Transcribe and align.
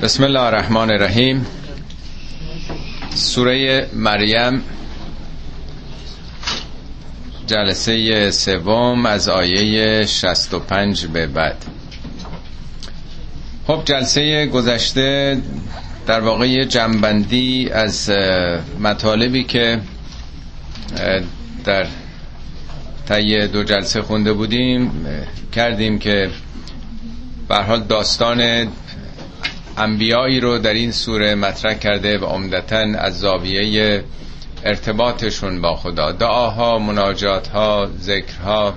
بسم 0.00 0.24
الله 0.24 0.40
الرحمن 0.40 0.90
الرحیم. 0.90 1.46
سوره 3.14 3.88
مریم 3.92 4.62
جلسه 7.46 8.30
سوم 8.30 9.06
از 9.06 9.28
آیه 9.28 10.06
65 10.06 11.06
به 11.06 11.26
بعد. 11.26 11.56
خب 13.66 13.82
جلسه 13.84 14.46
گذشته 14.46 15.38
در 16.06 16.20
واقع 16.20 16.64
جنبندی 16.64 17.70
از 17.72 18.10
مطالبی 18.80 19.44
که 19.44 19.80
در 21.64 21.86
طی 23.08 23.46
دو 23.48 23.64
جلسه 23.64 24.02
خونده 24.02 24.32
بودیم 24.32 25.06
کردیم 25.52 25.98
که 25.98 26.30
به 27.48 27.56
حال 27.56 27.80
داستان 27.82 28.68
انبیایی 29.76 30.40
رو 30.40 30.58
در 30.58 30.72
این 30.74 30.92
سوره 30.92 31.34
مطرح 31.34 31.74
کرده 31.74 32.18
و 32.18 32.24
عمدتا 32.24 32.76
از 32.76 33.20
زاویه 33.20 34.04
ارتباطشون 34.64 35.60
با 35.60 35.76
خدا. 35.76 36.12
دعاها 36.12 36.78
مناجاتها 36.78 37.88
ذکرها 38.00 38.74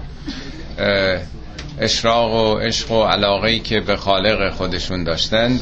اشراق 1.79 2.33
و 2.33 2.57
عشق 2.59 2.91
و 2.91 3.03
علاقه 3.03 3.59
که 3.59 3.79
به 3.79 3.95
خالق 3.95 4.53
خودشون 4.53 5.03
داشتند 5.03 5.61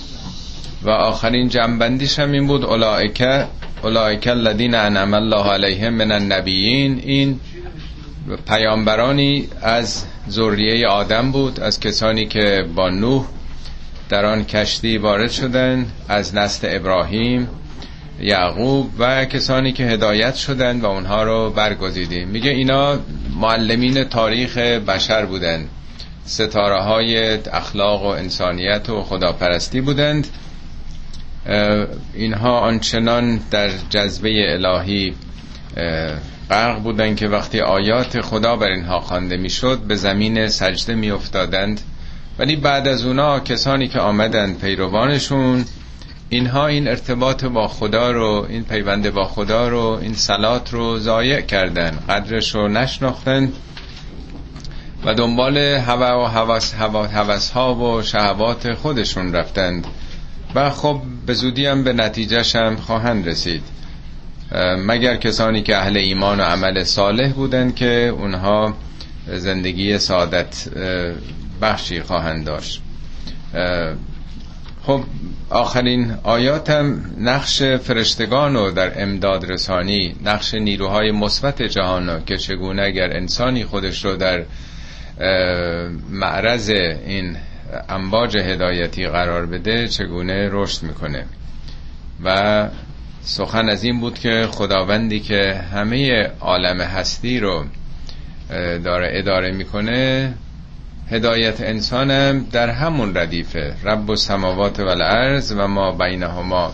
و 0.84 0.90
آخرین 0.90 1.50
جنبندیش 1.50 2.20
هم 2.20 2.32
این 2.32 2.48
بود 2.48 2.66
اولائکه 2.66 3.46
اولائکه 3.84 4.32
الذین 4.32 4.76
انعم 4.76 5.14
الله 5.14 5.50
علیهم 5.50 5.94
من 5.94 6.12
النبیین. 6.12 7.02
این 7.06 7.40
پیامبرانی 8.48 9.48
از 9.62 10.04
ذریه 10.30 10.88
آدم 10.88 11.32
بود 11.32 11.60
از 11.60 11.80
کسانی 11.80 12.26
که 12.26 12.66
با 12.76 12.90
نوح 12.90 13.26
در 14.14 14.26
آن 14.26 14.46
کشتی 14.46 14.98
وارد 14.98 15.32
شدند 15.32 15.92
از 16.10 16.36
نسل 16.36 16.68
ابراهیم 16.72 17.50
یعقوب 18.22 18.90
و 19.00 19.26
کسانی 19.26 19.72
که 19.72 19.84
هدایت 19.84 20.36
شدند 20.36 20.84
و 20.84 20.86
اونها 20.86 21.24
رو 21.24 21.50
برگزیدیم. 21.50 22.28
میگه 22.28 22.52
اینا 22.52 23.00
معلمین 23.36 24.04
تاریخ 24.04 24.58
بشر 24.58 25.26
بودند. 25.26 25.70
ستاره 26.26 26.82
های 26.82 27.38
اخلاق 27.54 28.04
و 28.04 28.08
انسانیت 28.08 28.90
و 28.90 29.02
خداپرستی 29.02 29.82
بودند. 29.82 30.28
اینها 32.14 32.60
آنچنان 32.60 33.40
در 33.52 33.70
جذبه 33.90 34.54
الهی 34.54 35.14
غرق 36.50 36.80
بودند 36.80 37.16
که 37.16 37.28
وقتی 37.28 37.60
آیات 37.60 38.22
خدا 38.22 38.56
بر 38.56 38.68
اینها 38.68 39.00
خوانده 39.00 39.38
می‌شد 39.38 39.80
به 39.80 39.96
زمین 39.96 40.48
سجده 40.48 40.96
می 40.96 41.12
افتادند 41.12 41.82
ولی 42.40 42.56
بعد 42.56 42.88
از 42.88 43.06
اونا 43.06 43.40
کسانی 43.40 43.88
که 43.88 44.00
آمدند 44.00 44.60
پیروانشون 44.60 45.66
اینها 46.30 46.68
این 46.68 46.88
ارتباط 46.88 47.46
با 47.46 47.68
خدا 47.68 48.12
رو 48.12 48.46
این 48.50 48.64
پیوند 48.64 49.10
با 49.10 49.24
خدا 49.24 49.68
رو 49.68 50.00
این 50.02 50.14
سلات 50.14 50.74
رو 50.74 51.00
ضایع 51.00 51.42
کردن 51.42 52.00
قدرش 52.10 52.56
رو 52.56 52.68
نشناختن 52.68 53.52
و 55.06 55.14
دنبال 55.14 55.58
هوا 55.58 56.24
و 56.24 56.28
هوس, 56.28 56.74
هوا 56.74 57.08
هوس 57.08 57.50
ها 57.50 57.76
و 57.76 58.02
شهوات 58.02 58.74
خودشون 58.74 59.34
رفتند. 59.34 59.88
و 60.56 60.70
خب 60.70 61.02
به 61.26 61.34
زودی 61.34 61.66
هم 61.66 61.84
به 61.84 61.94
نتیجهش 61.94 62.56
هم 62.56 62.76
خواهند 62.76 63.28
رسید. 63.28 63.64
مگر 64.78 65.16
کسانی 65.16 65.62
که 65.62 65.78
اهل 65.78 65.98
ایمان 65.98 66.40
و 66.40 66.44
عمل 66.44 66.84
صالح 66.84 67.32
بودند 67.32 67.76
که 67.76 68.14
اونها 68.18 68.74
زندگی 69.28 69.98
سعادت 69.98 70.68
بخشی 71.64 72.02
خواهند 72.02 72.46
داشت. 72.46 72.82
خب 74.84 75.04
آخرین 75.50 76.14
آیات 76.24 76.70
هم 76.70 77.12
نقش 77.20 77.64
فرشتگان 77.64 78.54
رو 78.54 78.72
در 78.72 79.04
امداد 79.04 79.52
رسانی 79.52 80.16
نقش 80.24 80.54
نیروهای 80.54 81.12
مثبت 81.12 81.62
جهان 81.62 82.24
که 82.26 82.38
چگونه 82.38 82.82
اگر 82.82 83.18
انسانی 83.18 83.66
خودش 83.66 84.06
رو 84.06 84.16
در 84.16 84.44
معرض 86.10 86.70
این 86.70 87.38
امواج 87.90 88.38
هدایتی 88.38 89.08
قرار 89.08 89.46
بده 89.46 89.88
چگونه 89.88 90.50
رشد 90.52 90.84
می‌کنه. 90.84 91.26
و 92.24 92.68
سخن 93.22 93.70
از 93.70 93.84
این 93.84 94.00
بود 94.00 94.20
که 94.20 94.48
خداوندی 94.52 95.20
که 95.20 95.62
همه 95.74 96.28
عالم 96.40 96.82
هستی 96.82 97.40
رو 97.40 97.66
داره 98.84 99.10
اداره 99.12 99.52
می‌کنه 99.52 100.34
هدایت 101.12 101.62
انسانم 101.62 102.46
در 102.52 102.70
همون 102.70 103.18
ردیفه. 103.18 103.76
رب 103.84 104.10
و 104.10 104.16
سماوات 104.16 104.80
و 104.80 104.88
الارض 104.88 105.54
و 105.58 105.68
ما 105.68 105.92
بینهما. 105.92 106.74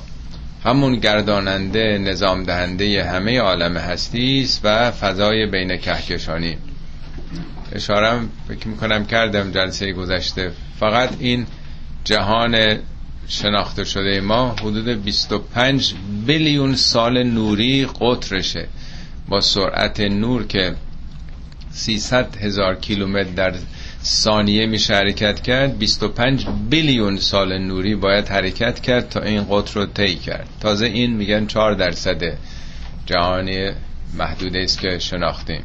همون 0.64 0.96
گرداننده 0.96 1.98
نظام 1.98 2.44
دهنده 2.44 3.04
همه 3.04 3.40
عالم 3.40 3.78
هستی 3.78 4.42
است 4.42 4.62
و 4.64 4.92
فضای 4.92 5.46
بین 5.46 5.78
کهکشانی. 5.78 6.58
اشارم 7.72 8.30
فکر 8.48 8.68
می‌کنم 8.68 9.06
کردم 9.06 9.52
جلسه 9.52 9.94
گذشته. 9.94 10.52
فقط 10.80 11.10
این 11.20 11.46
جهان 12.04 12.78
شناخته 13.28 13.84
شده 13.84 14.22
ما 14.22 14.56
حدود 14.62 15.04
25 15.04 15.94
بیلیون 16.26 16.76
سال 16.76 17.24
نوری 17.24 17.88
قطرشه. 18.00 18.68
با 19.28 19.42
سرعت 19.42 20.00
نور 20.00 20.48
که 20.48 20.76
300 21.72 22.38
هزار 22.38 22.76
کیلومتر 22.76 23.30
در 23.30 23.54
ثانیه 24.04 24.66
میشه 24.66 24.94
حرکت 24.94 25.42
کرد 25.42 25.78
25 25.78 26.46
بیلیون 26.70 27.18
سال 27.18 27.58
نوری 27.58 27.96
باید 27.96 28.28
حرکت 28.28 28.80
کرد 28.80 29.10
تا 29.10 29.22
این 29.22 29.46
قطر 29.50 29.80
رو 29.80 29.86
طی 29.86 30.16
کرد. 30.16 30.48
تازه 30.60 30.86
این 30.86 31.14
میگن 31.16 31.46
4 31.46 31.74
درصد 31.74 32.22
جهانی 33.06 33.72
محدوده 34.18 34.60
است 34.60 34.80
که 34.80 35.00
شناختیم. 35.00 35.62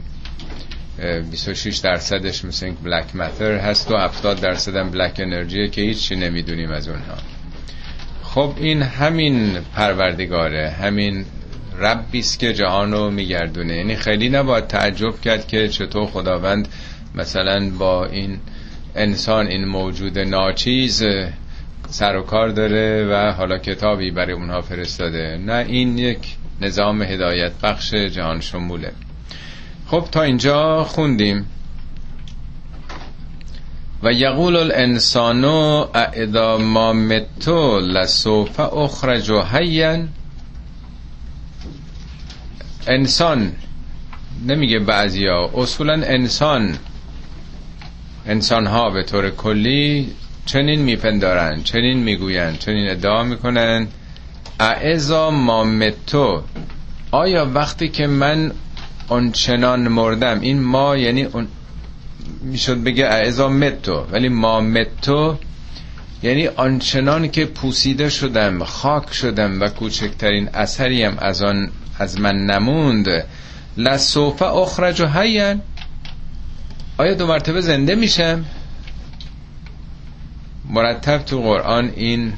26 1.30 1.76
درصدش 1.76 2.44
مثل 2.44 2.70
بلک 2.70 3.16
ماتر 3.16 3.58
هست 3.58 3.90
و 3.90 3.96
70 3.96 4.40
درصد 4.40 4.76
هم 4.76 4.90
بلک 4.90 5.14
انرژیه 5.18 5.68
که 5.68 5.80
هیچی 5.80 6.16
نمی‌دونیم 6.16 6.70
از 6.70 6.88
اونها. 6.88 7.16
خب 8.22 8.54
این 8.56 8.82
همین 8.82 9.58
پروردگاره 9.74 10.70
همین 10.70 11.24
ربی 11.78 12.18
است 12.18 12.38
که 12.38 12.52
جهان 12.54 12.92
رو 12.92 13.10
میگردونه. 13.10 13.76
یعنی 13.76 13.96
خیلی 13.96 14.28
نباید 14.28 14.66
تعجب 14.66 15.20
کرد 15.20 15.46
که 15.48 15.68
چطور 15.68 16.06
خداوند 16.06 16.68
مثلا 17.14 17.70
با 17.70 18.06
این 18.06 18.38
انسان 18.94 19.46
این 19.46 19.64
موجود 19.64 20.18
ناچیز 20.18 21.04
سر 21.88 22.16
و 22.16 22.22
کار 22.22 22.48
داره 22.48 23.08
و 23.10 23.32
حالا 23.32 23.58
کتابی 23.58 24.10
برای 24.10 24.32
اونها 24.32 24.60
فرستاده. 24.60 25.36
نه 25.46 25.64
این 25.68 25.98
یک 25.98 26.36
نظام 26.60 27.02
هدایت 27.02 27.52
بخش 27.62 27.94
جهان 27.94 28.40
شموله. 28.40 28.92
خب 29.86 30.04
تا 30.12 30.22
اینجا 30.22 30.84
خوندیم. 30.84 31.46
و 34.02 34.12
یقول 34.12 34.56
الانسان 34.56 35.44
اذا 36.14 36.58
ما 36.58 36.92
متو 36.92 37.80
لسوف 37.80 38.60
اخرج 38.60 39.30
حیا. 39.30 39.98
انسان 42.86 43.52
نمیگه 44.46 44.78
بعضیا 44.78 45.50
اصولا 45.54 45.92
انسان 45.92 46.78
انسان 48.26 48.66
ها 48.66 48.90
به 48.90 49.02
طور 49.02 49.30
کلی 49.30 50.12
چنین 50.46 50.80
میپندارن 50.80 51.62
چنین 51.62 51.98
می‌گویند 51.98 52.58
چنین 52.58 52.88
ادعا 52.88 53.22
می‌کنن 53.22 53.86
اعزا 54.60 55.30
ما 55.30 55.64
متو. 55.64 56.42
آیا 57.10 57.50
وقتی 57.54 57.88
که 57.88 58.06
من 58.06 58.52
آنچنان 59.08 59.88
مردم 59.88 60.40
این 60.40 60.60
ما 60.60 60.96
یعنی 60.96 61.22
اون 61.22 61.48
می‌شد 62.42 62.82
بگه 62.82 63.04
اعزا 63.04 63.48
متو 63.48 64.06
ولی 64.12 64.28
ما 64.28 64.60
متو 64.60 65.36
یعنی 66.22 66.46
آنچنان 66.46 67.30
که 67.30 67.44
پوسیده 67.44 68.08
شدم 68.08 68.64
خاک 68.64 69.14
شدم 69.14 69.60
و 69.60 69.68
کوچکترین 69.68 70.48
اثری 70.54 71.04
هم 71.04 71.18
از 71.18 71.42
آن 71.42 71.70
از 71.98 72.20
من 72.20 72.36
نموند. 72.36 73.06
لسوف 73.76 74.42
اخرج 74.42 75.00
و 75.00 75.06
آیا 76.98 77.14
دو 77.14 77.26
مرتبه 77.26 77.60
زنده 77.60 77.94
میشم 77.94 78.44
مرتب 80.70 81.18
تو 81.18 81.40
قرآن 81.40 81.92
این 81.96 82.32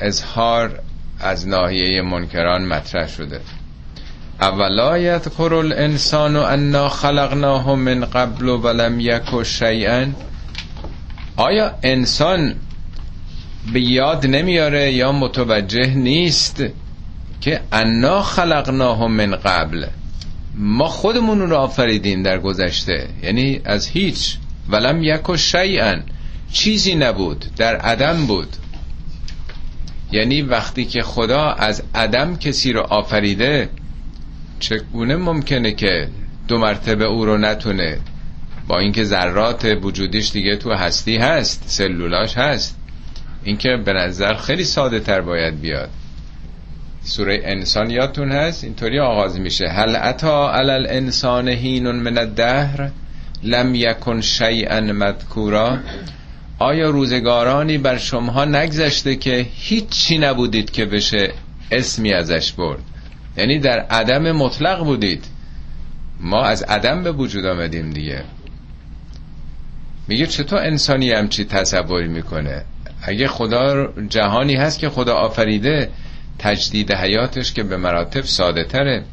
اظهار 0.00 0.80
از 1.20 1.48
ناحیه 1.48 2.02
منکران 2.02 2.64
مطرح 2.64 3.08
شده. 3.08 3.40
اولا 4.40 4.98
یذکر 4.98 5.54
الانسان 5.54 6.36
انا 6.36 6.88
خلقناه 6.88 7.74
من 7.74 8.04
قبل 8.04 8.48
ولم 8.48 9.00
یک 9.00 9.42
شیئا. 9.42 10.06
آیا 11.36 11.74
انسان 11.82 12.54
به 13.72 13.80
یاد 13.80 14.26
نمیاره 14.26 14.92
یا 14.92 15.12
متوجه 15.12 15.86
نیست 15.86 16.62
که 17.40 17.60
انا 17.72 18.22
خلقناه 18.22 19.06
من 19.06 19.36
قبل؟ 19.36 19.86
ما 20.58 20.88
خودمون 20.88 21.40
رو 21.40 21.56
آفریدیم 21.56 22.22
در 22.22 22.38
گذشته. 22.38 23.08
یعنی 23.22 23.60
از 23.64 23.88
هیچ. 23.88 24.36
ولم 24.68 25.02
یک 25.02 25.30
و 25.30 25.36
شیئن 25.36 26.02
چیزی 26.52 26.94
نبود. 26.94 27.44
در 27.56 27.76
عدم 27.76 28.26
بود. 28.26 28.56
یعنی 30.12 30.42
وقتی 30.42 30.84
که 30.84 31.02
خدا 31.02 31.52
از 31.52 31.82
عدم 31.94 32.36
کسی 32.36 32.72
رو 32.72 32.80
آفریده 32.80 33.68
چگونه 34.60 35.16
ممکنه 35.16 35.72
که 35.72 36.08
دو 36.48 36.58
مرتبه 36.58 37.04
او 37.04 37.24
رو 37.24 37.38
نتونه؟ 37.38 37.98
با 38.68 38.78
اینکه 38.78 39.04
ذرات 39.04 39.78
وجودیش 39.82 40.32
دیگه 40.32 40.56
تو 40.56 40.72
هستی 40.72 41.16
هست 41.16 41.62
سلولاش 41.66 42.38
هست. 42.38 42.76
اینکه 43.44 43.68
به 43.84 43.92
نظر 43.92 44.34
خیلی 44.34 44.64
ساده 44.64 45.00
تر 45.00 45.20
باید 45.20 45.60
بیاد. 45.60 45.90
سوره 47.08 47.40
انسان 47.44 47.90
یادتون 47.90 48.32
هست؟ 48.32 48.64
اینطوری 48.64 49.00
آغاز 49.00 49.40
میشه. 49.40 49.68
هل 49.68 49.96
اتا 49.96 50.52
علی 50.52 50.70
الانسان 50.70 51.48
هین 51.48 51.90
من 51.90 52.18
الدهر 52.18 52.90
لم 53.42 53.74
یکن 53.74 54.20
شیئا 54.20 54.80
مذکورا. 54.80 55.78
آیا 56.58 56.90
روزگارانی 56.90 57.78
بر 57.78 57.98
شما 57.98 58.44
نگذشته 58.44 59.16
که 59.16 59.46
هیچی 59.54 60.18
نبودید 60.18 60.70
که 60.70 60.84
بشه 60.84 61.32
اسمی 61.70 62.12
ازش 62.12 62.52
برد؟ 62.52 62.82
یعنی 63.36 63.58
در 63.58 63.78
عدم 63.78 64.32
مطلق 64.32 64.84
بودید. 64.84 65.24
ما 66.20 66.44
از 66.44 66.62
عدم 66.62 67.02
به 67.02 67.12
وجود 67.12 67.44
آمدیم 67.46 67.90
دیگه. 67.90 68.22
میگه 70.08 70.26
چطور 70.26 70.58
انسانی 70.58 71.10
همچی 71.12 71.44
تصوری 71.44 72.08
می‌کنه؟ 72.08 72.64
اگه 73.02 73.28
خدا 73.28 73.92
جهانی 74.08 74.54
هست 74.54 74.78
که 74.78 74.88
خدا 74.88 75.14
آفریده 75.14 75.88
تجدید 76.38 76.92
حیاتش 76.92 77.52
که 77.52 77.62
به 77.62 77.76
مراتب 77.76 78.24
ساده 78.24 78.64
تره. 78.64 79.04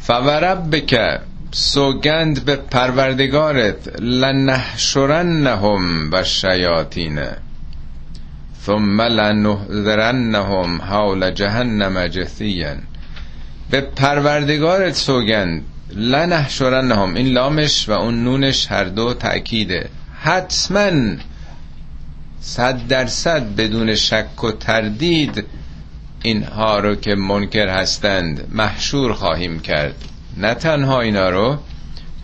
فورب 0.00 0.76
بکه 0.76 1.20
سوگند 1.50 2.44
به 2.44 2.56
پروردگارت 2.56 4.00
لنحشرنهم 4.00 5.82
و 6.12 6.24
شیاطین. 6.24 7.20
ثم 8.66 9.00
لنحذرنهم 9.00 10.82
حول 10.82 11.30
جهنم 11.30 12.06
جثیا. 12.06 12.74
به 13.70 13.80
پروردگارت 13.80 14.94
سوگند 14.94 15.62
لنحشرنهم. 15.96 17.14
این 17.14 17.26
لامش 17.26 17.88
و 17.88 17.92
اون 17.92 18.24
نونش 18.24 18.72
هر 18.72 18.84
دو 18.84 19.14
تأکیده. 19.14 19.88
حتما 20.20 20.90
صد 22.46 22.86
درصد 22.88 23.56
بدون 23.56 23.94
شک 23.94 24.44
و 24.44 24.52
تردید 24.52 25.44
اینها 26.22 26.78
رو 26.78 26.94
که 26.94 27.14
منکر 27.14 27.68
هستند 27.68 28.48
محشور 28.52 29.12
خواهیم 29.12 29.60
کرد. 29.60 29.94
نه 30.36 30.54
تنها 30.54 31.00
اینا 31.00 31.30
رو 31.30 31.58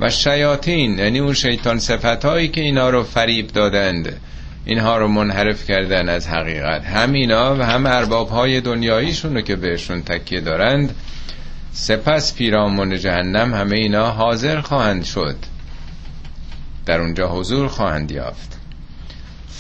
و 0.01 0.11
شیاطین 0.11 0.99
یعنی 0.99 1.19
اون 1.19 1.35
شیطان 1.35 1.79
صفت 1.79 2.25
هایی 2.25 2.49
که 2.49 2.61
اینا 2.61 2.91
رو 2.91 3.03
فریب 3.03 3.47
دادند 3.47 4.21
اینها 4.65 4.99
رو 4.99 5.09
منحرف 5.09 5.65
کردن 5.65 6.09
از 6.09 6.29
حقیقت. 6.29 6.85
هم 6.85 7.13
اینا 7.13 7.57
و 7.57 7.63
هم 7.63 7.87
ارباب 7.87 8.29
های 8.29 8.61
دنیاییشون 8.61 9.35
رو 9.35 9.41
که 9.41 9.57
بهشون 9.57 10.03
تکیه 10.03 10.41
دارند 10.41 10.95
سپس 11.73 12.35
پیرامون 12.35 12.99
جهنم 12.99 13.55
همه 13.55 13.77
اینا 13.77 14.11
حاضر 14.11 14.61
خواهند 14.61 15.05
شد. 15.05 15.37
در 16.87 17.01
اونجا 17.01 17.29
حضور 17.29 17.69
خواهند 17.69 18.11
یافت. 18.11 18.60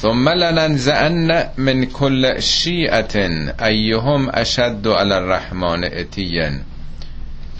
ثم 0.02 0.29
لننزعن 0.29 1.44
من 1.56 1.85
كل 1.85 2.41
شیعت 2.41 3.17
ایهم 3.62 4.31
اشد 4.35 4.88
علی 4.88 5.12
الرحمن 5.12 5.85
اتیا 5.85 6.50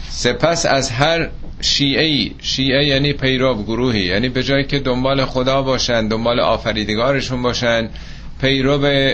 سپس 0.09 0.67
از 0.67 0.91
هر 0.91 1.29
شیعه 1.61 2.31
شیعه 2.43 2.87
یعنی 2.87 3.13
پیرو 3.13 3.63
گروهی 3.63 4.01
یعنی 4.01 4.29
به 4.29 4.43
جایی 4.43 4.65
که 4.65 4.79
دنبال 4.79 5.25
خدا 5.25 5.63
باشن 5.63 6.09
دنبال 6.09 6.41
آفریدگارشون 6.41 7.43
باشن 7.43 7.89
پیرو 8.41 9.13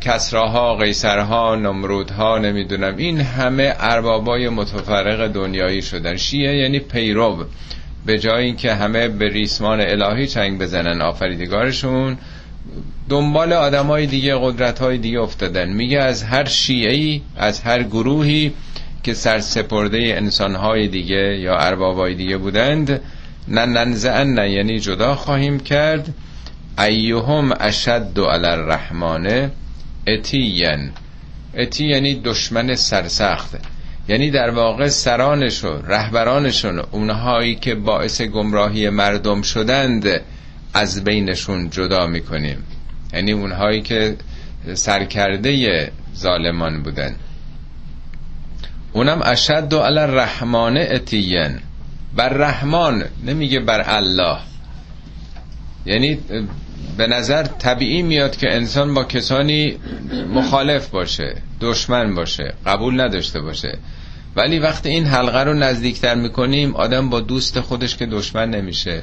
کسراها 0.00 0.76
قیصرها 0.76 1.54
نمرودها 1.54 2.38
نمی‌دونم 2.38 2.96
این 2.96 3.20
همه 3.20 3.74
اربابای 3.78 4.48
متفرق 4.48 5.26
دنیایی 5.26 5.82
شدن. 5.82 6.16
شیعه 6.16 6.56
یعنی 6.56 6.78
پیرو. 6.78 7.44
به 8.10 8.18
جای 8.18 8.44
اینکه 8.44 8.74
همه 8.74 9.08
به 9.08 9.28
ریسمان 9.28 9.80
الهی 9.80 10.26
چنگ 10.26 10.58
بزنن 10.58 11.02
آفریدگارشون 11.02 12.18
دنبال 13.08 13.52
آدمای 13.52 14.06
دیگه 14.06 14.34
قدرت 14.40 14.78
های 14.78 14.98
دیگه 14.98 15.20
افتادن. 15.20 15.68
میگه 15.68 15.98
از 15.98 16.22
هر 16.22 16.44
شیعی 16.44 17.22
از 17.36 17.60
هر 17.60 17.82
گروهی 17.82 18.52
که 19.02 19.14
سرسپرده 19.14 19.98
انسان 19.98 20.54
های 20.54 20.88
دیگه 20.88 21.38
یا 21.38 21.58
اربابای 21.58 22.14
دیگه 22.14 22.36
بودند 22.36 23.00
نه 23.48 23.66
نه 24.24 24.50
یعنی 24.50 24.80
جدا 24.80 25.14
خواهیم 25.14 25.60
کرد. 25.60 26.14
ایهم 26.78 27.52
اشد 27.60 28.18
علی 28.18 28.46
الرحمن 28.46 29.50
اتین 30.06 30.90
اتی 31.54 31.84
یعنی 31.84 32.14
دشمن 32.14 32.74
سرسخت. 32.74 33.56
یعنی 34.08 34.30
در 34.30 34.50
واقع 34.50 34.88
سرانشون 34.88 35.82
رهبرانشون 35.86 36.78
اونهایی 36.78 37.54
که 37.54 37.74
باعث 37.74 38.22
گمراهی 38.22 38.88
مردم 38.88 39.42
شدند 39.42 40.20
از 40.74 41.04
بینشون 41.04 41.70
جدا 41.70 42.06
می‌کنیم. 42.06 42.64
یعنی 43.12 43.32
اونهایی 43.32 43.82
که 43.82 44.16
سرکرده 44.74 45.92
ظالمان 46.16 46.82
بودن. 46.82 47.16
اونم 48.92 49.20
اشد 49.24 49.72
و 49.72 49.78
علی 49.78 50.16
رحمان 50.16 50.76
اتین 50.76 51.58
بر 52.16 52.28
رحمان 52.28 53.04
نمیگه 53.26 53.60
بر 53.60 53.84
الله. 53.86 54.38
یعنی 55.86 56.18
به 56.96 57.06
نظر 57.06 57.42
طبیعی 57.42 58.02
میاد 58.02 58.36
که 58.36 58.54
انسان 58.54 58.94
با 58.94 59.04
کسانی 59.04 59.76
مخالف 60.34 60.88
باشه 60.88 61.36
دشمن 61.60 62.14
باشه 62.14 62.54
قبول 62.66 63.00
نداشته 63.00 63.40
باشه. 63.40 63.78
ولی 64.36 64.58
وقتی 64.58 64.88
این 64.88 65.06
حلقه 65.06 65.44
رو 65.44 65.54
نزدیکتر 65.54 66.14
می‌کنیم 66.14 66.76
آدم 66.76 67.10
با 67.10 67.20
دوست 67.20 67.60
خودش 67.60 67.96
که 67.96 68.06
دشمن 68.06 68.50
نمیشه. 68.50 69.02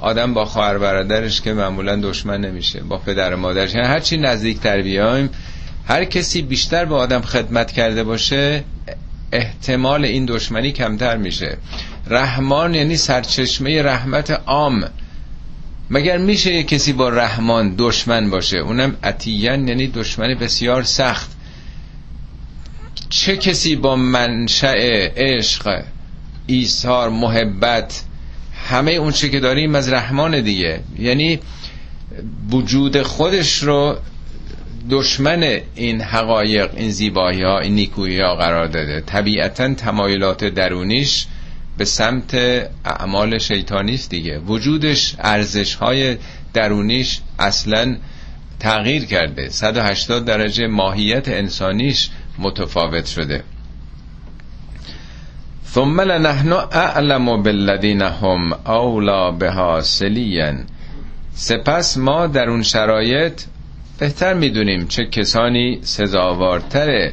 آدم 0.00 0.34
با 0.34 0.44
خواهر 0.44 0.78
برادرش 0.78 1.40
که 1.40 1.52
معمولا 1.52 1.96
دشمن 1.96 2.40
نمیشه 2.40 2.80
با 2.80 2.98
پدر 2.98 3.34
و 3.34 3.36
مادرش. 3.36 3.74
یعنی 3.74 3.86
هر 3.86 3.98
چی 3.98 4.16
نزدیکتر 4.16 4.82
بیایم 4.82 5.30
هر 5.88 6.04
کسی 6.04 6.42
بیشتر 6.42 6.84
به 6.84 6.94
آدم 6.94 7.20
خدمت 7.20 7.72
کرده 7.72 8.04
باشه 8.04 8.64
احتمال 9.32 10.04
این 10.04 10.26
دشمنی 10.26 10.72
کمتر 10.72 11.16
میشه. 11.16 11.56
رحمان 12.06 12.74
یعنی 12.74 12.96
سرچشمه 12.96 13.82
رحمت 13.82 14.30
عام. 14.30 14.84
مگر 15.90 16.18
میشه 16.18 16.62
کسی 16.62 16.92
با 16.92 17.08
رحمان 17.08 17.74
دشمن 17.78 18.30
باشه؟ 18.30 18.58
اونم 18.58 18.96
اتیان 19.04 19.68
یعنی 19.68 19.86
دشمن 19.86 20.34
بسیار 20.34 20.82
سخت. 20.82 21.30
چه 23.10 23.36
کسی 23.36 23.76
با 23.76 23.96
منشأ 23.96 24.74
عشق 25.16 25.82
ایثار 26.46 27.08
محبت 27.08 28.02
همه 28.68 28.92
اون 28.92 29.12
چه 29.12 29.28
که 29.28 29.40
داریم 29.40 29.74
از 29.74 29.92
رحمان 29.92 30.40
دیگه؟ 30.40 30.80
یعنی 30.98 31.38
وجود 32.50 33.02
خودش 33.02 33.62
رو 33.62 33.96
دشمن 34.90 35.60
این 35.74 36.00
حقایق 36.00 36.70
این 36.76 36.90
زیبایی 36.90 37.42
ها 37.42 37.58
این 37.58 37.74
نیکویی 37.74 38.20
ها 38.20 38.34
قرار 38.34 38.66
داده. 38.66 39.00
طبیعتا 39.00 39.74
تمایلات 39.74 40.44
درونیش 40.44 41.26
به 41.78 41.84
سمت 41.84 42.34
اعمال 42.84 43.38
شیطانیست 43.38 44.10
دیگه. 44.10 44.38
وجودش 44.38 45.14
ارزش 45.18 45.74
های 45.74 46.16
درونیش 46.54 47.20
اصلا 47.38 47.96
تغییر 48.60 49.04
کرده. 49.04 49.48
180 49.48 50.24
درجه 50.24 50.66
ماهیت 50.66 51.28
انسانیش 51.28 52.10
متفاوت 52.38 53.06
شده. 53.06 53.42
ثم 55.76 56.00
لنحن 56.00 56.52
اعلم 56.52 57.42
بالذین 57.42 58.02
هم 58.02 58.52
اولا 58.52 59.30
بها 59.30 59.80
سلیا 59.82 60.54
سپس 61.34 61.96
ما 61.98 62.26
در 62.26 62.50
اون 62.50 62.62
شرایط 62.62 63.42
بهتر 63.98 64.34
می‌دونیم 64.34 64.86
چه 64.86 65.06
کسانی 65.06 65.78
سزاوارتر 65.82 67.10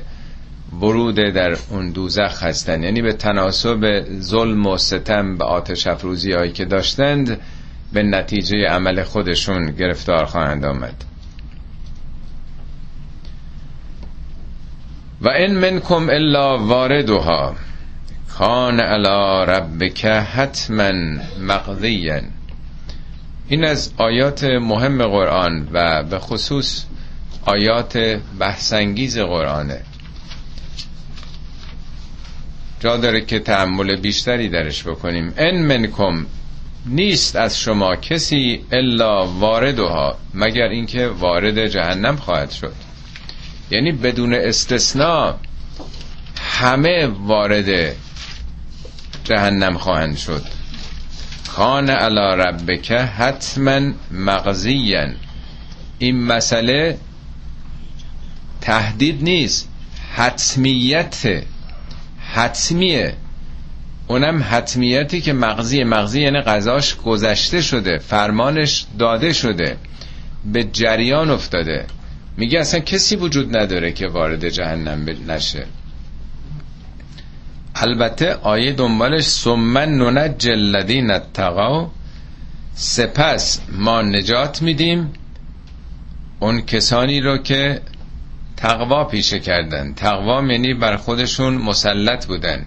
ورود 0.82 1.16
در 1.16 1.58
اون 1.70 1.92
دوزخ 1.92 2.44
هستند 2.44 2.84
یعنی 2.84 3.02
به 3.02 3.14
تناسب 3.14 4.06
ظلم 4.20 4.66
و 4.66 4.78
ستم 4.78 5.38
به 5.38 5.46
آتش 5.46 5.88
افروزی 5.88 6.32
هایی 6.32 6.52
که 6.52 6.66
داشتند 6.66 7.40
به 7.94 8.04
نتیجه 8.04 8.68
عمل 8.68 9.04
خودشون 9.04 9.72
گرفتار 9.72 10.26
خواهند 10.26 10.66
آمد. 10.66 11.04
و 15.22 15.30
این 15.30 15.56
منکم 15.56 16.10
الا 16.10 16.58
واردها. 16.58 17.56
کان 18.38 18.80
علی 18.80 19.46
ربک 19.52 20.06
حتما 20.06 20.92
مقضیا. 21.42 22.22
این 23.48 23.64
از 23.64 23.92
آیات 23.98 24.44
مهم 24.44 25.08
قرآن 25.08 25.68
و 25.72 26.04
به 26.04 26.20
خصوص 26.20 26.86
آیات 27.46 27.98
بحثانگیز 28.40 29.18
قرآنه. 29.18 29.82
جا 32.84 32.98
داره 32.98 33.22
که 33.26 33.40
تعمل 33.40 33.96
بیشتری 33.96 34.50
درش 34.50 34.84
بکنیم. 34.84 35.34
ان 35.38 35.62
منکم 35.62 36.26
نیست 36.86 37.36
از 37.36 37.60
شما 37.60 37.96
کسی 37.96 38.66
الا 38.72 39.28
واردها 39.28 40.18
مگر 40.34 40.68
اینکه 40.68 41.08
وارد 41.08 41.68
جهنم 41.68 42.16
خواهد 42.16 42.52
شد. 42.52 42.74
یعنی 43.72 43.92
بدون 43.92 44.34
استثناء 44.34 45.34
همه 46.42 47.08
وارد 47.08 47.96
جهنم 49.24 49.78
خواهند 49.78 50.18
شد. 50.18 50.44
خان 51.50 51.90
علا 51.90 52.34
ربک 52.34 52.92
حتما 52.92 53.92
مغزیا. 54.12 55.10
این 56.00 56.24
مسئله 56.24 56.98
تهدید 58.62 59.24
نیست 59.24 59.70
حتمیت 60.16 61.44
حتمیه. 62.34 63.14
اونم 64.08 64.44
حتمیتی 64.50 65.22
که 65.22 65.34
مغزی 65.34 65.84
مغزی 65.84 66.22
یعنی 66.22 66.42
قضاش 66.42 66.96
گذشته 66.96 67.62
شده 67.62 67.98
فرمانش 67.98 68.86
داده 69.00 69.34
شده 69.34 69.78
به 70.46 70.64
جریان 70.64 71.30
افتاده. 71.30 71.86
میگه 72.38 72.60
اصلا 72.60 72.80
کسی 72.80 73.16
وجود 73.16 73.58
نداره 73.58 73.92
که 73.92 74.08
وارد 74.08 74.50
جهنم 74.50 75.06
نشه. 75.28 75.66
البته 77.76 78.34
آیه 78.34 78.72
دنبالش 78.72 79.24
سمن 79.24 79.90
نونج 79.90 80.50
الذین 80.50 81.12
اتقوا. 81.12 81.92
سپس 82.76 83.60
ما 83.72 84.02
نجات 84.02 84.62
میدیم 84.62 85.14
اون 86.40 86.62
کسانی 86.62 87.22
رو 87.22 87.38
که 87.38 87.82
تقوا 88.58 89.04
پیشه 89.04 89.40
کردن. 89.40 89.94
تقوا 89.94 90.44
یعنی 90.44 90.74
بر 90.74 90.98
خودشون 90.98 91.54
مسلط 91.54 92.26
بودن. 92.26 92.66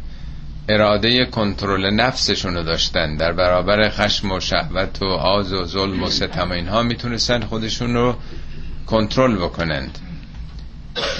اراده 0.68 1.26
کنترل 1.26 1.90
نفسشون 1.90 2.54
رو 2.54 2.62
داشتن. 2.62 3.16
در 3.16 3.32
برابر 3.32 3.88
خشم 3.88 4.32
و 4.32 4.40
شهوت 4.40 5.02
و 5.02 5.06
آز 5.06 5.52
و 5.52 5.64
ظلم 5.64 6.02
و 6.02 6.10
ستم 6.10 6.50
اینها 6.50 6.82
می‌تونستن 6.82 7.40
خودشون 7.40 7.94
رو 7.94 8.16
کنترل 8.86 9.36
بکنند. 9.36 9.98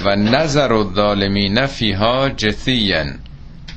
و 0.04 0.16
نظر 0.16 0.72
و 0.72 0.94
ظالمین 0.94 1.66
فیها 1.66 2.28
جثیین 2.28 3.12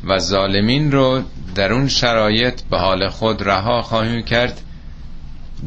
و 0.04 0.20
ظالمین 0.20 0.92
رو 0.92 1.24
در 1.56 1.74
اون 1.74 1.88
شرایط 1.88 2.62
به 2.62 2.78
حال 2.78 3.10
خود 3.10 3.44
رها 3.44 3.82
خواهیم 3.82 4.22
کرد. 4.24 4.62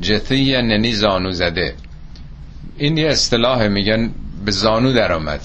جثیین 0.02 0.70
یعنی 0.70 0.92
زانو 0.92 1.32
زده. 1.32 1.74
این 2.78 2.96
یه 2.96 3.08
اصطلاح 3.08 3.68
میگن 3.68 4.10
به 4.44 4.50
زانو 4.50 4.92
در 4.92 5.12
آمد 5.12 5.40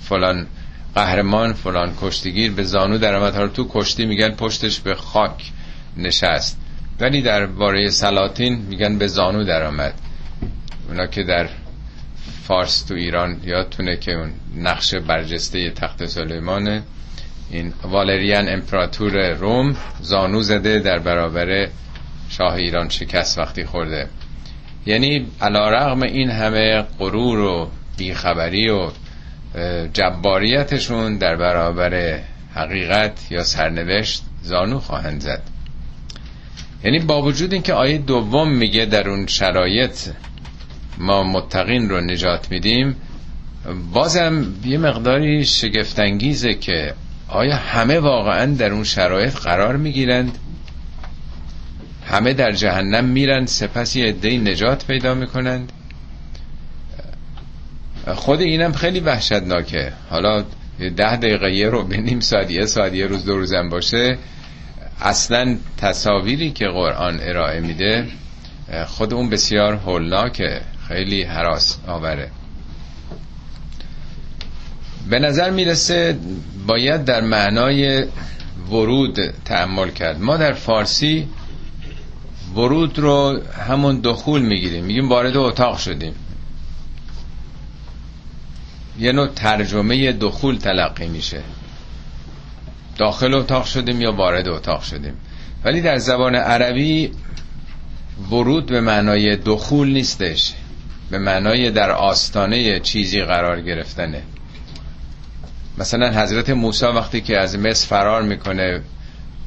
فلان 0.00 0.46
قهرمان 0.94 1.52
فلان 1.52 1.92
کشتیگیر 2.00 2.52
به 2.52 2.62
زانو 2.62 2.98
در 2.98 3.14
آمد 3.14 3.34
حالا 3.34 3.48
تو 3.48 3.66
کشتی 3.70 4.06
میگن 4.06 4.30
پشتش 4.30 4.80
به 4.80 4.94
خاک 4.94 5.52
نشست. 5.96 6.58
ولی 7.00 7.22
در 7.22 7.46
باره 7.46 7.90
سلاطین 7.90 8.66
میگن 8.68 8.98
به 8.98 9.06
زانو 9.06 9.44
در 9.44 9.66
آمد 9.66 9.94
اونا 10.88 11.06
که 11.06 11.22
در 11.22 11.48
فارس 12.42 12.82
تو 12.82 12.94
ایران 12.94 13.40
یادتونه 13.44 13.96
که 13.96 14.12
اون 14.12 14.32
نقش 14.56 14.94
برجسته 14.94 15.70
تخت 15.70 16.06
سلیمانه. 16.06 16.82
این 17.50 17.72
والریان 17.82 18.48
امپراتور 18.48 19.32
روم 19.32 19.76
زانو 20.00 20.42
زده 20.42 20.78
در 20.78 20.98
برابر 20.98 21.68
شاه 22.28 22.54
ایران 22.54 22.88
شکست 22.88 23.38
وقتی 23.38 23.64
خورده. 23.64 24.08
یعنی 24.86 25.26
علا 25.40 25.70
رغم 25.70 26.02
این 26.02 26.30
همه 26.30 26.82
غرور 26.98 27.38
و 27.38 27.70
بیخبری 28.02 28.68
و 28.70 28.90
جباریتشون 29.92 31.18
در 31.18 31.36
برابر 31.36 32.20
حقیقت 32.54 33.12
یا 33.30 33.42
سرنوشت 33.44 34.22
زانو 34.42 34.78
خواهند 34.78 35.20
زد. 35.20 35.42
یعنی 36.84 36.98
با 36.98 37.22
وجود 37.22 37.52
اینکه 37.52 37.72
آیه 37.74 37.98
دوم 37.98 38.48
میگه 38.50 38.84
در 38.84 39.08
اون 39.08 39.26
شرایط 39.26 40.08
ما 40.98 41.22
متقین 41.22 41.88
رو 41.88 42.00
نجات 42.00 42.50
میدیم 42.50 42.96
بازم 43.92 44.46
یه 44.64 44.78
مقداری 44.78 45.44
شگفتانگیزه 45.44 46.54
که 46.54 46.94
آیا 47.28 47.56
همه 47.56 47.98
واقعا 47.98 48.46
در 48.46 48.72
اون 48.72 48.84
شرایط 48.84 49.34
قرار 49.36 49.76
می‌گیرند؟ 49.76 50.38
همه 52.06 52.32
در 52.32 52.52
جهنم 52.52 53.04
میرن 53.04 53.46
سپس 53.46 53.96
یه 53.96 54.06
عده 54.06 54.38
نجات 54.38 54.86
پیدا 54.86 55.14
می‌کنند؟ 55.14 55.72
خود 58.06 58.40
اینم 58.40 58.72
خیلی 58.72 59.00
وحشتناکه. 59.00 59.92
حالا 60.10 60.44
ده 60.96 61.16
دقیقه 61.16 61.52
یه 61.52 61.68
رو 61.68 61.84
به 61.84 61.96
نیم 61.96 62.20
ساعت 62.20 62.50
یه 62.50 62.66
ساعت 62.66 62.94
یه 62.94 63.06
روز 63.06 63.24
دو 63.24 63.38
روزم 63.38 63.68
باشه. 63.68 64.18
اصلا 65.00 65.56
تصاویری 65.76 66.50
که 66.50 66.66
قرآن 66.66 67.20
ارائه 67.22 67.60
میده 67.60 68.06
خود 68.86 69.14
اون 69.14 69.30
بسیار 69.30 69.74
هولناکه. 69.74 70.60
خیلی 70.88 71.22
حراس 71.22 71.78
آوره. 71.86 72.30
به 75.10 75.18
نظر 75.18 75.50
می‌رسه 75.50 76.18
باید 76.66 77.04
در 77.04 77.20
معنای 77.20 78.06
ورود 78.70 79.18
تعمل 79.44 79.90
کرد. 79.90 80.20
ما 80.20 80.36
در 80.36 80.52
فارسی 80.52 81.28
ورود 82.54 82.98
رو 82.98 83.40
همون 83.68 84.00
دخول 84.00 84.42
می‌گیریم. 84.42 84.84
میگیم 84.84 85.08
وارد 85.08 85.36
اتاق 85.36 85.78
شدیم. 85.78 86.14
یه 89.02 89.12
نوع 89.12 89.26
ترجمه 89.26 90.12
دخول 90.12 90.56
تلقی 90.56 91.08
میشه. 91.08 91.40
داخل 92.98 93.34
اتاق 93.34 93.64
شدیم 93.64 94.00
یا 94.00 94.12
وارد 94.12 94.48
اتاق 94.48 94.82
شدیم. 94.82 95.14
ولی 95.64 95.80
در 95.80 95.98
زبان 95.98 96.34
عربی 96.34 97.10
ورود 98.30 98.66
به 98.66 98.80
معنای 98.80 99.36
دخول 99.36 99.88
نیستش. 99.92 100.52
به 101.10 101.18
معنای 101.18 101.70
در 101.70 101.90
آستانه 101.90 102.80
چیزی 102.80 103.22
قرار 103.22 103.60
گرفتنه. 103.60 104.22
مثلا 105.78 106.22
حضرت 106.22 106.50
موسی 106.50 106.86
وقتی 106.86 107.20
که 107.20 107.38
از 107.38 107.58
مصر 107.58 107.88
فرار 107.88 108.22
می‌کنه 108.22 108.80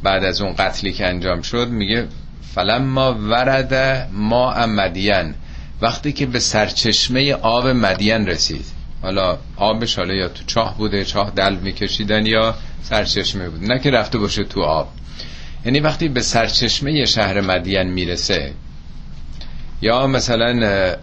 بعد 0.03 0.23
از 0.23 0.41
اون 0.41 0.53
قتلی 0.53 0.93
که 0.93 1.07
انجام 1.07 1.41
شد 1.41 1.69
میگه 1.69 2.07
فلما 2.55 3.13
ورد 3.13 3.73
ما 4.11 4.65
مدین. 4.65 5.33
وقتی 5.81 6.11
که 6.11 6.25
به 6.25 6.39
سرچشمه 6.39 7.33
آب 7.33 7.67
مدین 7.67 8.27
رسید. 8.27 8.65
حالا 9.05 9.37
آبش 9.57 9.95
حالا 9.95 10.13
یا 10.13 10.27
تو 10.27 10.43
چاه 10.47 10.77
بوده 10.77 11.05
چاه 11.05 11.31
دلو 11.35 11.59
میکشیدن 11.59 12.25
یا 12.25 12.55
سرچشمه 12.83 13.49
بود. 13.49 13.71
نه 13.71 13.79
که 13.79 13.91
رفته 13.91 14.17
باشه 14.17 14.43
تو 14.43 14.61
آب. 14.61 14.87
یعنی 15.65 15.79
وقتی 15.79 16.07
به 16.07 16.21
سرچشمه 16.21 17.05
شهر 17.05 17.41
مدین 17.41 17.83
می‌رسه 17.83 18.53
یا 19.81 20.07
مثلا 20.07 20.95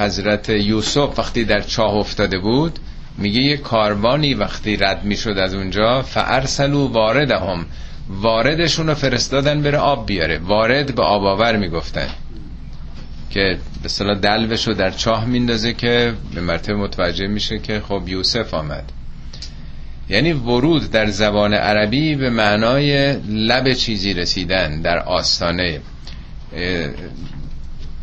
حضرت 0.00 0.48
یوسف 0.48 1.18
وقتی 1.18 1.44
در 1.44 1.60
چاه 1.60 1.94
افتاده 1.94 2.38
بود 2.38 2.78
میگه 3.18 3.40
یه 3.40 3.56
کاروانی 3.56 4.34
وقتی 4.34 4.76
رد 4.76 5.04
می‌شد 5.04 5.38
از 5.38 5.54
اونجا 5.54 6.02
فارسلو 6.02 6.88
واردهم. 6.88 7.66
واردشون 8.08 8.86
رو 8.86 8.94
فرستادن 8.94 9.62
بره 9.62 9.78
آب 9.78 10.06
بیاره. 10.06 10.38
وارد 10.38 10.94
به 10.94 11.02
آب 11.02 11.24
آور 11.24 11.56
می‌گفتن. 11.56 12.08
که 13.30 13.58
به 13.82 13.88
صلاح 13.88 14.18
دلوش 14.18 14.68
رو 14.68 14.74
در 14.74 14.90
چاه 14.90 15.24
میندازه 15.24 15.72
که 15.72 16.14
به 16.34 16.40
مرتبه 16.40 16.76
متوجه 16.76 17.26
میشه 17.26 17.58
که 17.58 17.80
خب 17.80 18.02
یوسف 18.06 18.54
آمد. 18.54 18.92
یعنی 20.08 20.32
ورود 20.32 20.90
در 20.90 21.06
زبان 21.06 21.54
عربی 21.54 22.14
به 22.14 22.30
معنای 22.30 23.12
لب 23.28 23.72
چیزی 23.72 24.14
رسیدن 24.14 24.80
در 24.80 24.98
آستانه. 24.98 25.80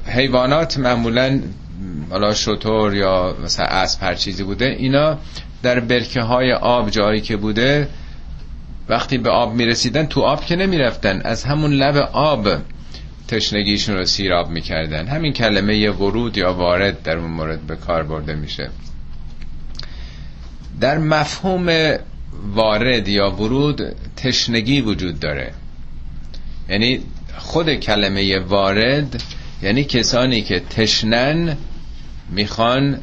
حیوانات 0.06 0.78
معمولا 0.78 1.40
حالا 2.10 2.34
شطور 2.34 2.96
یا 2.96 3.36
مثلا 3.44 3.66
اسب 3.66 4.04
هر 4.04 4.16
چیزی 4.16 4.44
بوده 4.44 4.66
اینا 4.66 5.18
در 5.64 5.80
برکه 5.80 6.22
های 6.22 6.54
آب 6.54 6.90
جایی 6.90 7.22
که 7.22 7.38
بوده 7.38 7.88
وقتی 8.90 9.18
به 9.18 9.30
آب 9.30 9.54
می‌رسیدن 9.54 10.06
تو 10.06 10.22
آب 10.22 10.46
که 10.46 10.56
نمی‌رفتن 10.56 11.22
از 11.24 11.44
همون 11.44 11.74
لب 11.74 11.98
آب 12.14 12.48
تشنگیشون 13.30 13.96
رو 13.96 14.06
سیراب 14.06 14.50
می‌کردن. 14.50 15.08
همین 15.08 15.34
کلمه 15.34 15.90
ورود 15.90 16.38
یا 16.38 16.54
وارد 16.54 17.04
در 17.04 17.18
اون 17.18 17.32
مورد 17.32 17.62
به 17.62 17.76
کار 17.76 18.04
برده 18.04 18.36
میشه. 18.36 18.70
در 20.82 20.98
مفهوم 20.98 21.96
وارد 22.54 23.08
یا 23.08 23.32
ورود 23.32 23.96
تشنگی 24.16 24.82
وجود 24.82 25.20
داره. 25.20 25.54
یعنی 26.70 27.00
خود 27.38 27.76
کلمه 27.76 28.40
وارد 28.40 29.24
یعنی 29.62 29.84
کسانی 29.84 30.42
که 30.42 30.60
تشنن 30.60 31.58
می‌خوان 32.30 33.00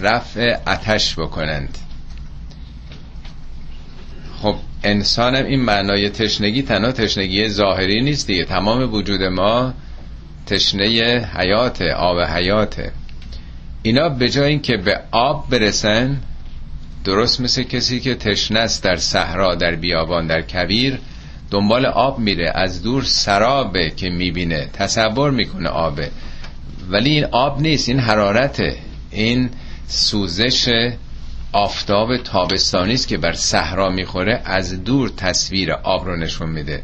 رفع 0.00 0.56
اتش 0.66 1.18
بکنند. 1.18 1.78
خب 4.42 4.56
انسان 4.84 5.34
هم 5.34 5.44
این 5.44 5.60
معنای 5.60 6.10
تشنگی 6.10 6.62
تنها 6.62 6.92
تشنگی 6.92 7.48
ظاهری 7.48 8.02
نیست 8.02 8.26
دیگه. 8.26 8.44
تمام 8.44 8.94
وجود 8.94 9.22
ما 9.22 9.74
تشنه 10.46 10.86
حیات 11.38 11.82
آب 11.82 12.20
حیاته. 12.20 12.92
اینا 13.82 14.08
به 14.08 14.28
جای 14.28 14.48
اینکه 14.48 14.76
به 14.76 15.00
آب 15.10 15.50
برسن 15.50 16.20
درست 17.04 17.40
مثل 17.40 17.62
کسی 17.62 18.00
که 18.00 18.14
تشنه 18.14 18.58
است 18.58 18.84
در 18.84 18.96
صحرا 18.96 19.54
در 19.54 19.74
بیابان 19.74 20.26
در 20.26 20.42
کویر 20.42 20.98
دنبال 21.50 21.86
آب 21.86 22.18
میره. 22.18 22.52
از 22.54 22.82
دور 22.82 23.02
سرابه 23.02 23.90
که 23.90 24.10
می‌بینه 24.10 24.68
تصور 24.72 25.30
می‌کنه 25.30 25.68
آبه. 25.68 26.10
ولی 26.90 27.10
این 27.10 27.24
آب 27.24 27.60
نیست 27.60 27.88
این 27.88 27.98
حرارته. 27.98 28.76
این 29.10 29.50
سوزش 29.88 30.68
آفتاب 31.52 32.16
تابستانی 32.16 32.94
است 32.94 33.08
که 33.08 33.18
بر 33.18 33.32
صحرا 33.32 33.90
می‌خوره 33.90 34.42
از 34.44 34.84
دور 34.84 35.08
تصویر 35.08 35.72
آب 35.72 36.06
رو 36.06 36.16
نشون 36.16 36.50
میده. 36.50 36.82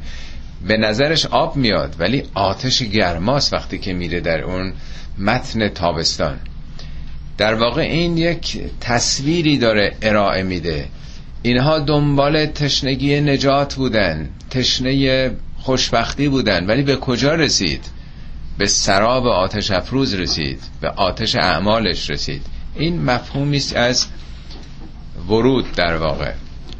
به 0.66 0.76
نظرش 0.76 1.26
آب 1.26 1.56
میاد 1.56 1.96
ولی 1.99 2.23
آتش 2.35 2.82
گرماست 2.82 3.52
وقتی 3.52 3.78
که 3.78 3.92
میره 3.92 4.20
در 4.20 4.42
اون 4.42 4.73
متن 5.18 5.68
تابستان. 5.68 6.38
در 7.38 7.54
واقع 7.54 7.82
این 7.82 8.16
یک 8.16 8.58
تصویری 8.80 9.58
داره 9.58 9.96
ارائه 10.02 10.42
میده. 10.42 10.88
اینها 11.42 11.78
دنبال 11.78 12.46
تشنگی 12.46 13.20
نجات 13.20 13.75
بودن 13.75 14.28
تشنه 14.50 15.30
خوشبختی 15.58 16.28
بودن 16.28 16.66
ولی 16.66 16.82
به 16.82 16.96
کجا 16.96 17.35
رسید؟ 17.35 17.85
به 18.58 18.66
سراب 18.66 19.26
آتش 19.26 19.70
افروز 19.70 20.14
رسید 20.14 20.62
به 20.80 20.88
آتش 20.88 21.37
اعمالش 21.37 22.11
رسید. 22.11 22.42
این 22.75 23.02
مفهومی 23.02 23.56
است 23.56 23.76
از 23.76 24.06
ورود 25.28 25.73
در 25.73 25.97
واقع. 25.97 26.33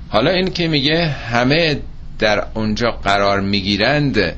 حالا 0.08 0.30
این 0.30 0.50
که 0.50 0.68
میگه 0.68 1.06
همه 1.06 1.80
در 2.18 2.46
اونجا 2.54 2.90
قرار 2.90 3.40
می‌گیرند 3.40 4.34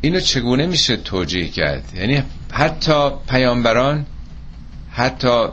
اینو 0.00 0.20
چگونه 0.20 0.66
میشه 0.66 0.96
توجیه 0.96 1.48
کرد؟ 1.48 1.82
یعنی 1.96 2.22
حتی 2.52 3.10
پیامبران 3.28 4.06
حتی 4.92 5.46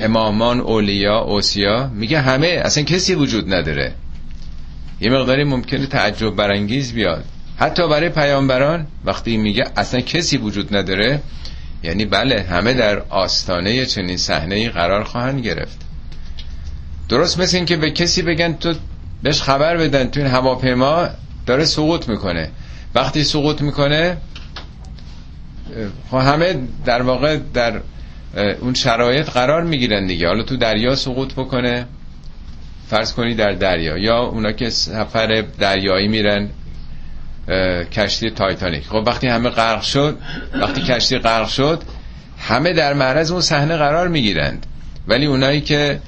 امامان 0.00 0.60
اولیا 0.60 1.18
اوسیا 1.18 1.90
میگه 1.94 2.20
همه 2.20 2.46
اصلا 2.46 2.84
کسی 2.84 3.14
وجود 3.14 3.54
نداره. 3.54 3.94
یه 5.00 5.10
مقداری 5.10 5.44
ممکنه 5.44 5.86
تعجب 5.86 6.36
برانگیز 6.36 6.92
بیاد. 6.92 7.24
حتی 7.56 7.88
برای 7.88 8.08
پیامبران 8.08 8.86
وقتی 9.04 9.36
میگه 9.36 9.64
اصلا 9.76 10.00
کسی 10.00 10.36
وجود 10.36 10.76
نداره 10.76 11.22
یعنی 11.82 12.04
بله 12.04 12.42
همه 12.42 12.74
در 12.74 12.98
آستانه 12.98 13.86
چنین 13.86 14.16
صحنه 14.16 14.68
قرار 14.70 15.04
خواهند 15.04 15.40
گرفت. 15.40 15.91
درست 17.12 17.40
مثل 17.40 17.56
این 17.56 17.66
که 17.66 17.76
به 17.76 17.90
کسی 17.90 18.22
بگن 18.22 18.52
تو 18.52 18.74
بهش 19.22 19.42
خبر 19.42 19.76
بدن 19.76 20.08
تو 20.08 20.20
این 20.20 20.28
هواپیما 20.28 21.08
داره 21.46 21.64
سقوط 21.64 22.08
می‌کنه. 22.08 22.50
وقتی 22.94 23.24
سقوط 23.24 23.60
می‌کنه 23.60 24.16
خب 26.10 26.16
همه 26.16 26.56
در 26.84 27.02
واقع 27.02 27.38
در 27.54 27.80
اون 28.60 28.74
شرایط 28.74 29.30
قرار 29.30 29.62
می‌گیرن 29.62 30.06
دیگه. 30.06 30.28
حالا 30.28 30.42
تو 30.42 30.56
دریا 30.56 30.96
سقوط 30.96 31.34
بکنه 31.34 31.86
فرض 32.88 33.12
کنی 33.12 33.34
در 33.34 33.52
دریا 33.52 33.98
یا 33.98 34.18
اونا 34.18 34.52
که 34.52 34.70
سفر 34.70 35.44
دریایی 35.58 36.08
میرن 36.08 36.48
کشتی 37.92 38.30
تایتانیک. 38.30 38.86
خب 38.86 39.04
وقتی 39.06 39.26
همه 39.26 39.50
غرق 39.50 39.82
شد 39.82 40.18
وقتی 40.54 40.80
کشتی 40.80 41.18
غرق 41.18 41.48
شد 41.48 41.82
همه 42.38 42.72
در 42.72 42.94
معرض 42.94 43.30
اون 43.30 43.40
صحنه 43.40 43.76
قرار 43.76 44.08
می‌گیرند. 44.08 44.66
ولی 45.08 45.26
اونایی 45.26 45.60
که 45.60 46.00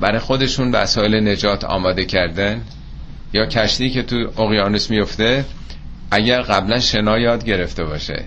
برای 0.00 0.18
خودشون 0.18 0.72
وسایل 0.72 1.28
نجات 1.28 1.64
آماده 1.64 2.04
کردن 2.04 2.62
یا 3.32 3.46
کشتی 3.46 3.90
که 3.90 4.02
تو 4.02 4.16
اقیانوس 4.42 4.90
میفته 4.90 5.44
اگر 6.10 6.42
قبلا 6.42 6.80
شنا 6.80 7.18
یاد 7.18 7.44
گرفته 7.44 7.84
باشه 7.84 8.24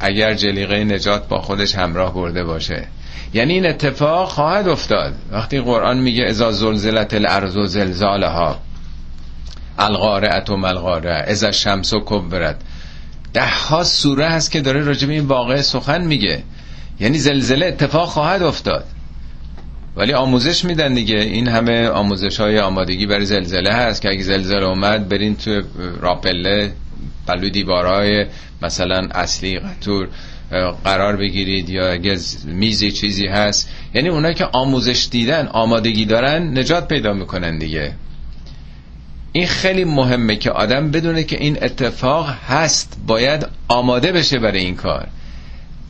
اگر 0.00 0.34
جلیقه 0.34 0.84
نجات 0.84 1.28
با 1.28 1.40
خودش 1.40 1.74
همراه 1.74 2.14
برده 2.14 2.44
باشه. 2.44 2.86
یعنی 3.34 3.52
این 3.52 3.66
اتفاق 3.66 4.28
خواهد 4.28 4.68
افتاد. 4.68 5.14
وقتی 5.32 5.60
قرآن 5.60 5.98
میگه 5.98 6.24
ازا 6.24 6.52
زلزلت 6.52 7.14
الارض 7.14 7.56
و 7.56 7.66
زلزالها 7.66 8.58
القارعت 9.78 10.50
و 10.50 10.56
ملقارعه 10.56 11.30
ازا 11.30 11.52
شمس 11.52 11.92
و 11.92 12.02
کبرد 12.06 12.64
ده 13.32 13.48
ها 13.48 13.84
سوره 13.84 14.28
هست 14.28 14.50
که 14.50 14.60
داره 14.60 14.82
راجب 14.82 15.10
این 15.10 15.24
واقع 15.24 15.60
سخن 15.60 16.04
میگه. 16.04 16.42
یعنی 17.00 17.18
زلزله 17.18 17.66
اتفاق 17.66 18.08
خواهد 18.08 18.42
افتاد. 18.42 18.84
ولی 19.96 20.12
آموزش 20.12 20.64
میدن 20.64 20.94
دیگه. 20.94 21.16
این 21.18 21.48
همه 21.48 21.88
آموزش 21.88 22.40
های 22.40 22.58
آمادگی 22.58 23.06
برای 23.06 23.24
زلزله 23.24 23.72
هست 23.72 24.02
که 24.02 24.08
اگه 24.08 24.22
زلزله 24.22 24.66
اومد 24.66 25.08
برین 25.08 25.36
تو 25.36 25.62
راپله 26.00 26.72
پلو 27.26 27.48
دیوارهای 27.48 28.26
مثلا 28.62 29.08
اصلی 29.14 29.58
قطور 29.58 30.08
قرار 30.84 31.16
بگیرید 31.16 31.70
یا 31.70 31.92
اگه 31.92 32.18
میزی 32.44 32.92
چیزی 32.92 33.26
هست. 33.26 33.70
یعنی 33.94 34.08
اونایی 34.08 34.34
که 34.34 34.44
آموزش 34.44 35.08
دیدن 35.10 35.46
آمادگی 35.46 36.04
دارن 36.04 36.58
نجات 36.58 36.88
پیدا 36.88 37.12
می‌کنن 37.12 37.58
دیگه. 37.58 37.92
این 39.32 39.46
خیلی 39.46 39.84
مهمه 39.84 40.36
که 40.36 40.50
آدم 40.50 40.90
بدونه 40.90 41.24
که 41.24 41.36
این 41.40 41.58
اتفاق 41.62 42.28
هست. 42.48 42.98
باید 43.06 43.46
آماده 43.68 44.12
بشه 44.12 44.38
برای 44.38 44.60
این 44.60 44.74
کار. 44.76 45.08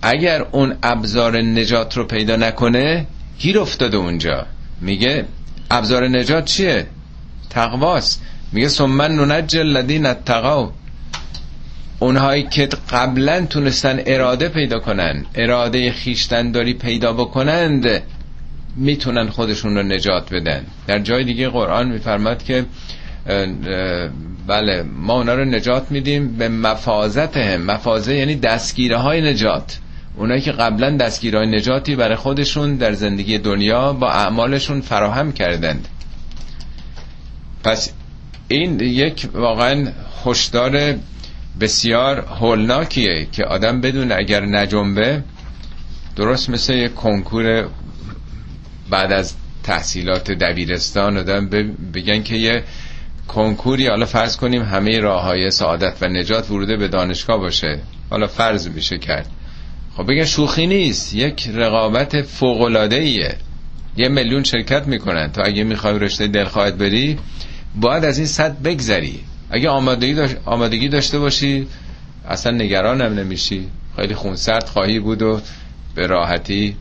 اگر 0.03 0.47
اون 0.53 0.77
ابزار 0.83 1.41
نجات 1.41 1.97
رو 1.97 2.05
پیدا 2.05 2.37
نکنه 2.37 3.07
گیر 3.39 3.59
افتاده 3.59 3.97
اونجا. 3.97 4.47
میگه 4.81 5.25
ابزار 5.71 6.09
نجات 6.09 6.45
چیه؟ 6.45 6.87
تقواست. 7.51 8.23
میگه 8.53 8.69
سمن 8.69 9.15
ننج 9.15 9.57
الذین 9.57 10.07
اتقوا. 10.07 10.73
اونهایی 11.99 12.43
که 12.43 12.69
قبلا 12.91 13.47
تونستن 13.47 14.01
اراده 14.07 14.49
پیدا 14.49 14.79
کنن 14.79 15.25
اراده 15.35 15.93
خیشتنداری 15.93 16.75
پیدا 16.75 17.13
بکنند 17.13 18.03
می‌تونن 18.77 19.29
خودشون 19.29 19.77
رو 19.77 19.83
نجات 19.83 20.35
بدن. 20.35 20.67
در 20.87 20.99
جای 20.99 21.25
دیگه 21.25 21.49
قرآن 21.49 21.89
میفرماد 21.89 22.43
که 22.43 22.65
بله 24.47 24.83
ما 24.83 25.15
اونا 25.15 25.35
رو 25.35 25.45
نجات 25.45 25.91
میدیم 25.91 26.37
به 26.37 26.49
مفازت 26.49 27.37
هم 27.37 27.63
مفازه 27.63 28.15
یعنی 28.15 28.35
دستگیره 28.35 28.97
های 28.97 29.33
نجات. 29.33 29.79
اونایی 30.17 30.41
که 30.41 30.53
قبلا 30.53 30.97
دستگیره 30.97 31.39
های 31.39 31.49
نجاتی 31.49 31.97
برای 31.97 32.17
خودشون 32.17 32.77
در 32.77 32.93
زندگی 32.93 33.39
دنیا 33.39 33.93
با 33.93 34.11
اعمالشون 34.11 34.81
فراهم 34.81 35.33
کردند. 35.33 35.89
پس 37.65 37.93
این 38.49 38.81
یک 38.81 39.29
واقعا 39.35 39.93
هشدار 40.27 40.95
بسیار 41.61 42.21
هولناکیه 42.21 43.27
که 43.33 43.45
آدم 43.45 43.81
بدون 43.81 44.13
اگر 44.13 44.45
نجنبه 44.45 45.23
درست 46.17 46.51
مثل 46.51 46.75
یک 46.75 46.95
کنکور 46.95 47.69
بعد 48.91 49.13
از 49.13 49.35
تحصیلات 49.63 50.31
دبیرستان 50.31 51.17
آدم 51.17 51.49
بگن 51.95 52.23
که 52.23 52.37
یه 52.37 52.65
کنکوری 53.29 53.87
حالا 53.87 54.07
فرض 54.07 54.37
کنیم 54.37 54.63
همه 54.63 55.01
راه 55.01 55.23
های 55.23 55.51
سعادت 55.51 55.97
و 56.01 56.09
نجات 56.09 56.51
وروده 56.51 56.77
به 56.77 56.89
دانشگاه 56.89 57.39
باشه. 57.39 57.81
حالا 58.11 58.27
فرض 58.27 58.69
میشه 58.69 58.99
کرد. 58.99 59.27
خب 59.97 60.11
بگن 60.11 60.25
شوخی 60.25 60.67
نیست. 60.67 61.15
یک 61.15 61.49
رقابت 61.55 62.23
فوق 62.23 62.63
ایه 62.93 63.37
یه 63.97 64.09
میلیون 64.09 64.43
شرکت 64.43 64.87
می‌کنن. 64.87 65.33
تو 65.33 65.43
اگه 65.45 65.65
می‌خوای 65.65 65.99
رشته 65.99 66.27
دلخواهت 66.27 66.75
بری 66.75 67.19
باید 67.75 68.05
از 68.05 68.19
این 68.19 68.27
صد 68.27 68.63
بگذری. 68.63 69.21
اگه 69.51 69.69
آمادگی, 69.69 70.15
داشت 70.15 70.37
آمادگی 70.45 70.89
داشته 70.89 71.19
باشی 71.19 71.67
اصلا 72.29 72.53
نگران 72.53 73.01
هم 73.01 73.15
نمیشی. 73.15 73.67
خیلی 73.97 74.15
خونسرد 74.15 74.69
خواهی 74.69 75.01
بود 75.01 75.23
و 75.23 75.41
به 75.95 76.07
راحتی 76.07 76.77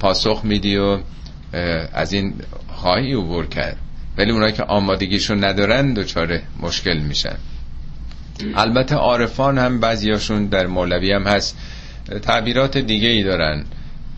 پاسخ 0.00 0.40
میدی 0.44 0.76
و 0.76 0.98
از 1.92 2.12
این 2.12 2.34
خواهی 2.68 3.12
عبور 3.12 3.46
کرد. 3.46 3.76
ولی 4.18 4.30
اونایی 4.30 4.52
که 4.52 4.62
آمادگیشون 4.62 5.44
ندارن 5.44 5.94
دچار 5.94 6.40
مشکل 6.60 6.98
میشن. 6.98 7.36
البته 8.54 8.94
عارفان 8.94 9.58
هم 9.58 9.80
بعضیاشون 9.80 10.46
در 10.46 10.66
مولوی 10.66 11.12
هم 11.12 11.22
هست. 11.22 11.56
تعبیرات 12.22 12.78
دیگه 12.78 13.08
ای 13.08 13.22
دارن. 13.22 13.64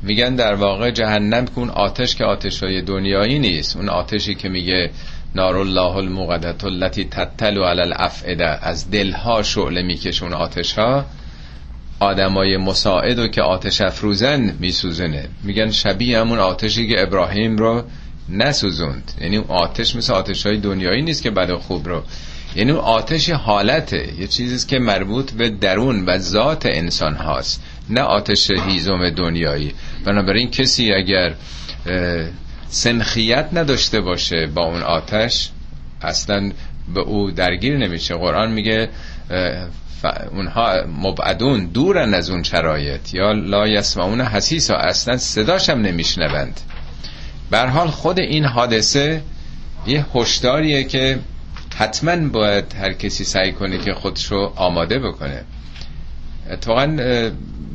میگن 0.03 0.35
در 0.35 0.55
واقع 0.55 0.91
جهنم 0.91 1.47
کن 1.47 1.71
آتش 1.71 2.17
که 2.17 2.25
آتش 2.25 2.63
های 2.63 2.83
دنیایی 2.83 3.39
نیست 3.39 3.77
اون 3.77 3.89
آتشی 3.89 4.35
که 4.35 4.49
میگه 4.49 4.91
نار 5.35 5.57
الله 5.57 5.97
المقدت 5.97 6.65
التي 6.65 7.05
تتلو 7.05 7.65
علی 7.65 7.81
الافئده 7.81 8.67
از 8.67 8.91
دلها 8.91 9.43
شعله 9.43 9.83
میکشون 9.83 10.33
آتش 10.33 10.73
ها 10.73 11.05
آدمای 12.01 12.57
مساعد 12.57 13.19
و 13.19 13.29
که 13.29 13.43
آتش 13.43 13.81
افروزن 13.81 14.55
میسوزنه 14.61 15.29
میگن 15.43 15.71
شبیه 15.71 16.21
همون 16.21 16.39
آتشی 16.39 16.89
که 16.89 17.03
ابراهیم 17.03 17.57
رو 17.57 17.85
نسوزوند. 18.29 19.13
یعنی 19.21 19.37
اون 19.37 19.49
آتش 19.49 19.97
مثل 19.97 20.13
آتش 20.13 20.47
های 20.47 20.57
دنیایی 20.57 21.03
نیست 21.03 21.23
که 21.23 21.31
بد 21.31 21.55
خوب 21.55 21.89
رو. 21.89 22.03
یعنی 22.57 22.71
اون 22.71 22.81
آتش 22.81 23.31
حالته. 23.31 24.09
یه 24.19 24.27
چیزیست 24.27 24.69
که 24.69 24.79
مربوط 24.79 25.33
به 25.33 25.49
درون 25.49 26.05
و 26.05 26.19
ذات 26.19 26.67
انسان 26.67 27.15
هاست. 27.15 27.63
نه 27.91 28.01
آتش 28.01 28.51
هیزم 28.51 29.11
دنیایی. 29.11 29.75
بنابراین 30.05 30.51
کسی 30.51 30.93
اگر 30.93 31.35
سنخیت 32.69 33.49
نداشته 33.53 34.01
باشه 34.01 34.47
با 34.47 34.65
اون 34.65 34.83
آتش 34.83 35.51
اصلا 36.03 36.53
به 36.95 37.01
او 37.01 37.31
درگیر 37.31 37.77
نمیشه. 37.77 38.15
قرآن 38.15 38.51
میگه 38.51 38.89
اونها 40.31 40.85
مبعدون 41.03 41.67
دورن 41.67 42.15
از 42.15 42.31
اون 42.31 42.43
شرایط. 42.43 43.15
یا 43.15 43.33
لا 43.33 43.69
یسمعون 43.69 44.21
حسیسا 44.21 44.77
اصلا 44.77 45.17
صداش 45.17 45.71
هم 45.71 45.81
نمیشنوند. 45.81 46.61
بر 47.51 47.67
حال 47.67 47.89
خود 47.89 48.19
این 48.21 48.45
حادثه 48.45 49.23
یه 49.87 50.07
هشداریه 50.15 50.85
که 50.85 51.19
حتما 51.77 52.29
باید 52.29 52.65
هر 52.81 52.93
کسی 52.93 53.25
سعی 53.25 53.53
کنه 53.53 53.79
که 53.79 53.95
خودشو 53.95 54.53
آماده 54.57 54.99
بکنه. 54.99 55.45
اتفاقا 56.51 56.97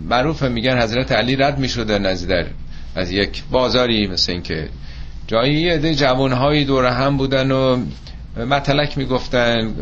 معروف 0.10 0.43
میگن 0.43 0.82
حضرت 0.82 1.12
علی 1.12 1.36
رد 1.36 1.60
می‌شدن 1.60 2.06
از 2.06 2.28
در 2.28 2.45
از 2.95 3.12
یک 3.12 3.43
بازاری 3.52 4.08
مثل 4.08 4.32
این 4.32 4.41
که 4.41 4.69
جایی 5.28 5.54
یه 5.54 5.95
جوانهایی 5.95 6.65
دور 6.65 6.86
هم 6.86 7.17
بودن 7.17 7.52
و 7.52 7.86
مطلک 8.38 8.98
می‌گفتن 8.98 9.74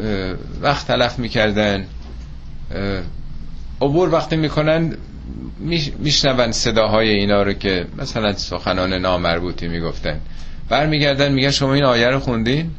وقت 0.61 0.87
تلف 0.87 1.19
می‌کردن 1.19 1.85
عبور 3.81 4.13
وقتی 4.13 4.35
می‌کنن 4.35 4.97
میشنون 5.99 6.51
صداهای 6.51 7.09
اینا 7.09 7.43
رو 7.43 7.53
که 7.53 7.85
مثلا 7.97 8.33
سخنان 8.33 8.93
نامربوطی 8.93 9.67
می‌گفتن. 9.67 10.19
برمیگردن 10.69 11.31
میگن 11.31 11.51
شما 11.51 11.73
این 11.73 11.83
آیه 11.83 12.07
رو 12.07 12.19
خوندین؟ 12.19 12.71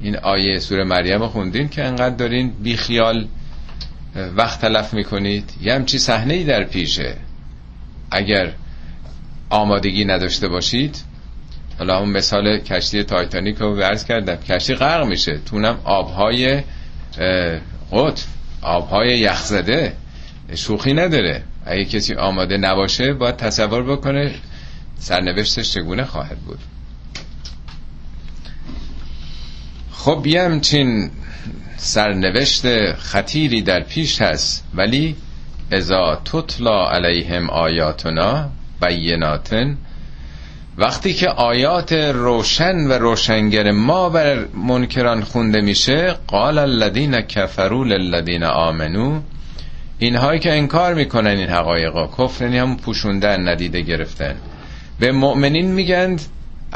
این 0.00 0.16
آیه 0.16 0.58
سوره 0.58 0.84
مریم 0.84 1.20
رو 1.20 1.28
خوندین 1.28 1.68
که 1.68 1.84
انقدر 1.84 2.16
دارین 2.16 2.52
بیخیال 2.62 3.26
وقت 4.14 4.60
تلف 4.60 4.94
می‌کنید. 4.94 5.52
یه 5.60 5.74
همچی 5.74 5.98
صحنه 5.98 6.34
ای 6.34 6.44
در 6.44 6.64
پیشه. 6.64 7.16
اگر 8.10 8.52
آمادگی 9.50 10.04
نداشته 10.04 10.48
باشید 10.48 10.96
حالا 11.78 11.98
اون 11.98 12.10
مثال 12.10 12.58
کشتی 12.58 13.02
تایتانیک 13.02 13.56
رو 13.56 13.76
برز 13.76 14.04
کردم. 14.04 14.36
کشتی 14.36 14.74
غرق 14.74 15.06
میشه. 15.06 15.38
تونم 15.38 15.80
آبهای 15.84 16.62
قطب 17.92 18.26
آبهای 18.62 19.18
یخزده 19.18 19.92
شوخی 20.54 20.92
نداره. 20.92 21.42
اگه 21.66 21.84
کسی 21.84 22.14
آماده 22.14 22.56
نباشه 22.56 23.12
باید 23.12 23.36
تصور 23.36 23.82
بکنه 23.82 24.34
سرنوشتش 24.98 25.72
چگونه 25.72 26.04
خواهد 26.04 26.38
بود. 26.38 26.58
خب 29.92 30.26
یه 30.26 30.42
همچین 30.42 31.10
سرنوشت 31.84 32.92
خطیری 32.92 33.62
در 33.62 33.80
پیش 33.80 34.22
هست 34.22 34.64
ولی 34.74 35.16
ازا 35.72 36.20
تطلا 36.24 36.90
علیهم 36.90 37.50
آیاتنا 37.50 38.48
بیناتن 38.80 39.76
وقتی 40.78 41.14
که 41.14 41.28
آیات 41.28 41.92
روشن 41.92 42.76
و 42.76 42.92
روشنگر 42.92 43.70
ما 43.70 44.08
بر 44.08 44.44
منکران 44.54 45.22
خونده 45.22 45.60
میشه 45.60 46.14
قال 46.26 46.58
الذین 46.58 47.20
کفروا 47.20 47.84
للذین 47.84 48.44
آمنو 48.44 49.20
اینهایی 49.98 50.40
که 50.40 50.52
انکار 50.52 50.94
می‌کنن 50.94 51.30
این 51.30 51.48
حقایقا 51.48 52.06
کفر 52.06 52.44
یعنی 52.44 52.58
هم 52.58 52.76
پوشوندن 52.76 53.48
ندیده 53.48 53.80
گرفتن. 53.80 54.34
به 55.00 55.12
مؤمنین 55.12 55.72
میگند 55.72 56.22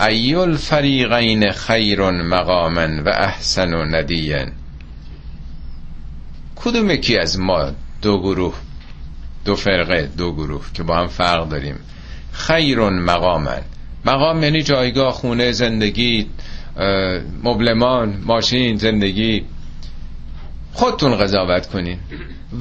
ایول 0.08 0.56
فریقین 0.56 1.52
خیر 1.52 2.10
مقاما 2.10 3.02
و 3.04 3.08
احسن 3.08 3.74
و 3.74 3.84
ندین 3.84 4.52
کدوم 6.56 6.90
یکی 6.90 7.18
از 7.18 7.38
ما 7.38 7.70
دو 8.02 8.18
گروه 8.18 8.54
دو 9.44 9.56
فرقه 9.56 10.10
دو 10.16 10.32
گروه 10.32 10.64
که 10.74 10.82
با 10.82 10.96
هم 10.96 11.06
فرق 11.06 11.48
داریم؟ 11.48 11.76
خیر 12.32 12.78
مقاما 12.78 13.56
مقام 14.04 14.42
یعنی 14.42 14.62
جایگاه 14.62 15.12
خونه 15.12 15.52
زندگی 15.52 16.26
مبلمان 17.42 18.22
ماشین 18.26 18.76
زندگی. 18.76 19.44
خودتون 20.72 21.16
قضاوت 21.16 21.66
کنین. 21.66 21.98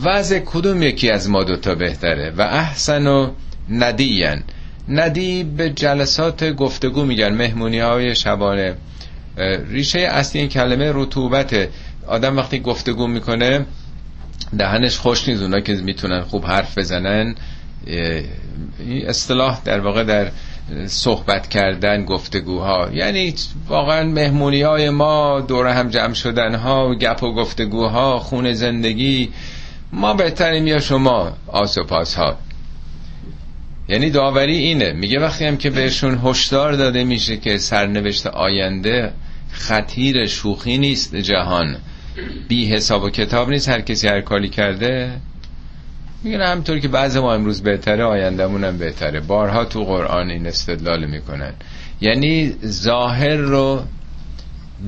وضع 0.04 0.40
کدوم 0.40 0.84
یکی 0.84 1.10
از 1.10 1.30
ما 1.30 1.44
دوتا 1.44 1.76
بهتره؟ 1.76 2.34
و 2.38 2.42
احسن 2.42 3.08
و 3.08 3.32
ندیین. 3.70 4.44
ندی 4.90 5.44
به 5.44 5.70
جلسات 5.70 6.44
گفتگو 6.44 7.04
میگن 7.06 7.34
مهمونی 7.34 7.80
های 7.80 8.16
شبانه 8.16 8.76
ریشه 9.70 10.00
اصلی 10.00 10.42
این 10.42 10.50
کلمه 10.50 10.92
رطوبته. 10.94 11.70
آدم 12.08 12.38
وقتی 12.38 12.60
گفتگو 12.60 13.08
می‌کنه 13.08 13.66
دهنش 14.58 14.98
خوش 14.98 15.28
نیست 15.30 15.42
اونا 15.42 15.60
که 15.60 15.74
می‌تونن 15.74 16.22
خوب 16.22 16.46
حرف 16.46 16.78
بزنن 16.78 17.36
این 17.88 19.08
اصطلاح 19.08 19.62
در 19.66 19.80
واقع 19.80 20.04
در 20.04 20.32
صحبت 20.88 21.48
کردن 21.50 22.06
گفتگوها. 22.06 22.90
یعنی 22.94 23.34
واقعا 23.68 24.04
مهمونی 24.04 24.62
های 24.62 24.90
ما 24.90 25.42
دور 25.42 25.68
هم 25.68 25.90
جمع 25.90 26.14
شدن 26.14 26.56
ها 26.56 26.96
گپ 26.96 27.24
و 27.24 27.34
گفتگوها 27.34 28.20
خون 28.20 28.54
زندگی 28.54 29.30
ما 29.92 30.14
بهتریم 30.14 30.68
یا 30.68 30.80
شما؟ 30.80 31.34
آس 31.48 31.78
و 31.78 31.84
پاس 31.84 32.16
ها 32.16 32.38
یعنی 33.90 34.10
داوری 34.10 34.58
اینه. 34.58 34.94
میگه 34.94 35.20
وقتی 35.20 35.46
هم 35.46 35.58
که 35.58 35.70
بهشون 35.70 36.20
هشدار 36.24 36.72
داده 36.74 37.04
میشه 37.04 37.38
که 37.38 37.58
سرنوشت 37.58 38.28
آینده 38.28 39.12
خطیر 39.52 40.26
شوخی 40.26 40.78
نیست 40.78 41.16
جهان 41.16 41.78
بی 42.48 42.68
حساب 42.68 43.04
و 43.04 43.10
کتاب 43.10 43.50
نیست 43.50 43.70
هر 43.70 43.82
کسی 43.82 44.08
هر 44.08 44.22
کاری 44.22 44.50
کرده. 44.50 45.12
میگن 46.24 46.42
همطور 46.42 46.80
که 46.80 46.88
بعض 46.88 47.18
ما 47.18 47.34
امروز 47.34 47.64
بهتره 47.64 48.04
آیندهمون 48.04 48.64
هم 48.64 48.78
بهتره. 48.78 49.20
بارها 49.20 49.66
تو 49.66 49.84
قرآن 49.84 50.30
این 50.30 50.48
استدلال 50.48 51.06
می‌کنن. 51.06 51.54
یعنی 52.02 52.56
ظاهر 52.66 53.36
رو 53.36 53.84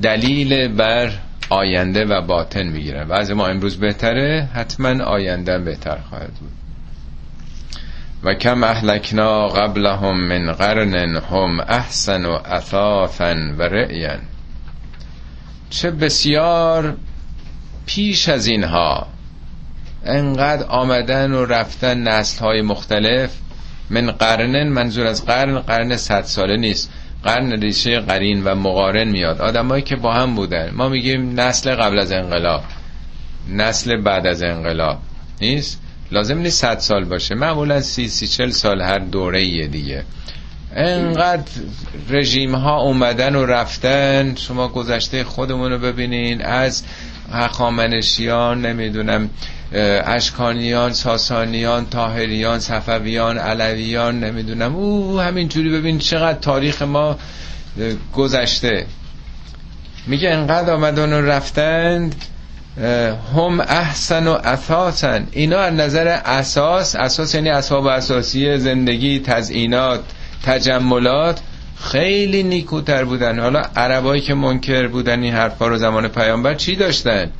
دلیل 0.02 0.68
بر 0.68 1.10
آینده 1.50 2.04
و 2.04 2.22
باطن 2.22 2.66
می‌گیرن. 2.66 3.08
بعض 3.08 3.30
ما 3.30 3.46
امروز 3.46 3.76
بهتره 3.76 4.48
حتما 4.54 5.04
آینده 5.04 5.58
بهتر 5.58 5.98
خواهد 6.08 6.32
بود. 6.32 6.52
و 8.22 8.34
کم 8.34 8.64
اهلکنا 8.64 9.48
قبلهم 9.48 10.20
من 10.20 10.52
قرن 10.52 11.16
هم 11.16 11.60
احسن 11.60 12.24
و 12.24 12.38
اثاثا 12.44 13.34
و 13.58 13.62
رعین 13.62 14.20
چه 15.70 15.90
بسیار 15.90 16.96
پیش 17.88 18.28
از 18.28 18.46
اینها 18.46 19.06
انقدر 20.04 20.66
آمدن 20.66 21.32
و 21.32 21.44
رفتن 21.44 21.98
نسل 21.98 22.44
های 22.44 22.62
مختلف 22.62 23.30
من 23.90 24.10
قرنن 24.10 24.68
منظور 24.68 25.06
از 25.06 25.26
قرن 25.26 25.58
قرن 25.58 25.96
صد 25.96 26.22
ساله 26.22 26.56
نیست. 26.56 26.90
قرن 27.24 27.52
ریشه 27.52 28.00
قرین 28.00 28.44
و 28.44 28.54
مقارن 28.54 29.08
میاد. 29.08 29.40
آدمایی 29.40 29.82
که 29.82 29.96
با 29.96 30.14
هم 30.14 30.34
بودن. 30.34 30.70
ما 30.74 30.88
میگیم 30.88 31.40
نسل 31.40 31.74
قبل 31.74 31.98
از 31.98 32.12
انقلاب. 32.12 32.62
نسل 33.48 34.02
بعد 34.02 34.26
از 34.26 34.42
انقلاب. 34.42 34.98
نیست؟ 35.40 35.80
لازم 36.12 36.38
نیست 36.38 36.60
صد 36.60 36.78
سال 36.78 37.04
باشه. 37.04 37.34
معمولا 37.34 37.80
سی 37.80 38.08
سی 38.08 38.26
چل 38.26 38.50
سال 38.50 38.82
هر 38.82 38.98
دوره 38.98 39.44
یه 39.44 39.66
دیگه. 39.66 40.04
انقدر 40.76 41.52
رژیم 42.10 42.54
ها 42.54 42.80
اومدن 42.80 43.36
و 43.36 43.46
رفتن. 43.46 44.34
شما 44.34 44.68
گذشته 44.68 45.24
خودمون 45.24 45.72
رو 45.72 45.78
ببینین. 45.78 46.42
از 46.42 46.82
هخامنشیان 47.32 48.66
نمی‌دونم 48.66 49.30
اشکانیان 50.06 50.92
ساسانیان 50.92 51.86
تاهریان 51.86 52.60
صفویان 52.60 53.38
علویان 53.38 54.20
نمی‌دونم. 54.20 54.76
او 54.76 55.20
همینجوری 55.20 55.70
ببین 55.70 55.98
چقدر 55.98 56.38
تاریخ 56.38 56.82
ما 56.82 57.18
گذشته. 58.14 58.86
میگه 60.06 60.30
انقدر 60.30 60.72
آمدن 60.72 61.12
و 61.12 61.20
رفتند 61.20 62.14
هم 63.36 63.60
احسن 63.60 64.26
و 64.26 64.32
اساسن. 64.32 65.26
اینا 65.32 65.58
از 65.58 65.74
نظر 65.74 66.08
اساس 66.24 66.96
اساس 66.96 67.34
یعنی 67.34 67.50
اسباب 67.50 67.86
اساسی 67.86 68.58
زندگی 68.58 69.20
تزئینات 69.20 70.00
تجملات. 70.44 71.40
خیلی 71.80 72.42
نیکوتر 72.42 73.04
بودن. 73.04 73.38
حالا 73.38 73.62
عربایی 73.76 74.22
که 74.22 74.34
منکر 74.34 74.88
بودن 74.88 75.22
این 75.22 75.34
حرفا 75.34 75.66
رو 75.68 75.76
زمان 75.76 76.08
پیامبر 76.08 76.54
چی 76.54 76.76
داشتن؟ 76.76 77.30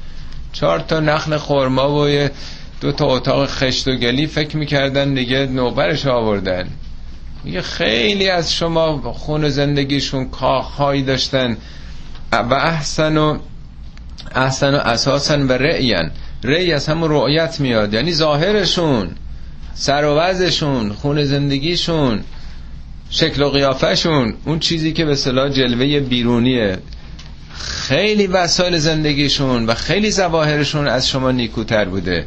چهار 0.52 0.78
تا 0.78 1.00
نخل 1.00 1.36
خورما 1.36 2.04
و 2.04 2.28
دو 2.80 2.92
تا 2.92 3.06
اتاق 3.06 3.46
خشت 3.46 3.88
و 3.88 3.96
گلی 3.96 4.26
فکر 4.26 4.56
می‌کردن 4.56 5.14
دیگه 5.14 5.46
نوبرش 5.46 6.06
آوردن. 6.06 6.68
میگه 7.44 7.62
خیلی 7.62 8.28
از 8.28 8.54
شما 8.54 9.12
خون 9.12 9.48
زندگیشون 9.48 10.28
کاخهایی 10.28 11.02
داشتن. 11.02 11.56
و 12.32 12.54
احسن 12.54 13.16
و 13.16 13.38
احسن 14.34 14.74
و 14.74 14.76
اساسا 14.76 15.46
و 15.46 15.52
رعین 15.52 16.10
رعی 16.44 16.72
از 16.72 16.86
همون 16.86 17.10
رعیت 17.10 17.60
میاد. 17.60 17.94
یعنی 17.94 18.12
ظاهرشون 18.12 19.10
سر 19.74 20.04
و 20.04 20.92
خون 20.94 21.24
زندگیشون. 21.24 22.24
شکل 23.10 23.42
و 23.42 23.50
قیافهشون 23.50 24.34
اون 24.44 24.58
چیزی 24.58 24.92
که 24.92 25.04
به 25.04 25.14
صلاح 25.14 25.48
جلوه 25.48 26.00
بیرونیه. 26.00 26.78
خیلی 27.58 28.26
وسایل 28.26 28.78
زندگیشون 28.78 29.66
و 29.66 29.74
خیلی 29.74 30.10
زواهرشون 30.10 30.88
از 30.88 31.08
شما 31.08 31.30
نیکوتر 31.30 31.84
بوده. 31.84 32.26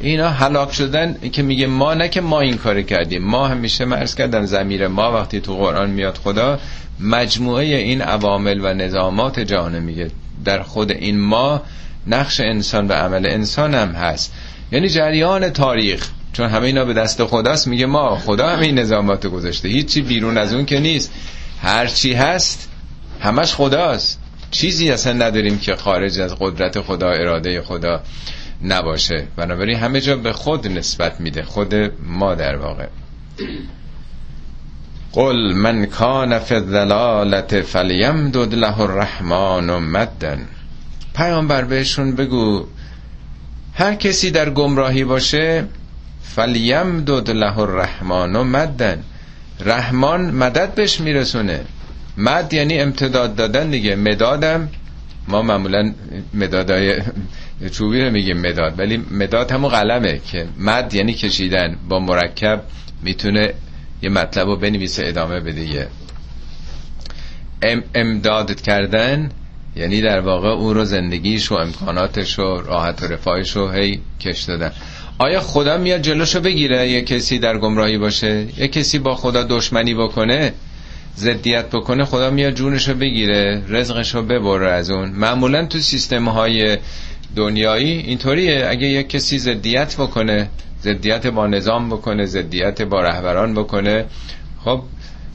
اینا 0.00 0.28
هلاک 0.30 0.72
شدن 0.72 1.16
که 1.32 1.42
میگه 1.42 1.66
ما 1.66 1.94
نه 1.94 2.08
که 2.08 2.20
ما 2.20 2.40
این 2.40 2.56
کار 2.56 2.82
کردیم. 2.82 3.24
ما 3.24 3.48
همیشه 3.48 3.84
مرز 3.84 4.14
کردم 4.14 4.46
زمیر 4.46 4.88
ما 4.88 5.12
وقتی 5.12 5.40
تو 5.40 5.56
قرآن 5.56 5.90
میاد 5.90 6.18
خدا 6.24 6.58
مجموعه 7.00 7.64
این 7.64 8.02
عوامل 8.02 8.60
و 8.62 8.74
نظامات 8.74 9.40
جهان 9.40 9.78
میگه. 9.78 10.10
در 10.44 10.62
خود 10.62 10.92
این 10.92 11.20
ما 11.20 11.62
نقش 12.06 12.40
انسان 12.40 12.88
و 12.88 12.92
عمل 12.92 13.26
انسان 13.26 13.74
هم 13.74 13.88
هست. 13.88 14.32
یعنی 14.72 14.88
جریان 14.88 15.50
تاریخ. 15.50 16.08
چون 16.36 16.48
همه 16.48 16.66
اینا 16.66 16.84
به 16.84 16.94
دست 16.94 17.24
خداست 17.24 17.68
میگه 17.68 17.86
ما 17.86 18.18
خدا 18.18 18.48
همه 18.48 18.62
این 18.62 18.78
نظامات 18.78 19.26
گذاشته. 19.26 19.68
هیچی 19.68 20.02
بیرون 20.02 20.38
از 20.38 20.54
اون 20.54 20.64
که 20.64 20.80
نیست. 20.80 21.12
هرچی 21.62 22.12
هست 22.12 22.68
همش 23.20 23.54
خداست. 23.54 24.20
چیزی 24.50 24.90
اصلا 24.90 25.12
نداریم 25.12 25.58
که 25.58 25.76
خارج 25.76 26.20
از 26.20 26.34
قدرت 26.40 26.80
خدا 26.80 27.10
اراده 27.10 27.62
خدا 27.62 28.02
نباشه. 28.62 29.26
بنابراین 29.36 29.78
همه 29.78 30.00
جا 30.00 30.16
به 30.16 30.32
خود 30.32 30.68
نسبت 30.68 31.20
میده. 31.20 31.42
خود 31.42 31.74
ما 32.06 32.34
در 32.34 32.56
واقع. 32.56 32.86
قل 35.12 35.52
من 35.54 35.86
کان 35.86 36.38
فی 36.38 36.54
الضلالت 36.54 37.60
فلیمدد 37.60 38.54
له 38.54 38.80
الرحمن 38.80 39.78
مدن. 39.78 40.46
پیامبر 41.14 41.64
بهشون 41.64 42.14
بگو 42.14 42.66
هر 43.74 43.94
کسی 43.94 44.30
در 44.30 44.50
گمراهی 44.50 45.04
باشه 45.04 45.64
فلیمدد 46.34 47.30
له 47.30 47.58
الرحمن 47.58 48.30
مدن 48.30 49.02
رحمان 49.60 50.30
مدد 50.30 50.74
بهش 50.74 51.00
میرسونه. 51.00 51.60
مد 52.18 52.52
یعنی 52.52 52.78
امتداد 52.78 53.34
دادن 53.36 53.70
دیگه. 53.70 53.96
مدادم 53.96 54.68
ما 55.28 55.42
معمولا 55.42 55.92
مدادای 56.34 57.02
چوبی 57.72 58.00
رو 58.00 58.10
میگیم 58.10 58.40
مداد 58.40 58.78
ولی 58.78 59.04
مداد 59.10 59.50
همون 59.52 59.70
قلمه 59.70 60.20
که 60.32 60.46
مد 60.58 60.94
یعنی 60.94 61.14
کشیدن. 61.14 61.76
با 61.88 61.98
مرکب 61.98 62.62
می‌تونه 63.02 63.54
یه 64.02 64.10
مطلب 64.10 64.46
رو 64.46 64.56
بنویسه 64.56 65.06
ادامه 65.06 65.40
بده 65.40 65.88
ام 67.62 67.82
امداد 67.94 68.60
کردن 68.60 69.30
یعنی 69.76 70.00
در 70.00 70.20
واقع 70.20 70.48
او 70.48 70.74
رو 70.74 70.84
زندگیش 70.84 71.52
و 71.52 71.54
امکاناتش 71.54 72.38
و 72.38 72.42
راحت 72.42 73.02
و 73.02 73.06
رفاهش 73.06 73.56
رو 73.56 73.70
هی 73.70 74.00
کش 74.20 74.42
دادن. 74.42 74.72
آیا 75.18 75.40
خدا 75.40 75.78
میاد 75.78 76.02
جلوشو 76.02 76.40
بگیره 76.40 76.90
یه 76.90 77.02
کسی 77.02 77.38
در 77.38 77.58
گمراهی 77.58 77.98
باشه؟ 77.98 78.46
یه 78.58 78.68
کسی 78.68 78.98
با 78.98 79.14
خدا 79.14 79.42
دشمنی 79.42 79.94
بکنه 79.94 80.52
زدیت 81.14 81.66
بکنه 81.70 82.04
خدا 82.04 82.30
میاد 82.30 82.54
جونشو 82.54 82.94
بگیره 82.94 83.62
رزقشو 83.68 84.22
ببره 84.22 84.70
از 84.70 84.90
اون. 84.90 85.08
معمولا 85.10 85.66
تو 85.66 85.78
سیستم 85.78 86.28
های 86.28 86.78
دنیایی 87.36 87.92
اینطوریه. 87.92 88.66
اگه 88.68 88.86
یک 88.86 89.08
کسی 89.08 89.38
زدیت 89.38 89.96
بکنه 89.96 90.48
زدیت 90.80 91.26
با 91.26 91.46
نظام 91.46 91.88
بکنه 91.88 92.24
زدیت 92.24 92.82
با 92.82 93.00
رهبران 93.00 93.54
بکنه 93.54 94.04
خب 94.64 94.82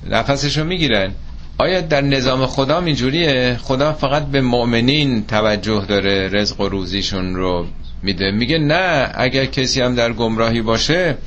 نفسشو 0.09 0.63
می‌گیرن. 0.63 1.11
آیا 1.57 1.81
در 1.81 2.01
نظام 2.01 2.45
خدا 2.45 2.81
اینجوریه؟ 2.81 3.57
خدا 3.61 3.93
فقط 3.93 4.25
به 4.25 4.41
مؤمنین 4.41 5.25
توجه 5.25 5.85
داره 5.89 6.29
رزق 6.29 6.61
و 6.61 6.69
روزیشون 6.69 7.35
رو. 7.35 7.67
میده. 8.03 8.31
میگه 8.31 8.57
نه 8.57 9.11
اگر 9.13 9.45
کسی 9.45 9.81
هم 9.81 9.95
در 9.95 10.13
گمراهی 10.13 10.61
باشه 10.61 11.17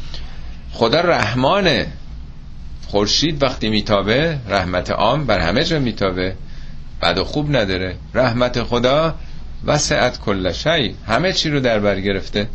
خدا 0.72 1.00
رحمانه. 1.00 1.86
خورشید 2.86 3.42
وقتی 3.42 3.68
میتابه 3.68 4.38
رحمت 4.48 4.90
عام 4.90 5.26
بر 5.26 5.38
همه 5.38 5.64
جا 5.64 5.78
میتابه. 5.78 6.34
بد 7.02 7.18
و 7.18 7.24
خوب 7.24 7.56
نداره. 7.56 7.96
رحمت 8.14 8.62
خدا 8.62 9.14
وسعت 9.64 10.20
کل 10.20 10.52
شی. 10.52 10.94
همه 11.06 11.32
چی 11.32 11.50
رو 11.50 11.60
در 11.60 11.78
بر 11.78 12.00
گرفته. 12.00 12.48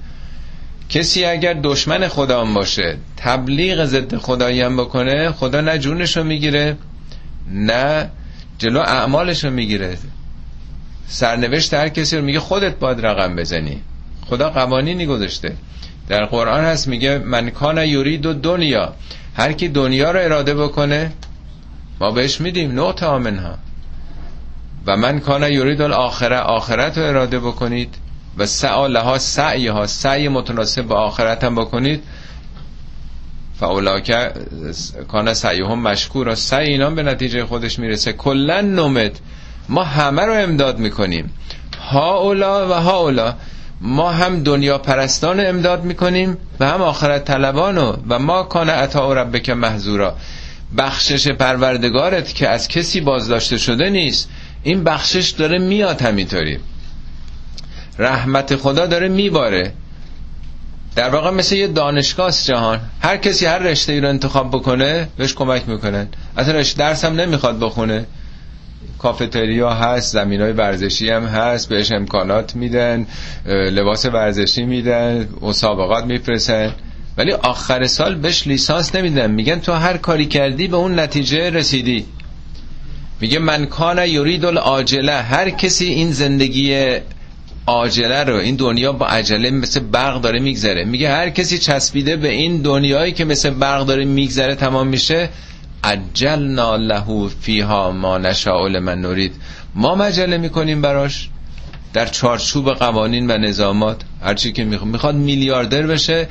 کسی 0.89 1.25
اگر 1.25 1.53
دشمن 1.63 2.07
خدا 2.07 2.41
هم 2.41 2.53
باشه 2.53 2.97
تبلیغ 3.17 3.85
ضد 3.85 4.17
خدایی 4.17 4.61
هم 4.61 4.77
بکنه 4.77 5.31
خدا 5.31 5.61
نه 5.61 5.77
جونش 5.77 6.17
رو 6.17 6.23
می‌گیره 6.23 6.77
نه 7.51 8.09
جلو 8.57 8.79
اعمالش 8.79 9.43
رو 9.43 9.51
می‌گیره. 9.51 9.97
سرنوشت 11.07 11.73
هر 11.73 11.89
کسی 11.89 12.17
رو 12.17 12.23
میگه 12.23 12.39
خودت 12.39 12.75
باید 12.75 13.05
رقم 13.05 13.35
بزنی. 13.35 13.81
خدا 14.29 14.49
قوانینی 14.49 15.05
گذاشته 15.05 15.55
در 16.07 16.25
قرآن 16.25 16.63
هست 16.63 16.87
میگه 16.87 17.17
من 17.17 17.49
کان 17.49 17.77
یورید 17.77 18.25
و 18.25 18.33
دنیا 18.33 18.93
هر 19.35 19.53
کی 19.53 19.67
دنیا 19.67 20.11
رو 20.11 20.19
اراده 20.19 20.55
بکنه 20.55 21.11
ما 21.99 22.11
بهش 22.11 22.41
میدیم. 22.41 22.71
نوت 22.71 23.03
آمنها 23.03 23.55
و 24.85 24.97
من 24.97 25.19
کان 25.19 25.51
یورید 25.51 25.81
الاخره 25.81 26.37
آخرت 26.37 26.97
رو 26.97 27.05
اراده 27.05 27.39
بکنید. 27.39 27.95
و 28.37 28.45
سعالها 28.45 29.17
سعی 29.17 29.67
ها 29.67 29.87
سعی 29.87 30.27
متناسب 30.27 30.81
با 30.81 30.95
آخرت 30.95 31.43
هم 31.43 31.55
بکنید. 31.55 32.03
فاولاک 33.59 34.31
کان 35.07 35.33
سعی 35.33 35.61
هم 35.61 35.79
مشکور 35.79 36.27
و 36.27 36.35
سعی 36.35 36.67
اینا 36.67 36.89
به 36.89 37.03
نتیجه 37.03 37.45
خودش 37.45 37.79
می‌رسه. 37.79 38.13
کلا 38.13 38.61
نومد 38.61 39.19
ما 39.69 39.83
همه 39.83 40.21
رو 40.21 40.33
امداد 40.33 40.79
می‌کنیم. 40.79 41.33
ها 41.91 42.17
اولا 42.17 42.69
و 42.69 42.73
ها 42.73 42.97
اولا 42.97 43.35
ما 43.81 44.11
هم 44.11 44.43
دنیا 44.43 44.77
پرستان 44.77 45.45
امداد 45.45 45.83
می‌کنیم 45.83 46.37
و 46.59 46.67
هم 46.67 46.81
آخرت 46.81 47.25
طلبانو 47.25 47.95
و 48.09 48.19
ما 48.19 48.43
کان 48.43 48.69
عطا 48.69 49.13
ربک 49.13 49.49
محزورا 49.49 50.15
بخشش 50.77 51.27
پروردگارت 51.27 52.35
که 52.35 52.49
از 52.49 52.67
کسی 52.67 53.01
بازداشته 53.01 53.57
شده 53.57 53.89
نیست. 53.89 54.29
این 54.63 54.83
بخشش 54.83 55.29
داره 55.29 55.59
میاد 55.59 56.01
همینطوری. 56.01 56.59
رحمت 57.99 58.55
خدا 58.55 58.85
داره 58.85 59.07
میباره. 59.07 59.73
در 60.95 61.09
واقع 61.09 61.29
مثل 61.29 61.55
یه 61.55 61.67
دانشگاه 61.67 62.31
جهان. 62.31 62.79
هر 63.01 63.17
کسی 63.17 63.45
هر 63.45 63.57
رشته 63.57 63.93
ای 63.93 63.99
رو 63.99 64.09
انتخاب 64.09 64.51
بکنه 64.51 65.07
بهش 65.17 65.33
کمک 65.33 65.69
می‌کنن 65.69 66.07
اصلا 66.37 66.63
درس 66.77 67.05
هم 67.05 67.13
نمی‌خواد 67.13 67.59
بخونه. 67.59 68.05
کافتریا 68.99 69.69
هست 69.69 70.13
زمین 70.13 70.41
های 70.41 70.51
ورزشی 70.51 71.09
هم 71.09 71.25
هست 71.25 71.69
بهش 71.69 71.91
امکانات 71.91 72.55
میدن 72.55 73.07
لباس 73.45 74.05
ورزشی 74.05 74.63
میدن 74.63 75.29
مسابقات 75.41 76.05
میفرسن 76.05 76.73
ولی 77.19 77.31
آخر 77.31 77.87
سال 77.87 78.15
بهش 78.15 78.47
لیسانس 78.47 78.95
نمیدن. 78.95 79.31
میگن 79.31 79.59
تو 79.59 79.73
هر 79.73 79.97
کاری 79.97 80.25
کردی 80.25 80.67
به 80.67 80.77
اون 80.77 80.99
نتیجه 80.99 81.49
رسیدی. 81.49 82.05
میگه 83.21 83.39
من 83.39 83.65
کان 83.65 84.07
یرید 84.07 84.45
العاجله. 84.45 85.21
هر 85.21 85.49
کسی 85.49 85.85
این 85.85 86.11
زندگی 86.11 86.95
عاجله 87.67 88.23
رو 88.23 88.35
این 88.35 88.55
دنیا 88.55 88.93
با 88.93 89.07
عجله 89.07 89.51
مثل 89.51 89.79
برق 89.79 90.21
داره 90.21 90.39
میگذره. 90.39 90.85
میگه 90.85 91.09
هر 91.09 91.29
کسی 91.29 91.57
چسبیده 91.57 92.15
به 92.15 92.29
این 92.29 92.61
دنیایی 92.61 93.11
که 93.11 93.25
مثل 93.25 93.49
برق 93.49 93.85
داره 93.85 94.05
میگذره 94.05 94.55
تمام 94.55 94.87
میشه 94.87 95.29
عجلنا 95.83 96.75
له 96.75 97.29
فیها 97.41 97.91
ما 97.91 98.17
نشاء 98.17 98.67
لمن 98.67 99.01
نرید. 99.01 99.35
ما 99.75 99.95
مجله 99.95 100.37
می‌کنیم 100.37 100.81
براش 100.81 101.29
در 101.93 102.05
چارچوب 102.05 102.73
قوانین 102.73 103.31
و 103.31 103.37
نظامات. 103.37 104.01
هرچی 104.21 104.51
که 104.51 104.63
می‌خواد 104.63 104.91
می‌خواد 104.91 105.15
میلیاردر 105.15 105.87
بشه 105.87 106.27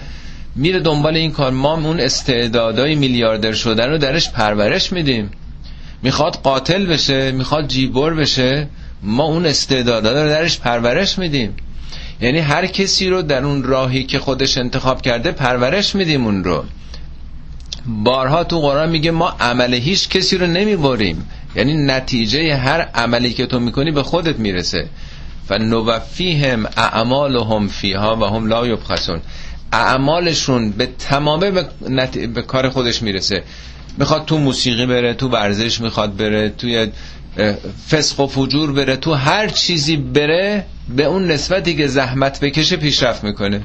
میره 0.57 0.81
دنبال 0.81 1.17
این 1.17 1.33
کار. 1.33 1.51
ما 1.53 1.75
اون 1.75 2.01
استعدادای 2.01 2.95
میلیاردر 2.95 3.53
شدن 3.53 3.91
رو 3.91 3.99
درش 3.99 4.31
پرورش 4.31 4.93
میدیم. 4.93 5.31
می‌خواد 6.03 6.35
قاتل 6.35 6.87
بشه 6.87 7.33
می‌خواد 7.33 7.69
جیبور 7.69 8.15
بشه 8.15 8.69
ما 9.03 9.25
اون 9.25 9.47
استعدادا 9.47 10.23
رو 10.23 10.29
درش 10.29 10.59
پرورش 10.59 11.19
میدیم. 11.19 11.55
یعنی 12.21 12.39
هر 12.39 12.67
کسی 12.67 13.09
رو 13.09 13.23
در 13.23 13.45
اون 13.45 13.63
راهی 13.63 14.05
که 14.05 14.19
خودش 14.19 14.59
انتخاب 14.59 15.03
کرده 15.03 15.33
پرورش 15.33 15.95
میدیم 15.95 16.25
اون 16.25 16.45
رو. 16.45 16.65
بارها 17.89 18.45
تو 18.45 18.61
قرآن 18.61 18.91
میگه 18.91 19.11
ما 19.11 19.29
عمل 19.41 19.75
هیچ 19.75 20.09
کسی 20.09 20.39
رو 20.39 20.47
نمی‌بریم. 20.47 21.29
یعنی 21.57 21.75
نتیجه 21.77 22.57
هر 22.57 22.81
عملی 22.81 23.33
که 23.33 23.47
تو 23.47 23.61
می‌کنی 23.61 23.91
به 23.91 24.03
خودت 24.03 24.39
می‌رسه. 24.39 24.89
و 25.51 25.59
نوفیهم 25.59 26.67
اعمالهم 26.77 27.69
فیها 27.69 28.17
و 28.17 28.25
هم 28.25 28.47
لا 28.47 28.67
یبخسون. 28.67 29.21
اعمالشون 29.73 30.71
به 30.71 30.87
تمامه 30.87 31.51
به, 31.51 31.67
به 32.27 32.43
کار 32.43 32.69
خودش 32.69 33.03
می‌رسه. 33.03 33.43
می‌خواد 33.99 34.25
تو 34.25 34.39
موسیقی 34.39 34.87
بره 34.87 35.15
تو 35.15 35.29
ورزش 35.29 35.81
می‌خواد 35.81 36.17
بره 36.17 36.49
توی 36.49 36.89
فسق 37.91 38.21
و 38.21 38.27
فجور 38.27 38.73
بره 38.73 38.97
تو 38.97 39.15
هر 39.15 39.49
چیزی 39.49 39.97
بره 39.97 40.65
به 40.97 41.05
اون 41.05 41.31
نسبتی 41.31 41.77
که 41.77 41.87
زحمت 41.87 42.41
بکشه 42.41 42.77
پیشرفت 42.77 43.25
می‌کنه. 43.25 43.63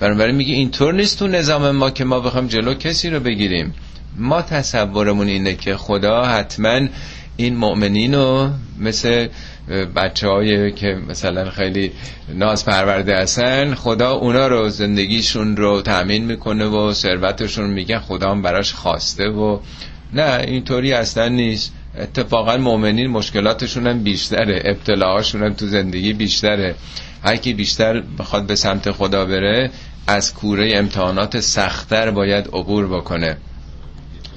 بنابراین 0.00 0.34
میگه 0.36 0.54
اینطور 0.54 0.94
نیست 0.94 1.18
تو 1.18 1.28
نظام 1.28 1.70
ما 1.70 1.90
که 1.90 2.04
ما 2.04 2.20
بخوام 2.20 2.46
جلو 2.46 2.74
کسی 2.74 3.10
رو 3.10 3.20
بگیریم. 3.20 3.74
ما 4.16 4.42
تصورمون 4.42 5.28
اینه 5.28 5.54
که 5.54 5.76
خدا 5.76 6.24
حتما 6.24 6.80
این 7.36 7.56
مؤمنین 7.56 8.14
رو 8.14 8.50
مثل 8.78 9.28
بچه 9.96 10.28
های 10.28 10.72
که 10.72 10.98
مثلا 11.08 11.50
خیلی 11.50 11.92
ناز 12.34 12.64
پرورده 12.64 13.16
هستن 13.16 13.74
خدا 13.74 14.12
اونا 14.12 14.46
رو 14.46 14.68
زندگیشون 14.68 15.56
رو 15.56 15.82
تأمین 15.82 16.24
می‌کنه 16.24 16.66
و 16.66 16.92
ثروتشون 16.92 17.70
میگه 17.70 17.98
خدا 17.98 18.30
هم 18.30 18.42
براش 18.42 18.72
خواسته 18.74 19.28
و 19.28 19.58
نه 20.12 20.44
اینطوری 20.46 20.92
اصلا 20.92 21.28
نیست. 21.28 21.72
اتفاقا 21.98 22.56
مؤمنین 22.56 23.06
مشکلاتشون 23.06 23.86
هم 23.86 24.02
بیشتره 24.02 24.62
ابتلاهاشون 24.64 25.42
هم 25.42 25.52
تو 25.52 25.66
زندگی 25.66 26.12
بیشتره. 26.12 26.74
هر 27.24 27.36
کی 27.36 27.52
بیشتر 27.52 28.02
بخواد 28.18 28.46
به 28.46 28.54
سمت 28.54 28.90
خدا 28.90 29.24
بره 29.24 29.70
از 30.10 30.34
کوره 30.34 30.72
امتحانات 30.74 31.40
سختتر 31.40 32.10
باید 32.10 32.46
عبور 32.46 32.86
بکنه. 32.86 33.36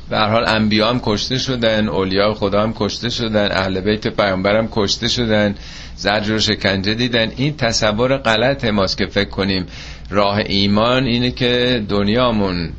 به 0.10 0.18
هر 0.18 0.30
حال 0.30 0.46
انبیا 0.48 0.90
هم 0.90 1.00
کشته 1.04 1.38
شدن 1.38 1.88
اولیا 1.90 2.34
خدا 2.34 2.64
هم 2.64 2.74
کشته 2.74 3.10
شدن 3.10 3.52
اهل 3.52 3.82
بیت 3.82 4.08
پیامبر 4.08 4.56
هم 4.58 4.68
کشته 4.72 5.08
شدن 5.08 5.56
زجر 5.96 6.34
و 6.34 6.40
شکنجه 6.40 6.94
دیدن. 6.94 7.32
این 7.36 7.58
تصور 7.58 8.18
غلط 8.18 8.66
ماست 8.66 8.98
که 8.98 9.06
فکر 9.06 9.30
کنیم. 9.30 9.66
راه 10.10 10.38
ایمان 10.38 11.04
اینه 11.04 11.32
که 11.32 11.84
دنیامون 11.90 12.70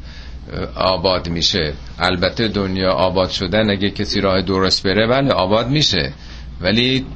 آباد 0.76 1.28
میشه. 1.28 1.72
البته 1.98 2.48
دنیا 2.48 2.92
آباد 2.92 3.30
شدن 3.30 3.70
اگه 3.70 3.90
کسی 3.90 4.20
راه 4.20 4.42
درست 4.42 4.82
بره 4.82 5.06
بله 5.06 5.32
آباد 5.32 5.68
میشه. 5.68 6.12
ولی 6.60 7.06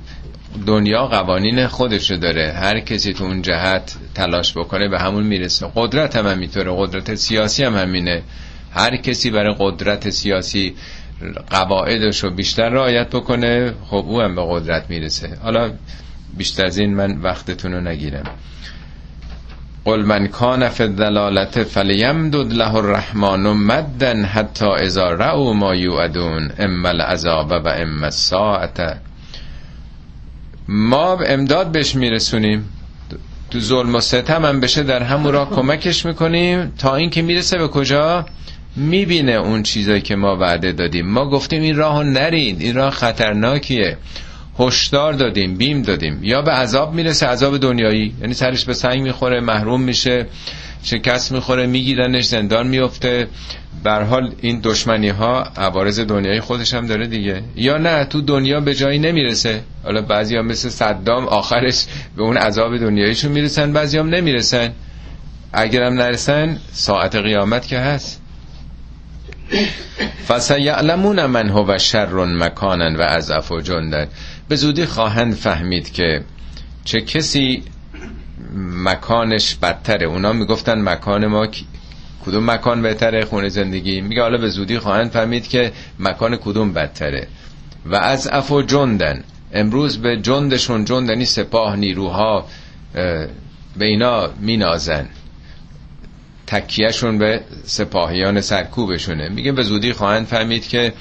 دنیا 0.66 1.06
قوانین 1.06 1.66
خودشو 1.66 2.16
داره. 2.16 2.52
هر 2.52 2.80
کسی 2.80 3.12
تو 3.12 3.24
اون 3.24 3.42
جهت 3.42 3.96
تلاش 4.14 4.56
بکنه 4.56 4.88
به 4.88 4.98
همون 4.98 5.22
می‌رسه. 5.22 5.66
قدرت 5.74 6.16
هم 6.16 6.26
همینطوره. 6.26 6.72
قدرت 6.76 7.14
سیاسی 7.14 7.64
هم 7.64 7.76
همینه. 7.76 8.22
هر 8.74 8.96
کسی 8.96 9.30
برای 9.30 9.54
قدرت 9.58 10.10
سیاسی 10.10 10.74
قواعدش 11.50 12.24
رو 12.24 12.30
بیشتر 12.30 12.68
رعایت 12.68 13.10
بکنه 13.10 13.74
خب 13.86 14.04
او 14.08 14.20
هم 14.20 14.34
به 14.34 14.42
قدرت 14.48 14.90
می‌رسه. 14.90 15.38
حالا 15.42 15.72
بیشتر 16.36 16.66
از 16.66 16.78
این 16.78 16.94
من 16.94 17.20
وقتتون 17.22 17.72
رو 17.72 17.80
نگیرم. 17.80 18.24
قل 19.84 20.00
من 20.00 20.26
کان 20.26 20.68
فی 20.68 20.82
الدلالت 20.82 21.62
فلیمدد 21.62 22.52
له 22.52 22.74
الرحمن 22.74 23.52
مدا 23.52 24.26
حتی 24.26 24.66
اذا 24.66 25.10
رأوا 25.10 25.52
ما 25.52 25.74
یوعدون 25.74 26.50
اما 26.58 26.88
العذاب 26.88 27.50
و 27.50 27.68
اما 27.68 28.06
الساعت 28.06 28.98
ما 30.68 31.18
امداد 31.26 31.72
بهش 31.72 31.94
میرسونیم. 31.94 32.68
تو 33.50 33.60
ظلم 33.60 33.94
و 33.94 34.00
ستم 34.00 34.44
هم 34.44 34.60
بشه 34.60 34.82
در 34.82 35.02
همون 35.02 35.32
راه 35.32 35.50
کمکش 35.50 36.06
می‌کنیم. 36.06 36.72
تا 36.78 36.96
اینکه 36.96 37.22
می‌رسه 37.22 37.58
به 37.58 37.68
کجا؟ 37.68 38.26
می‌بینه 38.76 39.32
اون 39.32 39.62
چیزایی 39.62 40.00
که 40.00 40.16
ما 40.16 40.36
وعده 40.36 40.72
دادیم. 40.72 41.06
ما 41.06 41.30
گفتیم 41.30 41.62
این 41.62 41.76
راهو 41.76 42.02
نرید 42.02 42.60
این 42.60 42.74
راه 42.74 42.90
خطرناکیه. 42.90 43.96
هشدار 44.58 45.12
دادیم 45.12 45.56
بیم 45.56 45.82
دادیم. 45.82 46.24
یا 46.24 46.42
به 46.42 46.50
عذاب 46.50 46.94
می‌رسه 46.94 47.26
عذاب 47.26 47.58
دنیایی. 47.58 48.14
یعنی 48.20 48.34
سرش 48.34 48.64
به 48.64 48.74
سنگ 48.74 49.02
می‌خوره 49.02 49.40
محروم 49.40 49.80
میشه. 49.80 50.26
شکست 50.82 51.32
می‌خوره 51.32 51.66
میگیرنش 51.66 52.24
زندان 52.24 52.66
میفته 52.66 53.28
بر 53.84 54.02
حال 54.02 54.34
این 54.40 54.60
دشمنی 54.62 55.08
ها 55.08 55.42
عوارض 55.56 56.00
دنیای 56.00 56.40
خودش 56.40 56.74
هم 56.74 56.86
داره 56.86 57.06
دیگه. 57.06 57.42
یا 57.56 57.78
نه 57.78 58.04
تو 58.04 58.20
دنیا 58.20 58.60
به 58.60 58.74
جایی 58.74 58.98
نمی‌رسه. 58.98 59.62
حالا 59.84 60.02
بعضی 60.02 60.38
مثل 60.40 60.68
صدام 60.68 61.24
آخرش 61.24 61.86
به 62.16 62.22
اون 62.22 62.36
عذاب 62.36 62.78
دنیاییشون 62.78 63.32
می‌رسن 63.32 63.72
بعضی 63.72 63.98
هم 63.98 64.08
نمی‌رسن. 64.08 64.72
اگرم 65.52 65.94
نرسن 65.94 66.58
ساعت 66.72 67.16
قیامت 67.16 67.66
که 67.66 67.78
هست. 67.78 68.22
فسیعلمون 70.28 71.26
من 71.26 71.48
هو 71.48 71.78
شر 71.78 72.24
مکانن 72.24 72.96
و 72.96 73.02
اضعف 73.02 73.52
جندن. 73.62 74.06
به 74.48 74.56
زودی 74.56 74.86
خواهند 74.86 75.34
فهمید 75.34 75.92
که 75.92 76.24
چه 76.84 77.00
کسی 77.00 77.62
مکانش 78.84 79.54
بدتره. 79.54 80.06
اونا 80.06 80.32
می‌گفتن 80.32 80.88
مکان 80.88 81.26
ما 81.26 81.46
کدوم 82.28 82.50
مکان 82.50 82.82
بهتره 82.82 83.24
خونه 83.24 83.48
زندگی. 83.48 84.00
میگه 84.00 84.22
حالا 84.22 84.38
به 84.38 84.48
زودی 84.48 84.78
خواهند 84.78 85.10
فهمید 85.10 85.48
که 85.48 85.72
مکان 85.98 86.36
کدوم 86.36 86.72
بدتره. 86.72 87.26
و 87.86 87.94
از 87.94 88.28
افو 88.32 88.62
جندن. 88.62 89.24
امروز 89.52 89.98
به 89.98 90.16
جندشون 90.22 90.84
جندنی 90.84 91.24
سپاه 91.24 91.76
نیروها 91.76 92.44
به 93.78 93.84
اینا 93.84 94.30
مینازن. 94.40 95.08
تکیهشون 96.46 97.18
به 97.18 97.40
سپاهیان 97.64 98.40
سرکوبشونه. 98.40 99.28
میگه 99.28 99.52
به 99.52 99.62
زودی 99.62 99.92
خواهند 99.92 100.26
فهمید 100.26 100.68
که 100.68 100.92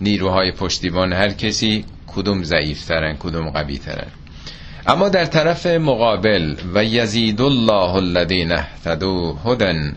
نیروهای 0.00 0.52
پشتیبان 0.52 1.12
هر 1.12 1.28
کسی 1.28 1.84
کدوم 2.06 2.44
ضعیفترن 2.44 3.16
کدوم 3.16 3.50
قوی 3.50 3.78
ترن 3.78 4.06
اما 4.86 5.08
در 5.08 5.24
طرف 5.24 5.66
مقابل 5.66 6.56
و 6.74 6.84
یزید 6.84 7.40
الله 7.40 7.94
الذین 7.94 8.52
اهتدوا 8.52 9.32
هدن. 9.44 9.96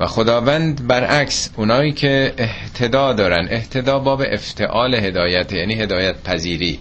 و 0.00 0.06
خداوند 0.06 0.86
برعکس 0.86 1.50
اونایی 1.56 1.92
که 1.92 2.34
اهتدا 2.38 3.12
دارن. 3.12 3.48
اهتدا 3.50 3.98
باب 3.98 4.22
افتعال 4.26 4.94
هدایت 4.94 5.52
یعنی 5.52 5.74
هدایت 5.74 6.22
پذیری. 6.22 6.78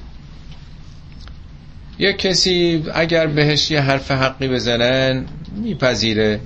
یک 2.00 2.18
کسی 2.18 2.86
اگر 2.94 3.28
بهش 3.28 3.72
یه 3.72 3.82
حرف 3.82 4.12
حقی 4.12 4.48
بزنن 4.48 5.26
میپذیره. 5.56 6.40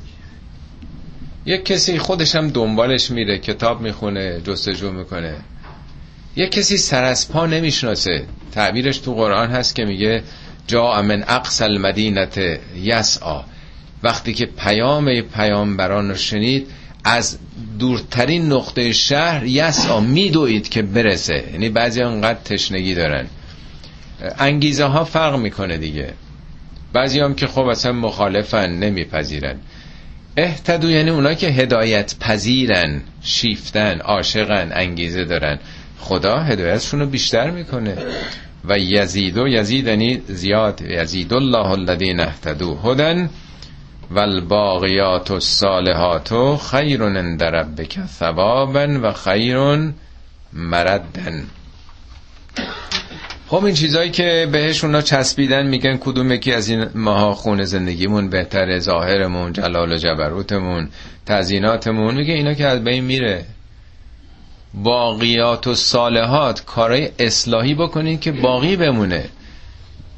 یک 1.46 1.66
کسی 1.66 2.00
خودش 2.00 2.36
هم 2.36 2.50
دنبالش 2.50 3.12
میره 3.12 3.38
کتاب 3.38 3.82
می‌خونه 3.82 4.42
جستجو 4.42 4.92
می‌کنه. 4.92 5.36
یک 6.36 6.52
کسی 6.52 6.78
سر 6.78 7.04
از 7.04 7.32
پا 7.32 7.46
نمی‌شناسه. 7.46 8.26
تعبیرش 8.52 8.98
تو 8.98 9.14
قرآن 9.14 9.50
هست 9.50 9.76
که 9.76 9.86
میگه 9.86 10.24
جا 10.68 11.02
من 11.02 11.24
اقصى 11.28 11.64
المدینت 11.64 12.40
یسعا 12.84 13.44
وقتی 14.04 14.34
که 14.34 14.46
پیام 14.46 15.22
پیامبران 15.22 16.10
رو 16.10 16.16
شنید 16.16 16.68
از 17.04 17.38
دورترین 17.80 18.52
نقطه 18.52 18.94
شهر 18.94 19.46
یسعا 19.46 20.00
میدوید 20.00 20.70
که 20.70 20.82
برسه. 20.82 21.44
یعنی 21.52 21.70
بعضی 21.70 22.02
انقدر 22.02 22.40
تشنگی 22.40 22.96
دارن. 22.96 23.28
انگیزه 24.40 24.86
ها 24.86 25.04
فرق 25.04 25.40
می‌کنه 25.40 25.78
دیگه. 25.78 26.14
بعضی 26.94 27.20
هم 27.20 27.36
که 27.36 27.48
خب 27.48 27.62
اصلا 27.62 27.92
مخالفن 27.92 28.70
نمیپذیرن. 28.70 29.56
اهتدو 30.38 30.90
یعنی 30.90 31.10
اونا 31.10 31.34
که 31.34 31.48
هدایت 31.48 32.16
پذیرن 32.20 33.02
شیفتن 33.22 34.00
عاشقن 34.00 34.72
انگیزه 34.74 35.26
دارن. 35.26 35.60
خدا 36.00 36.40
هدایتشون 36.40 37.00
رو 37.00 37.06
بیشتر 37.06 37.52
می‌کنه. 37.52 37.98
و 38.66 38.80
یزید 38.80 39.38
و 39.38 39.48
یزید 39.48 39.88
یعنی 39.88 40.22
زیاد. 40.28 40.82
یزید 40.82 41.34
الله 41.34 41.70
الذین 41.70 42.20
اهتدو. 42.20 42.78
هدن 42.84 43.30
و 44.12 44.20
الباقیات 44.20 45.32
الصالحات 45.32 46.58
خیر 46.58 47.04
عند 47.04 47.44
ربک 47.44 48.00
ثوابا 48.20 48.88
و 49.04 49.14
خیر 49.14 49.58
مردن. 50.54 51.48
خب 53.48 53.66
این 53.66 53.76
چیزایی 53.76 54.12
که 54.12 54.50
بهش 54.52 54.84
اونا 54.84 55.02
چسبیدن 55.02 55.68
میگن 55.68 55.98
کدوم 55.98 56.32
یکی 56.32 56.54
از 56.54 56.70
این 56.70 56.86
ماها 56.96 57.34
خونه 57.34 57.66
زندگیمون 57.66 58.30
بهتره 58.30 58.80
ظاهرمون 58.80 59.54
جلال 59.54 59.92
و 59.92 59.98
جبروتمون 59.98 60.90
تزیناتمون 61.26 62.16
میگه 62.16 62.34
اینا 62.34 62.54
که 62.54 62.68
از 62.68 62.84
بین 62.84 63.04
میره. 63.04 63.46
باقیات 64.74 65.68
و 65.68 65.76
صالحات 65.76 66.66
کارای 66.66 67.10
اصلاحی 67.20 67.76
بکنین 67.76 68.20
که 68.20 68.32
باقی 68.32 68.76
بمونه. 68.76 69.30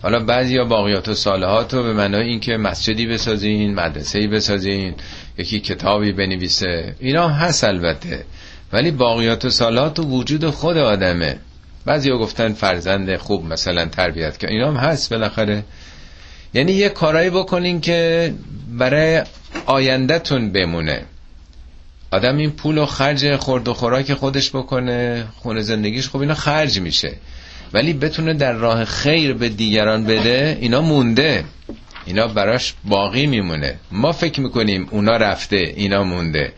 حالا 0.02 0.20
بعضی 0.20 0.58
ها 0.58 0.66
باقیات 0.66 1.08
و 1.08 1.14
صالحات 1.14 1.74
رو 1.74 1.84
به 1.84 1.94
معنای 1.94 2.28
اینکه 2.28 2.58
مسجدی 2.58 3.08
بسازین 3.08 3.76
مدرسه‌ای 3.76 4.28
بسازین 4.28 4.96
یکی 5.38 5.60
کتابی 5.60 6.12
بنویسه. 6.12 6.96
اینا 7.00 7.30
هست 7.30 7.64
البته. 7.64 8.26
ولی 8.74 8.92
باقیات 8.92 9.46
و 9.46 9.50
صالحات 9.50 10.00
و 10.00 10.04
وجود 10.04 10.50
خود 10.50 10.78
آدمه. 10.78 11.40
بعضی 11.86 12.10
ها 12.10 12.18
گفتن 12.18 12.54
فرزند 12.54 13.18
خوب 13.18 13.46
مثلا 13.46 13.86
تربیت 13.86 14.40
که 14.40 14.50
اینا 14.50 14.68
هم 14.68 14.78
هست 14.78 15.14
بالاخره. 15.14 15.64
یعنی 16.54 16.72
یه 16.72 16.90
کارایی 16.90 17.30
بکنین 17.30 17.82
که 17.82 18.34
برای 18.78 19.24
آیندهتون 19.66 20.52
بمونه. 20.52 21.06
آدم 22.12 22.38
این 22.38 22.52
پول 22.52 22.78
و 22.78 22.86
خرج 22.86 23.36
خورد 23.36 23.68
و 23.68 23.74
خوراک 23.74 24.14
خودش 24.14 24.50
بکنه 24.50 25.26
خونه 25.38 25.62
زندگیش 25.62 26.10
خب 26.10 26.18
اینا 26.18 26.34
خرج 26.34 26.80
میشه. 26.80 27.12
ولی 27.74 27.94
بتونه 27.94 28.34
در 28.34 28.54
راه 28.54 28.86
خیر 28.86 29.34
به 29.34 29.50
دیگران 29.50 30.04
بده 30.06 30.58
اینا 30.62 30.82
مونده. 30.82 31.44
اینا 32.06 32.28
براش 32.28 32.74
باقی 32.84 33.28
میمونه. 33.28 33.80
ما 33.92 34.12
فکر 34.12 34.42
می‌کنیم 34.42 34.88
اونا 34.92 35.18
رفته 35.18 35.58
اینا 35.76 36.04
مونده. 36.04 36.54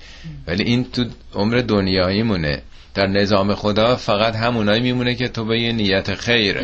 ولی 0.47 0.63
این 0.63 0.83
تو 0.91 1.05
عمر 1.35 1.57
دنیایی 1.57 2.23
مونه. 2.23 2.61
در 2.93 3.07
نظام 3.07 3.55
خدا 3.55 3.95
فقط 3.95 4.35
همونایی 4.35 4.81
میمونه 4.81 5.15
که 5.15 5.27
تو 5.27 5.45
به 5.45 5.59
یه 5.59 5.71
نیت 5.71 6.15
خیر 6.15 6.57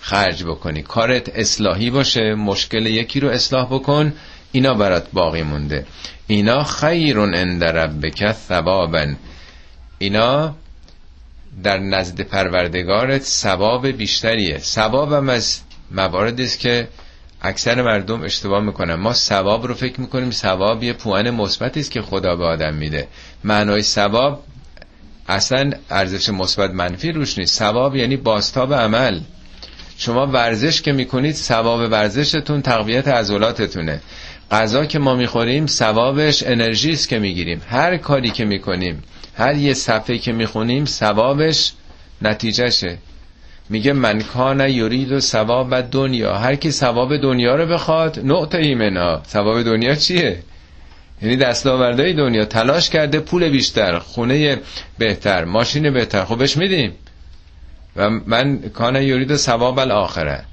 خرج 0.00 0.44
بکنی. 0.44 0.82
کارت 0.82 1.28
اصلاحی 1.34 1.90
باشه 1.90 2.34
مشکل 2.34 2.86
یکی 2.86 3.20
رو 3.20 3.28
اصلاح 3.28 3.66
بکن 3.66 4.12
اینا 4.52 4.74
برات 4.74 5.06
باقی 5.12 5.42
مونده. 5.42 5.86
اینا 6.26 6.64
خیرون 6.64 7.34
عند 7.34 7.64
ربک 7.64 8.32
ثوابا. 8.32 9.06
اینا 9.98 10.54
در 11.62 11.78
نزد 11.78 12.20
پروردگارت 12.20 13.22
ثواب 13.22 13.86
بیشتریه. 13.86 14.58
ثوابم 14.58 15.28
از 15.28 15.60
مواردی 15.90 16.44
است 16.44 16.58
که 16.58 16.88
اکثر 17.42 17.82
مردم 17.82 18.22
اشتباه 18.22 18.62
می‌کنن. 18.62 18.94
ما 18.94 19.12
ثواب 19.12 19.66
رو 19.66 19.74
فکر 19.74 20.00
می‌کنیم 20.00 20.30
ثواب 20.30 20.82
یه 20.82 20.92
پوان 20.92 21.30
مثبتی 21.30 21.80
است 21.80 21.90
که 21.90 22.02
خدا 22.02 22.36
به 22.36 22.44
آدم 22.44 22.74
میده. 22.74 23.08
معنای 23.44 23.82
ثواب 23.82 24.42
اصلا 25.28 25.70
ارزش 25.90 26.28
مثبت 26.28 26.70
منفی 26.70 27.12
روش 27.12 27.38
نیست. 27.38 27.58
ثواب 27.58 27.96
یعنی 27.96 28.16
باستاب 28.16 28.74
عمل. 28.74 29.20
شما 29.98 30.26
ورزش 30.26 30.82
که 30.82 30.92
می‌کنید 30.92 31.34
ثواب 31.34 31.92
ورزشتون 31.92 32.62
تقویت 32.62 33.08
عضلاتتونه. 33.08 34.00
غذا 34.50 34.84
که 34.84 34.98
ما 34.98 35.14
می‌خوریم 35.14 35.66
ثوابش 35.66 36.42
انرژی 36.42 36.90
است 36.90 37.08
که 37.08 37.18
می‌گیریم. 37.18 37.62
هر 37.68 37.96
کاری 37.96 38.30
که 38.30 38.44
می‌کنیم 38.44 39.02
هر 39.36 39.56
یه 39.56 39.74
صفحه 39.74 40.18
که 40.18 40.32
می‌خونیم 40.32 40.84
ثوابش 40.84 41.72
نتیجهشه. 42.22 42.98
میگه 43.70 43.92
من 43.92 44.20
کان 44.20 44.68
یورید 44.68 45.12
و 45.12 45.20
ثواب 45.20 45.80
دنیا. 45.80 46.34
هر 46.34 46.54
کی 46.54 46.70
ثواب 46.70 47.16
دنیا 47.16 47.56
رو 47.56 47.66
بخواد 47.66 48.20
نقطه 48.24 48.58
ایمنا 48.58 49.22
ثواب 49.26 49.62
دنیا 49.62 49.94
چیه؟ 49.94 50.38
یعنی 51.22 51.36
دستاوردهای 51.36 52.12
دنیا. 52.12 52.44
تلاش 52.44 52.90
کرده 52.90 53.20
پول 53.20 53.48
بیشتر 53.48 53.98
خونه 53.98 54.58
بهتر 54.98 55.44
ماشین 55.44 55.90
بهتر. 55.90 56.24
بهش 56.24 56.56
میدیم. 56.56 56.92
و 57.96 58.10
من 58.10 58.58
کان 58.58 59.02
یورید 59.02 59.36
ثواب 59.36 59.78
الاخره. 59.78 60.44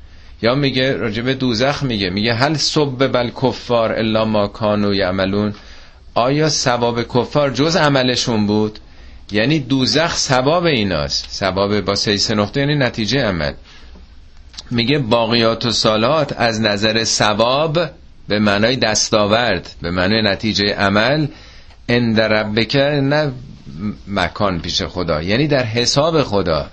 یا 0.42 0.56
میگه 0.56 0.98
راجب 0.98 1.32
دوزخ 1.32 1.84
میگه. 1.84 2.10
میگه 2.10 2.34
هل 2.34 2.54
صب 2.54 3.08
بل 3.08 3.30
کفار 3.30 3.92
الا 3.92 4.26
ما 4.26 4.48
کانو 4.48 4.94
یعملون. 4.94 5.54
آیا 6.14 6.50
ثواب 6.50 7.04
کفار 7.04 7.50
جز 7.50 7.76
عملشون 7.76 8.48
بود؟ 8.48 8.80
یعنی 9.32 9.60
دوزخ 9.60 10.16
ثواب 10.18 10.64
ایناست. 10.64 11.28
ثواب 11.30 11.82
با 11.82 11.96
سه 11.96 12.36
نقطه 12.36 12.60
یعنی 12.60 12.76
نتیجه 12.76 13.24
عمل. 13.24 13.54
میگه 14.72 15.00
باقیات 15.00 15.66
و 15.66 15.72
سالات 15.72 16.34
از 16.38 16.62
نظر 16.62 17.04
ثواب 17.04 17.80
به 18.28 18.40
معنای 18.40 18.76
دستاورد 18.76 19.76
به 19.82 19.92
معنای 19.92 20.22
نتیجه 20.22 20.74
عمل 20.74 21.28
اند 21.90 22.22
ربک 22.22 22.76
نه 22.76 23.32
مکان 24.08 24.60
پیش 24.62 24.82
خدا. 24.82 25.22
یعنی 25.22 25.48
در 25.48 25.64
حساب 25.64 26.24
خدا 26.24 26.70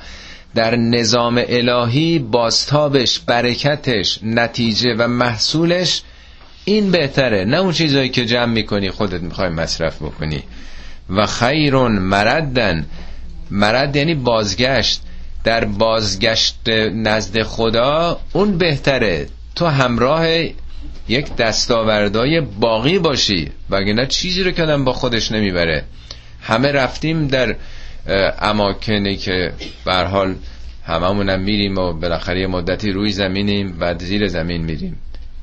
در 0.54 0.76
نظام 0.76 1.42
الهی 1.48 2.18
باستابش 2.18 3.18
برکتش 3.18 4.18
نتیجه 4.22 4.94
و 4.98 5.08
محصولش 5.08 6.02
این 6.68 6.90
بهتره. 6.90 7.44
نه 7.44 7.56
اون 7.56 7.72
چیزایی 7.72 8.08
که 8.08 8.26
جمع 8.26 8.52
می‌کنی 8.52 8.90
خودت 8.90 9.22
می‌خوای 9.22 9.48
مصرف 9.48 10.02
بکنی. 10.02 10.42
و 11.10 11.26
خیرون 11.26 11.92
مردن. 11.92 12.86
مرد 13.50 13.96
یعنی 13.96 14.14
بازگشت. 14.14 15.02
در 15.44 15.64
بازگشت 15.64 16.68
نزد 16.94 17.42
خدا 17.42 18.20
اون 18.32 18.58
بهتره. 18.58 19.26
تو 19.56 19.66
همراه 19.66 20.26
یک 21.08 21.36
دستاوردای 21.36 22.40
باقی 22.40 22.98
باشی. 22.98 23.50
وگرنه 23.70 24.06
چیزی 24.06 24.42
رو 24.42 24.50
که 24.50 24.66
با 24.66 24.92
خودش 24.92 25.32
نمی‌بره. 25.32 25.84
همه 26.42 26.72
رفتیم 26.72 27.26
در 27.26 27.56
اماکنی 28.38 29.16
که 29.16 29.52
بر 29.84 30.04
حال 30.04 30.34
هممونم 30.86 31.40
میریم 31.40 31.78
و 31.78 31.92
بالاخره 31.92 32.46
مدتی 32.46 32.92
روی 32.92 33.12
زمینیم 33.12 33.78
بعد 33.78 34.02
زیر 34.02 34.28
زمین 34.28 34.64
میریم. 34.64 34.96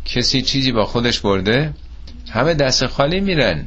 کسی 0.05 0.41
چیزی 0.41 0.71
با 0.71 0.85
خودش 0.85 1.19
برده 1.19 1.73
همه 2.31 2.53
دست 2.53 2.85
خالی 2.87 3.19
میرن. 3.19 3.65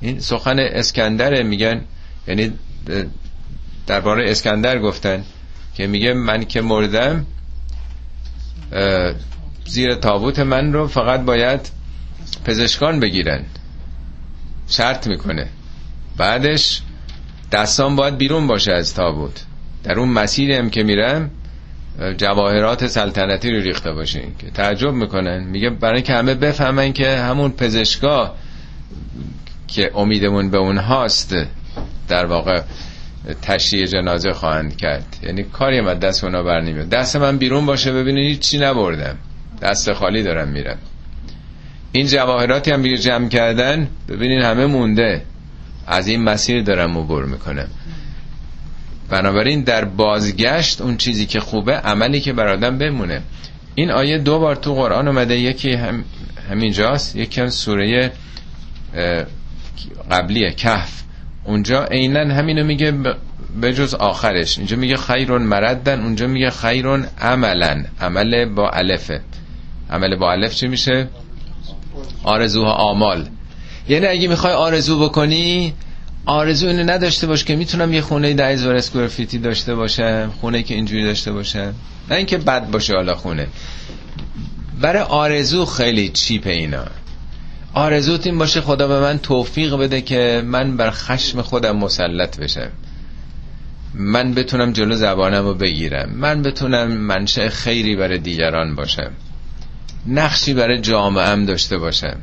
این 0.00 0.20
سخن 0.20 0.58
اسکندر 0.58 1.42
میگن 1.42 1.80
یعنی 2.28 2.52
درباره 3.86 4.30
اسکندر 4.30 4.78
گفتن 4.78 5.24
که 5.74 5.86
میگه 5.86 6.12
من 6.12 6.44
که 6.44 6.60
مردم 6.60 7.26
زیر 9.66 9.94
تابوت 9.94 10.38
من 10.38 10.72
رو 10.72 10.86
فقط 10.88 11.20
باید 11.20 11.70
پزشکان 12.44 13.00
بگیرن. 13.00 13.44
شرط 14.68 15.06
می‌کنه. 15.06 15.48
بعدش 16.16 16.82
دستان 17.52 17.96
باید 17.96 18.18
بیرون 18.18 18.46
باشه 18.46 18.72
از 18.72 18.94
تابوت. 18.94 19.44
در 19.84 19.98
اون 19.98 20.08
مسیری 20.08 20.54
هم 20.54 20.70
که 20.70 20.82
میرم 20.82 21.30
جواهرات 22.16 22.86
سلطنتی 22.86 23.50
رو 23.50 23.60
ریخته 23.60 23.92
باشین 23.92 24.34
که 24.38 24.50
تعجب 24.50 24.92
می‌کنن. 24.92 25.44
میگه 25.44 25.70
برای 25.70 26.02
که 26.02 26.12
همه 26.12 26.34
بفهمن 26.34 26.92
که 26.92 27.16
همون 27.16 27.50
پزشکا 27.50 28.34
که 29.68 29.90
امیدمون 29.94 30.50
به 30.50 30.58
اون 30.58 30.78
هاست 30.78 31.36
در 32.08 32.26
واقع 32.26 32.62
تشریع 33.42 33.86
جنازه 33.86 34.32
خواهند 34.32 34.76
کرد. 34.76 35.16
یعنی 35.22 35.42
کاری 35.42 35.80
من 35.80 35.94
دست 35.94 36.24
اونا 36.24 36.42
بر 36.42 36.60
نمیاد. 36.60 36.88
دست 36.88 37.16
من 37.16 37.38
بیرون 37.38 37.66
باشه 37.66 37.92
ببینید 37.92 38.40
چی 38.40 38.58
نبردم. 38.58 39.16
دست 39.62 39.92
خالی 39.92 40.22
دارم 40.22 40.48
میرم. 40.48 40.78
این 41.92 42.06
جواهراتی 42.06 42.70
هم 42.70 42.82
جمع 42.82 43.28
کردن 43.28 43.88
ببینین 44.08 44.42
همه 44.42 44.66
مونده. 44.66 45.22
از 45.86 46.08
این 46.08 46.22
مسیر 46.22 46.62
دارم 46.62 46.98
عبور 46.98 47.24
می‌کنم. 47.24 47.68
بنابراین 49.08 49.62
در 49.62 49.84
بازگشت 49.84 50.80
اون 50.80 50.96
چیزی 50.96 51.26
که 51.26 51.40
خوبه 51.40 51.72
عملی 51.72 52.20
که 52.20 52.32
بر 52.32 52.48
آدم 52.48 52.78
بمونه. 52.78 53.22
این 53.74 53.90
آیه 53.90 54.18
دو 54.18 54.38
بار 54.38 54.56
تو 54.56 54.74
قرآن 54.74 55.08
اومده 55.08 55.38
یکی 55.38 55.72
هم 55.72 56.04
همینجاست 56.50 57.16
یکی 57.16 57.40
هم 57.40 57.48
سوره 57.48 58.12
قبلیه 60.10 60.50
کهف. 60.50 61.02
اونجا 61.44 61.84
عینا 61.84 62.34
همینو 62.34 62.64
میگه 62.64 62.92
به 63.60 63.72
جز 63.72 63.94
آخرش. 63.94 64.58
اینجا 64.58 64.76
میگه 64.76 64.96
خیرون 64.96 65.42
مردن 65.42 66.00
اونجا 66.00 66.26
میگه 66.26 66.50
خیرون 66.50 67.06
عملا. 67.20 67.84
عمل 68.00 68.44
با 68.44 68.70
الفه 68.70 69.20
عمل 69.90 70.16
با 70.16 70.32
الف 70.32 70.54
چی 70.54 70.68
میشه؟ 70.68 71.08
آرزوها 72.24 72.72
آمال. 72.72 73.28
یعنی 73.88 74.06
اگه 74.06 74.28
می‌خوای 74.28 74.52
آرزو 74.52 75.08
بکنی 75.08 75.74
آرزو 76.26 76.68
اینو 76.68 76.92
نداشته 76.92 77.26
باش 77.26 77.44
که 77.44 77.56
می‌تونم 77.56 77.92
یه 77.92 78.00
خونه 78.00 78.34
ده 78.34 78.46
هزار 78.46 78.74
اسکوئر 78.74 79.08
فیتی 79.08 79.38
داشته 79.38 79.74
باشم 79.74 80.32
خونه 80.40 80.62
که 80.62 80.74
اینجوری 80.74 81.04
داشته 81.04 81.32
باشم. 81.32 81.74
نه 82.10 82.16
اینکه 82.16 82.38
بد 82.38 82.70
باشه 82.70 82.94
حالا 82.94 83.14
خونه. 83.14 83.46
برای 84.80 85.02
آرزو 85.02 85.64
خیلی 85.64 86.08
چیپ 86.08 86.46
اینا. 86.46 86.84
آرزوت 87.74 88.26
این 88.26 88.38
باشه 88.38 88.60
خدا 88.60 88.88
به 88.88 89.00
من 89.00 89.18
توفیق 89.18 89.74
بده 89.74 90.00
که 90.00 90.42
من 90.46 90.76
بر 90.76 90.90
خشم 90.90 91.42
خودم 91.42 91.76
مسلط 91.76 92.38
بشم. 92.40 92.70
من 93.94 94.34
بتونم 94.34 94.72
جلو 94.72 94.96
زبانم 94.96 95.44
رو 95.44 95.54
بگیرم. 95.54 96.10
من 96.10 96.42
بتونم 96.42 96.92
منشه 96.92 97.48
خیری 97.48 97.96
برای 97.96 98.18
دیگران 98.18 98.74
باشم. 98.74 99.10
نقشی 100.06 100.54
برای 100.54 100.80
جامعهم 100.80 101.44
داشته 101.44 101.78
باشم. 101.78 102.16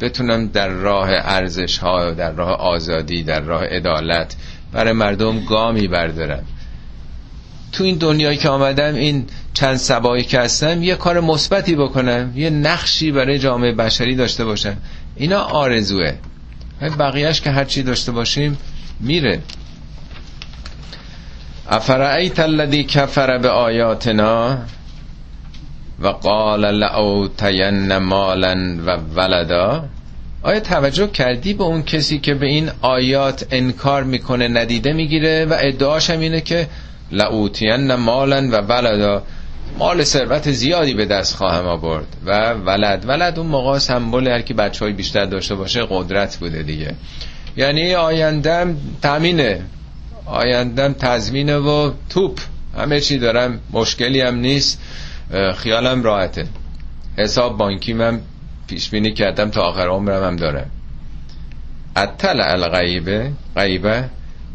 بتونم 0.00 0.46
در 0.46 0.68
راه 0.68 1.08
ارزش 1.10 1.78
ها 1.78 2.10
در 2.10 2.30
راه 2.30 2.50
آزادی 2.50 3.22
در 3.22 3.40
راه 3.40 3.64
عدالت 3.64 4.36
برای 4.72 4.92
مردم 4.92 5.44
گامی 5.44 5.88
بردارم. 5.88 6.44
تو 7.72 7.84
این 7.84 7.96
دنیایی 7.96 8.38
که 8.38 8.48
آمدم 8.48 8.94
این 8.94 9.26
چند 9.54 9.76
سبایی 9.76 10.24
که 10.24 10.40
هستم 10.40 10.82
یه 10.82 10.94
کار 10.94 11.20
مثبتی 11.20 11.74
بکنم 11.76 12.32
یه 12.36 12.50
نقشی 12.50 13.12
برای 13.12 13.38
جامعه 13.38 13.72
بشری 13.72 14.16
داشته 14.16 14.44
باشم. 14.44 14.76
اینا 15.16 15.40
آرزوه. 15.40 16.12
بقیهش 16.98 17.40
که 17.40 17.50
هرچی 17.50 17.82
داشته 17.82 18.12
باشیم 18.12 18.58
میره. 19.00 19.40
افرعیت 21.68 22.38
الذی 22.38 22.84
کفر 22.84 23.38
به 23.38 23.48
آیاتنا 23.48 24.58
و 26.00 26.08
قال 26.08 27.28
تین 27.36 27.96
مالا 27.96 28.54
و 28.86 28.96
ولدا. 29.14 29.84
آیا 30.42 30.60
توجه 30.60 31.06
کردی 31.06 31.54
به 31.54 31.64
اون 31.64 31.82
کسی 31.82 32.18
که 32.18 32.34
به 32.34 32.46
این 32.46 32.70
آیات 32.80 33.46
انکار 33.50 34.04
می‌کنه 34.04 34.48
ندیده 34.48 34.92
می‌گیره؟ 34.92 35.44
و 35.44 35.56
ادعاش 35.58 36.10
هم 36.10 36.20
اینه 36.20 36.40
که 36.40 36.66
لعوتین 37.12 37.94
مالا 37.94 38.48
و 38.52 38.54
ولدا. 38.56 39.22
مال 39.78 40.04
ثروت 40.04 40.50
زیادی 40.50 40.94
به 40.94 41.04
دست 41.04 41.36
خواهم 41.36 41.66
آورد. 41.66 42.06
و 42.26 42.52
ولد. 42.52 43.04
ولد 43.08 43.38
اون 43.38 43.48
موقع 43.48 43.78
سمبل 43.78 44.28
هر 44.28 44.40
کی 44.40 44.54
بچه 44.54 44.84
های 44.84 44.94
بیشتر 44.94 45.24
داشته 45.24 45.54
باشه 45.54 45.86
قدرت 45.90 46.36
بوده 46.36 46.62
دیگه. 46.62 46.94
یعنی 47.56 47.94
آیندم 47.94 48.76
تامینه 49.02 49.60
آیندم 50.26 50.92
تضمینه 50.92 51.56
و 51.56 51.92
توپ. 52.08 52.40
همه 52.78 53.00
چی 53.00 53.18
دارم. 53.18 53.60
مشکلی 53.72 54.20
هم 54.20 54.34
نیست. 54.34 54.80
خیالم 55.56 56.02
راحته. 56.02 56.46
حساب 57.18 57.56
بانکی 57.56 57.92
من 57.92 58.20
پیش 58.66 58.90
بینی 58.90 59.12
کردم 59.12 59.50
تا 59.50 59.62
آخر 59.62 59.88
عمرم 59.88 60.24
هم 60.24 60.36
دارم 60.36 60.70
اطلع 61.96 62.52
الغیبه 62.52 63.32
غیبه 63.56 64.04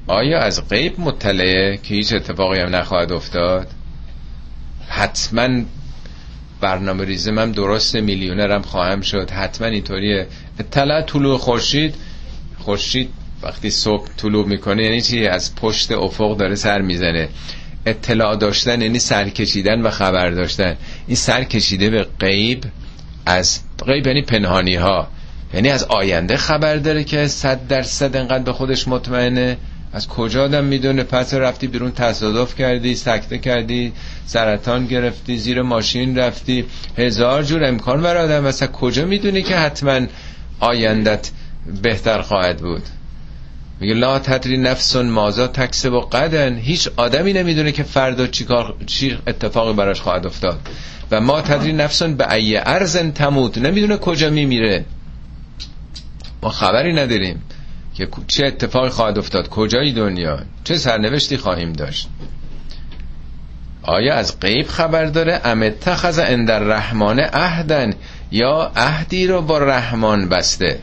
آیا 0.08 0.40
از 0.40 0.70
غیب 0.70 1.00
مطلعه 1.00 1.78
که 1.78 1.96
هیچ 1.96 2.14
اتفاقی 2.14 2.60
هم 2.60 2.76
نخواهد 2.76 3.12
افتاد؟ 3.12 3.68
حتما 4.88 5.50
برنامه 6.62 7.06
ریزم 7.06 7.40
هم 7.40 7.52
درست 7.52 7.96
میلیونرم 7.96 8.62
خواهم 8.62 9.02
شد. 9.02 9.30
حتما 9.30 9.68
اینطوریه. 9.68 10.28
اطلاع 10.60 11.02
طلوع 11.02 11.38
خورشید 11.38 11.96
خورشید 12.60 13.10
وقتی 13.44 13.70
صبح 13.70 14.08
طلوع 14.18 14.48
می‌کنه 14.48 14.84
یعنی 14.84 15.02
چی؟ 15.02 15.28
از 15.28 15.56
پشت 15.56 15.92
افق 15.92 16.38
داره 16.38 16.56
سر 16.56 16.82
می‌زنه. 16.82 17.30
اطلاع 17.86 18.36
داشتن 18.36 18.82
یعنی 18.82 19.00
سر 19.00 19.30
کشیدن 19.30 19.82
و 19.82 19.90
خبر 19.90 20.30
داشتن. 20.30 20.76
این 21.08 21.16
سر 21.16 21.44
کشیده 21.44 21.90
به 21.90 22.08
غیب 22.20 22.64
از 23.26 23.60
غیب 23.86 24.08
یعنی 24.08 24.22
پنهانی 24.22 24.76
ها 24.76 25.08
یعنی 25.54 25.70
از 25.70 25.84
آینده 25.84 26.38
خبر 26.38 26.76
داره 26.76 27.04
که 27.04 27.28
صد 27.28 27.68
درصد 27.68 28.16
انقدر 28.16 28.44
به 28.44 28.54
خودش 28.54 28.88
مطمئنه. 28.88 29.58
از 29.94 30.08
کجا 30.08 30.44
آدم 30.44 30.64
می‌دونه؟ 30.64 31.04
پس 31.04 31.34
رفتی 31.34 31.68
بیرون 31.68 31.92
تصادف 31.92 32.56
کردی 32.56 32.96
سکته 32.96 33.38
کردی 33.38 33.94
سرطان 34.26 34.86
گرفتی 34.86 35.38
زیر 35.38 35.62
ماشین 35.62 36.18
رفتی. 36.18 36.66
هزار 36.98 37.44
جور 37.44 37.64
امکان 37.64 38.02
بر 38.02 38.18
آدم. 38.18 38.44
مثلا 38.44 38.68
کجا 38.68 39.06
می‌دونی 39.06 39.44
که 39.44 39.56
حتما 39.56 40.00
آیندت 40.60 41.32
بهتر 41.82 42.22
خواهد 42.22 42.58
بود؟ 42.58 42.84
میگه 43.80 43.94
لا 43.94 44.20
تدری 44.20 44.58
نفس 44.58 44.96
مازا 44.96 45.48
تکسب 45.48 45.94
و 45.94 46.00
قدن. 46.02 46.58
هیچ 46.58 46.90
آدمی 46.98 47.34
نمی‌دونه 47.34 47.72
که 47.72 47.84
فردا 47.84 48.28
چی, 48.28 48.46
کار 48.46 48.76
چی 48.86 49.18
اتفاقی 49.28 49.74
براش 49.74 50.02
خواهد 50.02 50.26
افتاد. 50.26 50.60
و 51.12 51.22
ما 51.22 51.42
تدری 51.42 51.74
نفسون 51.74 52.16
به 52.16 52.34
ای 52.34 52.58
ارزن 52.58 53.12
تموت. 53.12 53.58
نمی‌دونه 53.58 53.98
کجا 53.98 54.30
میمیره. 54.30 54.86
ما 56.44 56.50
خبری 56.50 56.94
نداریم 56.94 57.42
که 57.94 58.08
چه 58.28 58.46
اتفاقی 58.46 58.90
خواهد 58.90 59.18
افتاد. 59.18 59.50
کجای 59.50 59.92
دنیا؟ 59.92 60.40
چه 60.64 60.78
سرنوشتی 60.78 61.38
خواهیم 61.38 61.74
داشت؟ 61.74 62.10
آیا 63.84 64.16
از 64.16 64.40
غیب 64.40 64.68
خبر 64.68 65.06
داره؟ 65.06 65.42
ام 65.44 65.64
اتخذ 65.64 66.20
عند 66.20 66.52
الرحمن 66.52 67.20
عهدن 67.20 67.94
یا 68.32 68.72
عهدی 68.76 69.28
رو 69.28 69.42
با 69.42 69.58
رحمان 69.58 70.30
بسته. 70.30 70.80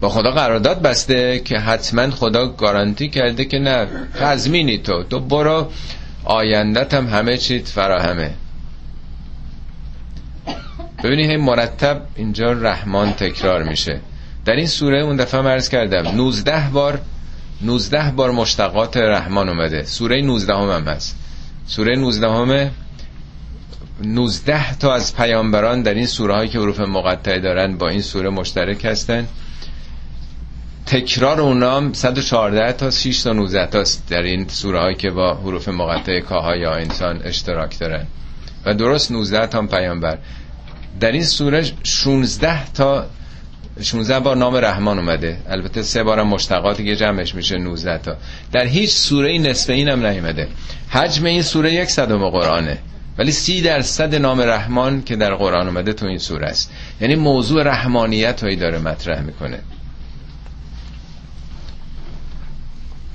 با 0.00 0.08
خدا 0.08 0.30
قرارداد 0.30 0.82
بسته 0.82 1.38
که 1.38 1.58
حتما 1.58 2.10
خدا 2.10 2.46
گارانتی 2.46 3.08
کرده 3.08 3.44
که 3.44 3.58
نه 3.58 3.86
تضمینی 4.20 4.78
تو. 4.78 5.02
تو 5.02 5.20
برو 5.20 5.68
آیندت 6.24 6.94
هم 6.94 7.06
همه 7.06 7.36
چیت 7.36 7.68
فراهمه. 7.68 8.30
ببینید 11.04 11.30
هی 11.30 11.36
مرتب 11.36 12.02
اینجا 12.16 12.52
رحمان 12.52 13.12
تکرار 13.12 13.62
میشه. 13.62 14.00
در 14.44 14.56
این 14.56 14.66
سوره 14.66 15.00
اون 15.00 15.16
دفعه 15.16 15.40
مرز 15.40 15.68
کردم 15.68 16.16
19 16.16 16.68
بار 16.72 17.00
19 17.62 18.10
بار 18.10 18.30
مشتقات 18.30 18.96
رحمان 18.96 19.48
اومده. 19.48 19.84
سوره 19.84 20.22
19 20.22 20.54
هم, 20.54 20.70
هم 20.70 20.88
هست. 20.88 21.16
سوره 21.66 21.96
19 21.96 22.30
همه 22.30 22.70
19 24.04 24.74
تا 24.74 24.94
از 24.94 25.16
پیامبران 25.16 25.82
در 25.82 25.94
این 25.94 26.06
سوره 26.06 26.34
هایی 26.34 26.48
که 26.48 26.58
حروف 26.58 26.80
مقطعه 26.80 27.40
دارن 27.40 27.76
با 27.76 27.88
این 27.88 28.02
سوره 28.02 28.30
مشترک 28.30 28.84
هستن. 28.84 29.26
تکرار 30.86 31.40
اونام 31.40 31.92
114 31.92 32.72
تا 32.72 32.90
6 32.90 33.22
تا 33.22 33.32
19 33.32 33.66
تا 33.66 33.84
در 34.08 34.22
این 34.22 34.48
سوره 34.48 34.80
هایی 34.80 34.96
که 34.96 35.10
با 35.10 35.34
حروف 35.34 35.68
مقطعه 35.68 36.20
کاها 36.20 36.56
یا 36.56 36.74
انسان 36.74 37.20
اشتراک 37.24 37.78
دارن. 37.78 38.06
و 38.66 38.74
درست 38.74 39.12
19 39.12 39.46
تا 39.46 39.62
پیامبر. 39.62 40.18
در 41.00 41.12
این 41.12 41.24
سوره 41.24 41.64
16 41.82 42.72
تا 42.72 43.06
16 43.82 44.20
بار 44.20 44.36
نام 44.36 44.56
رحمان 44.56 44.98
اومده. 44.98 45.38
البته 45.48 45.82
سه 45.82 46.02
بارم 46.02 46.28
مشتقاتی 46.28 46.84
که 46.84 46.96
جمعش 46.96 47.34
میشه 47.34 47.58
19 47.58 47.98
تا. 47.98 48.16
در 48.52 48.66
هیچ 48.66 48.90
سوره 48.90 49.38
نصف 49.38 49.70
اینم 49.70 50.06
نیومده. 50.06 50.48
حجم 50.88 51.24
این 51.24 51.42
سوره 51.42 51.72
یک 51.72 51.90
صدم 51.90 52.30
قرآنه. 52.30 52.78
ولی 53.18 53.32
سی 53.32 53.62
درصد 53.62 54.14
نام 54.14 54.40
رحمان 54.40 55.02
که 55.02 55.16
در 55.16 55.34
قرآن 55.34 55.66
اومده 55.66 55.92
تو 55.92 56.06
این 56.06 56.18
سوره 56.18 56.46
است. 56.46 56.72
یعنی 57.00 57.16
موضوع 57.16 57.62
رحمانیت 57.62 58.42
هایی 58.42 58.56
داره 58.56 58.78
مطرح 58.78 59.22
می‌کنه. 59.22 59.58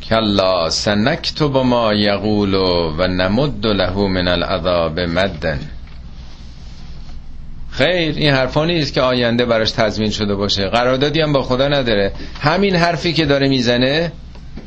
کلا 0.10 0.70
سنکتب 0.70 1.58
ما 1.58 1.94
یقول 1.94 2.54
و 2.98 3.08
نمد 3.08 3.68
له 3.68 4.08
من 4.08 4.28
العذاب 4.28 5.00
مدن. 5.00 5.60
خیر 7.70 8.16
این 8.16 8.34
حرفا 8.34 8.66
نیست 8.66 8.94
که 8.94 9.02
آینده 9.02 9.46
براش 9.46 9.72
تضمین 9.72 10.10
شده 10.10 10.36
باشه. 10.36 10.68
قراردادی 10.68 11.22
هم 11.22 11.34
با 11.34 11.42
خدا 11.42 11.68
نداره. 11.68 12.12
همین 12.42 12.76
حرفی 12.76 13.14
که 13.14 13.26
داره 13.26 13.48
می‌زنه 13.48 14.12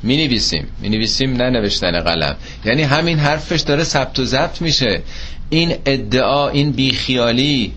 می 0.02 0.16
نویسیم 0.16 0.66
می 0.80 0.88
نویسیم 0.88 1.36
نه 1.36 1.50
نوشتن 1.50 2.00
قلم. 2.00 2.36
یعنی 2.64 2.82
همین 2.82 3.18
حرفش 3.18 3.60
داره 3.60 3.84
ثبت 3.84 4.18
و 4.18 4.24
ضبط 4.24 4.62
میشه. 4.62 5.02
این 5.50 5.74
ادعا 5.86 6.48
این 6.48 6.72
بیخیالی 6.72 7.72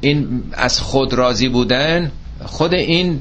این 0.00 0.42
از 0.52 0.80
خود 0.80 1.14
راضی 1.14 1.48
بودن 1.48 2.10
خود 2.44 2.74
این 2.74 3.20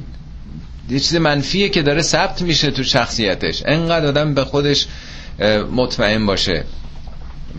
یه 0.89 0.99
چیز 0.99 1.15
منفیه 1.15 1.69
که 1.69 1.81
داره 1.81 2.01
ثبت 2.01 2.41
میشه 2.41 2.71
تو 2.71 2.83
شخصیتش. 2.83 3.63
انقدر 3.65 4.07
آدم 4.07 4.33
به 4.33 4.43
خودش 4.43 4.87
مطمئن 5.71 6.25
باشه. 6.25 6.63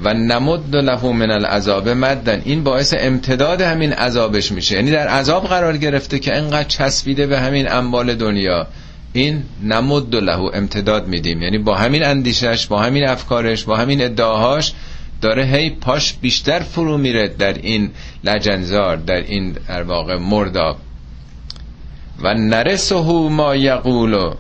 و 0.03 0.15
نمد 0.15 0.77
له 0.77 1.13
من 1.13 1.31
العذاب 1.31 1.89
مدن. 1.89 2.43
این 2.45 2.65
باعث 2.65 2.95
امتداد 2.99 3.61
همین 3.61 3.93
عذابش 3.93 4.53
میشه. 4.53 4.75
یعنی 4.75 4.91
در 4.91 5.09
عذاب 5.09 5.47
قرار 5.47 5.77
گرفته 5.77 6.19
که 6.19 6.37
انقدر 6.37 6.69
چسبیده 6.69 7.27
به 7.27 7.41
همین 7.41 7.73
اموال 7.73 8.15
دنیا. 8.15 8.67
این 9.13 9.43
نمد 9.63 10.15
له 10.15 10.39
امتداد 10.55 11.09
میدیم. 11.09 11.43
یعنی 11.43 11.59
با 11.59 11.75
همین 11.75 12.05
اندیشش 12.05 12.67
با 12.67 12.83
همین 12.83 13.09
افکارش 13.09 13.65
با 13.65 13.77
همین 13.77 14.03
ادعاهاش 14.03 14.73
داره 15.21 15.45
هی 15.45 15.71
پاش 15.71 16.15
بیشتر 16.21 16.61
فرو 16.61 16.99
میره 16.99 17.29
در 17.29 17.53
این 17.53 17.91
لجنزار 18.25 18.97
در 18.97 19.15
این 19.15 19.57
در 19.69 19.83
واقع 19.83 20.19
مرداب 20.19 20.77
و 22.23 22.35
نرسه 22.35 23.03
ما 23.29 23.57
یقولو. 23.57 24.35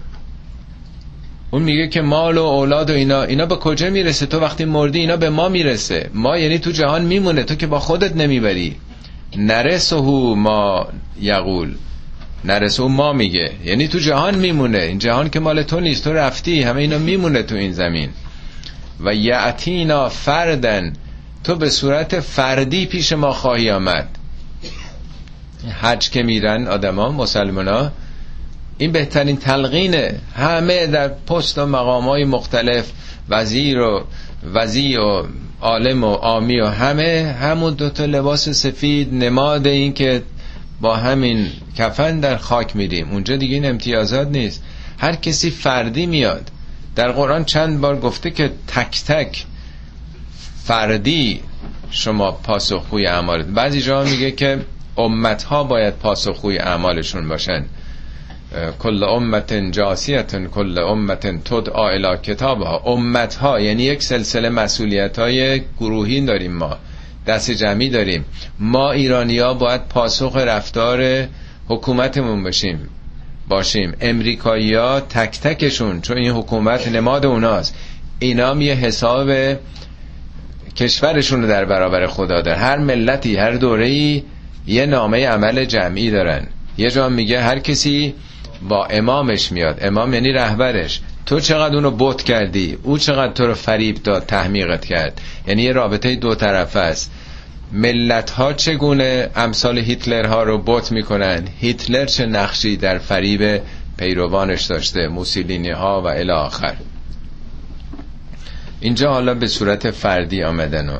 اون 1.50 1.62
میگه 1.62 1.88
که 1.88 2.00
مال 2.00 2.38
و 2.38 2.42
اولاد 2.42 2.90
و 2.90 2.92
اینا 2.92 3.22
اینا 3.22 3.46
به 3.46 3.56
کجا 3.56 3.90
می‌رسه؟ 3.90 4.26
تو 4.26 4.40
وقتی 4.40 4.64
مردی 4.64 4.98
اینا 4.98 5.16
به 5.16 5.30
ما 5.30 5.48
می‌رسه. 5.48 6.10
ما 6.14 6.38
یعنی 6.38 6.58
تو 6.58 6.70
جهان 6.70 7.04
میمونه. 7.04 7.42
تو 7.42 7.54
که 7.54 7.66
با 7.66 7.78
خودت 7.78 8.16
نمی‌بری. 8.16 8.76
نرسه 9.36 10.00
ما 10.34 10.86
یقول. 11.20 11.74
نرسه 12.44 12.82
ما 12.82 13.12
میگه. 13.12 13.52
یعنی 13.64 13.88
تو 13.88 13.98
جهان 13.98 14.34
میمونه. 14.34 14.78
این 14.78 14.98
جهان 14.98 15.30
که 15.30 15.40
مال 15.40 15.62
تو 15.62 15.80
نیست. 15.80 16.04
تو 16.04 16.12
رفتی. 16.12 16.62
همه 16.62 16.80
اینا 16.80 16.98
میمونه 16.98 17.42
تو 17.42 17.54
این 17.54 17.72
زمین. 17.72 18.08
و 19.00 19.14
یعتینا 19.14 20.08
فردن 20.08 20.92
تو 21.44 21.54
به 21.54 21.70
صورت 21.70 22.20
فردی 22.20 22.86
پیش 22.86 23.12
ما 23.12 23.32
خواهی 23.32 23.70
آمد. 23.70 24.13
حج 25.70 26.10
که 26.10 26.22
میرن 26.22 26.68
آدما 26.68 27.12
مسلمان 27.12 27.68
ها 27.68 27.92
این 28.78 28.92
بهترین 28.92 29.36
تلقینه 29.36 30.14
همه 30.36 30.86
در 30.86 31.08
پست 31.08 31.58
و 31.58 31.66
مقام 31.66 32.04
های 32.04 32.24
مختلف 32.24 32.92
وزیر 33.28 33.80
و 33.80 34.04
وزی 34.54 34.96
و 34.96 35.24
عالم 35.60 36.04
و 36.04 36.12
آمی 36.12 36.60
و 36.60 36.66
همه 36.66 37.36
همون 37.40 37.74
دوتا 37.74 38.04
لباس 38.04 38.48
سفید 38.48 39.14
نماد 39.14 39.66
این 39.66 39.92
که 39.92 40.22
با 40.80 40.96
همین 40.96 41.48
کفن 41.78 42.20
در 42.20 42.36
خاک 42.36 42.76
میریم. 42.76 43.10
اونجا 43.10 43.36
دیگه 43.36 43.54
این 43.54 43.66
امتیازات 43.66 44.28
نیست. 44.28 44.62
هر 44.98 45.14
کسی 45.14 45.50
فردی 45.50 46.06
میاد. 46.06 46.50
در 46.96 47.12
قرآن 47.12 47.44
چند 47.44 47.80
بار 47.80 48.00
گفته 48.00 48.30
که 48.30 48.50
تک 48.66 49.04
تک 49.04 49.44
فردی 50.64 51.40
شما 51.90 52.32
پاسخگوی 52.32 53.06
اعمال 53.06 53.42
بعضی 53.42 53.82
جا 53.82 54.04
میگه 54.04 54.30
که 54.30 54.60
امت 54.98 55.42
ها 55.42 55.64
باید 55.64 55.94
پاسخگوی 55.94 56.58
اعمالشون 56.58 57.28
باشن. 57.28 57.64
کل 58.78 59.04
امت 59.04 59.54
جاسیت 59.54 60.46
کل 60.46 60.78
امت 60.78 61.44
تدعا 61.44 61.88
الى 61.88 62.16
کتابها. 62.22 62.82
امت 62.86 63.34
ها 63.34 63.60
یعنی 63.60 63.82
یک 63.82 64.02
سلسله 64.02 64.48
مسئولیت 64.48 65.18
های 65.18 65.62
گروهی 65.80 66.20
داریم 66.20 66.52
ما 66.52 66.76
دست 67.26 67.50
جمعی 67.50 67.90
داریم. 67.90 68.24
ما 68.58 68.92
ایرانی 68.92 69.38
ها 69.38 69.54
باید 69.54 69.88
پاسخ 69.88 70.36
رفتار 70.36 71.28
حکومتمون 71.68 72.42
باشیم 72.42 72.88
باشیم. 73.48 73.92
امریکایی 74.00 74.74
ها 74.74 75.00
تک 75.00 75.40
تکشون 75.40 76.00
چون 76.00 76.16
این 76.16 76.30
حکومت 76.30 76.88
نماد 76.88 77.26
اوناست. 77.26 77.74
اینا 78.18 78.62
یه 78.62 78.74
حساب 78.74 79.30
کشورشون 80.76 81.42
رو 81.42 81.48
در 81.48 81.64
برابر 81.64 82.06
خدا 82.06 82.40
داره 82.40 82.58
هر 82.58 82.78
ملتی 82.78 83.36
هر 83.36 83.50
دوره 83.50 84.22
یه 84.66 84.86
نامه 84.86 85.26
عمل 85.26 85.64
جمعی 85.64 86.10
دارن. 86.10 86.46
یه 86.76 86.90
جا 86.90 87.08
میگه 87.08 87.40
هر 87.40 87.58
کسی 87.58 88.14
با 88.68 88.86
امامش 88.86 89.52
میاد. 89.52 89.78
امام 89.82 90.14
یعنی 90.14 90.32
رهبرش. 90.32 91.00
تو 91.26 91.40
چقدر 91.40 91.74
اونو 91.74 91.90
بوت 91.90 92.22
کردی؟ 92.22 92.78
او 92.82 92.98
چقدر 92.98 93.32
تو 93.32 93.46
رو 93.46 93.54
فریب 93.54 94.02
داد 94.02 94.26
تحمیقت 94.26 94.84
کرد. 94.84 95.20
یعنی 95.46 95.62
یه 95.62 95.72
رابطه 95.72 96.16
دو 96.16 96.34
طرفه 96.34 96.78
است. 96.78 97.10
ملت 97.72 98.30
ها 98.30 98.52
چگونه 98.52 99.30
امثال 99.36 99.78
هیتلر 99.78 100.26
ها 100.26 100.42
رو 100.42 100.58
بوت 100.58 100.92
می‌کنن؟ 100.92 101.42
هیتلر 101.60 102.04
چه 102.04 102.26
نقشی 102.26 102.76
در 102.76 102.98
فریب 102.98 103.60
پیروانش 103.98 104.62
داشته؟ 104.62 105.08
موسولینی 105.08 105.70
ها 105.70 106.02
و 106.02 106.06
الی 106.06 106.30
آخر. 106.30 106.74
اینجا 108.80 109.12
حالا 109.12 109.34
به 109.34 109.46
صورت 109.46 109.90
فردی 109.90 110.42
آمدن 110.42 110.88
و 110.88 110.98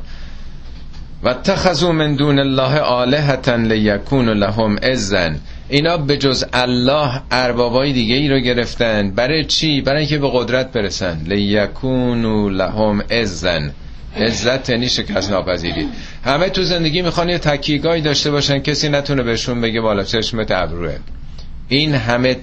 و 1.24 1.34
تخذو 1.34 1.92
من 1.92 2.14
دون 2.14 2.38
الله 2.38 2.78
آلهتا 2.78 3.56
لیکون 3.56 4.28
لهم 4.28 4.76
ازن 4.82 5.40
اینا 5.68 5.96
به 5.96 6.16
جز 6.16 6.44
الله 6.52 7.20
اربابای 7.30 7.92
دیگه 7.92 8.14
ای 8.14 8.28
رو 8.28 8.38
گرفتن. 8.38 9.10
برای 9.10 9.44
چی؟ 9.44 9.80
برای 9.80 9.98
اینکه 9.98 10.18
به 10.18 10.30
قدرت 10.32 10.72
برسن. 10.72 11.20
لیکونو 11.26 12.48
لهم 12.48 13.02
ازن 13.10 13.72
عزت 14.16 14.68
یعنی 14.68 14.88
شکست 14.88 15.30
ناپذیری. 15.30 15.88
همه 16.24 16.48
تو 16.48 16.62
زندگی 16.62 17.02
می‌خوان 17.02 17.28
یه 17.28 17.38
تکیگاهی 17.38 18.00
داشته 18.00 18.30
باشن. 18.30 18.58
کسی 18.58 18.88
نتونه 18.88 19.22
بهشون 19.22 19.60
بگه 19.60 19.80
بالا 19.80 20.02
چشمت 20.02 20.50
ابروه. 20.50 20.96
این 21.68 21.94
همه 21.94 22.36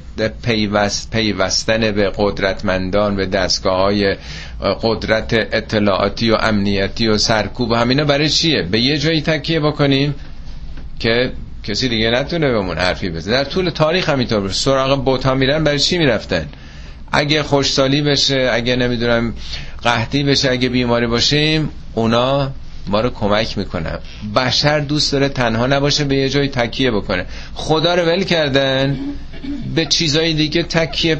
پیوست 0.43 1.11
پیوستن 1.11 1.91
به 1.91 2.11
قدرتمندان 2.17 3.15
به 3.15 3.25
دستگاه 3.25 3.77
های 3.77 4.15
قدرت 4.61 5.33
اطلاعاتی 5.33 6.31
و 6.31 6.35
امنیتی 6.35 7.07
و 7.07 7.17
سرکوب 7.17 7.71
و 7.71 7.75
همینا 7.75 8.03
برای 8.03 8.29
چیه؟ 8.29 8.63
به 8.63 8.79
یه 8.79 8.97
جایی 8.97 9.21
تکیه 9.21 9.59
بکنیم 9.59 10.15
که 10.99 11.31
کسی 11.63 11.89
دیگه 11.89 12.11
نتونه 12.11 12.51
بهمون 12.51 12.77
حرفی 12.77 13.09
بزنه. 13.09 13.33
در 13.33 13.43
طول 13.43 13.69
تاریخ 13.69 14.09
همینطور 14.09 14.39
باشه. 14.39 14.53
سراغ 14.53 15.05
بوتا 15.05 15.35
میرن 15.35 15.63
برای 15.63 15.79
چی 15.79 15.97
می‌رفتن؟ 15.97 16.45
اگه 17.11 17.43
خوشسالی 17.43 18.01
بشه 18.01 18.49
اگه 18.53 18.75
نمی‌دونم 18.75 19.33
قحطی 19.83 20.23
بشه 20.23 20.51
اگه 20.51 20.69
بیماری 20.69 21.07
باشیم 21.07 21.69
اونا 21.93 22.51
ما 22.87 23.01
رو 23.01 23.09
کمک 23.09 23.57
می‌کنن. 23.57 23.99
بشر 24.35 24.79
دوست 24.79 25.11
داره 25.11 25.29
تنها 25.29 25.67
نباشه 25.67 26.03
به 26.03 26.15
یه 26.15 26.29
جای 26.29 26.47
تکیه 26.47 26.91
بکنه. 26.91 27.25
خدا 27.53 27.95
رو 27.95 28.03
ول 28.03 28.23
کردن 28.23 28.99
به 29.75 29.85
چیزای 29.85 30.33
دیگه 30.33 30.63
تکیه 30.63 31.17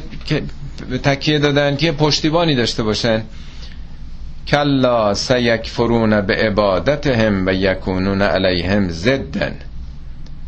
تکیه 1.02 1.38
دادن 1.38 1.76
که 1.76 1.92
پشتیبانی 1.92 2.54
داشته 2.54 2.82
باشن. 2.82 3.22
کلا 4.48 5.14
سیکفرون 5.14 6.20
به 6.20 6.34
عبادتهم 6.34 7.46
و 7.46 7.50
یکونون 7.52 8.22
علیهم 8.22 8.88
زدن. 8.88 9.54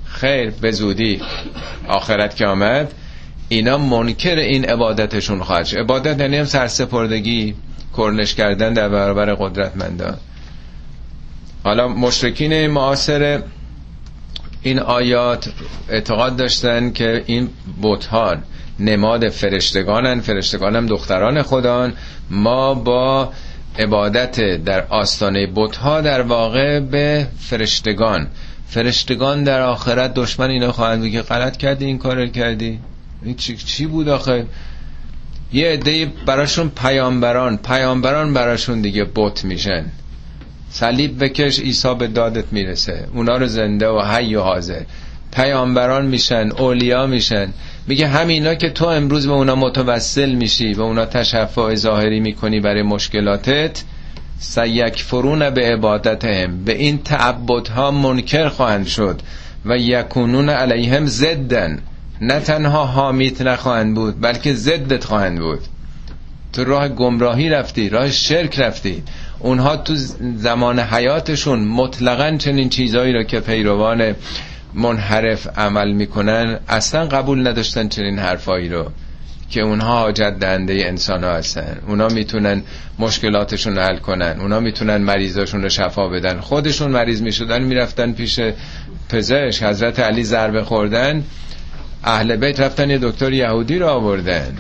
خیر 0.05 0.51
به 0.51 0.71
زودی 0.71 1.21
آخرت 1.89 2.37
که 2.37 2.47
آمد 2.47 2.95
اینا 3.49 3.79
منکر 3.79 4.37
این 4.37 4.65
عبادتشون 4.65 5.43
خواهد 5.43 5.65
شد. 5.65 5.79
عبادت 5.79 6.21
یعنی 6.21 6.37
هم 6.37 6.45
سرسپردگی 6.45 7.55
کرنش 7.97 8.35
کردن 8.35 8.73
در 8.73 8.89
برابر 8.89 9.35
قدرتمندان. 9.35 10.17
حالا 11.65 11.89
مشرکین 11.89 12.67
معاصر 12.67 13.43
این 14.65 14.79
آیات 14.79 15.49
اعتقاد 15.89 16.37
داشتن 16.37 16.93
که 16.93 17.23
این 17.27 17.49
بوتان 17.83 18.43
نماد 18.81 19.29
فرشتگانن 19.29 20.21
فرشتگان 20.21 20.77
هم 20.77 20.87
دختران 20.87 21.43
خدان. 21.43 21.93
ما 22.31 22.75
با 22.75 23.33
عبادت 23.79 24.41
در 24.65 24.87
آستانه 24.87 25.47
بتها 25.55 26.01
در 26.01 26.21
واقع 26.23 26.81
به 26.81 27.27
فرشتگان. 27.39 28.27
فرشتگان 28.69 29.45
در 29.45 29.61
آخرت 29.61 30.15
دشمن 30.15 30.51
اینا 30.51 30.73
خواهند 30.73 31.03
بگه 31.03 31.23
غلط 31.23 31.57
کردی 31.57 31.85
این 31.85 31.99
کار 31.99 32.27
کردی. 32.27 32.79
این 33.23 33.35
چی, 33.35 33.57
چی 33.57 33.87
بود 33.87 34.09
آخه؟ 34.09 34.47
یه 35.53 35.69
عده 35.69 36.07
براشون 36.27 36.69
پیامبران 36.69 37.57
پیامبران 37.57 38.35
براشون 38.35 38.81
دیگه 38.81 39.07
بت 39.15 39.45
میشن. 39.45 39.85
صلیب 40.75 41.25
بکش 41.25 41.61
عیسی 41.61 41.95
به 41.95 42.07
دادت 42.07 42.45
می‌رسه. 42.53 43.09
اونا 43.15 43.37
رو 43.37 43.47
زنده 43.47 43.89
و 43.89 44.01
حی 44.01 44.35
و 44.35 44.41
حاضر. 44.41 44.83
پیامبران 45.33 46.07
میشن 46.07 46.51
اولیا 46.59 47.07
میشن. 47.07 47.49
میگه 47.87 48.09
همینا 48.09 48.55
که 48.55 48.71
تو 48.71 48.87
امروز 48.87 49.27
به 49.27 49.33
اونا 49.33 49.57
متوسل 49.57 50.33
میشی 50.35 50.75
به 50.75 50.83
اونا 50.83 51.07
تشفع 51.07 51.75
ظاهری 51.75 52.21
می‌کنی 52.21 52.61
برای 52.61 52.83
مشکلاتت 52.83 53.83
سیک 54.39 55.03
فرون 55.03 55.51
به 55.51 55.73
عبادتهم. 55.73 56.65
به 56.65 56.75
این 56.77 56.99
تعبدها 56.99 57.91
منکر 57.91 58.49
خواهند 58.49 58.87
شد 58.87 59.21
و 59.65 59.79
یکونون 59.79 60.49
علیهم 60.49 61.07
زدن 61.07 61.79
نه 62.21 62.41
تنها 62.41 62.85
حامیت 62.85 63.43
نخواهند 63.43 63.95
بود 63.95 64.21
بلکه 64.21 64.55
ضدت 64.55 65.05
خواهند 65.05 65.39
بود. 65.39 65.61
تو 66.53 66.65
راه 66.65 66.89
گمراهی 66.89 67.49
رفتی 67.49 67.89
راه 67.89 68.11
شرک 68.11 68.59
رفتی. 68.59 69.03
اونها 69.45 69.77
تو 69.77 69.95
زمان 70.37 70.81
حیاتشون 70.81 71.59
مطلقا 71.59 72.37
چنین 72.37 72.69
چیزهایی 72.69 73.13
را 73.13 73.23
که 73.23 73.41
پیروان 73.41 74.15
منحرف 74.75 75.59
عمل 75.59 75.93
می‌کنن 75.93 76.59
اصلا 76.69 77.05
قبول 77.07 77.49
نداشتن 77.49 77.89
چنین 77.89 78.19
حرفایی 78.19 78.69
رو 78.69 78.91
که 79.51 79.61
اونها 79.61 79.99
حاجت 79.99 80.37
دهنده 80.41 80.73
انسان 80.73 81.25
ها 81.25 81.33
هستن. 81.33 81.79
اونا 81.89 82.09
می‌تونن 82.09 82.63
مشکلاتشون 82.99 83.79
حل 83.79 83.97
کنن. 83.97 84.37
اونا 84.41 84.61
می‌تونن 84.61 84.97
مریضاشون 84.97 85.63
رو 85.63 85.69
شفا 85.69 86.09
بدن. 86.09 86.41
خودشون 86.41 86.91
مریض 86.91 87.23
می‌شدن 87.23 87.63
می‌رفتن 87.63 88.13
پیش 88.13 88.41
پزشک. 89.09 89.63
حضرت 89.63 90.01
علی 90.01 90.25
ضربه 90.25 90.65
خوردن 90.65 91.25
اهل 92.05 92.37
بیت 92.37 92.61
رفتن 92.61 92.91
یه 92.91 92.99
دکتر 93.03 93.33
یهودی 93.33 93.79
رو 93.79 93.87
آوردن. 93.89 94.57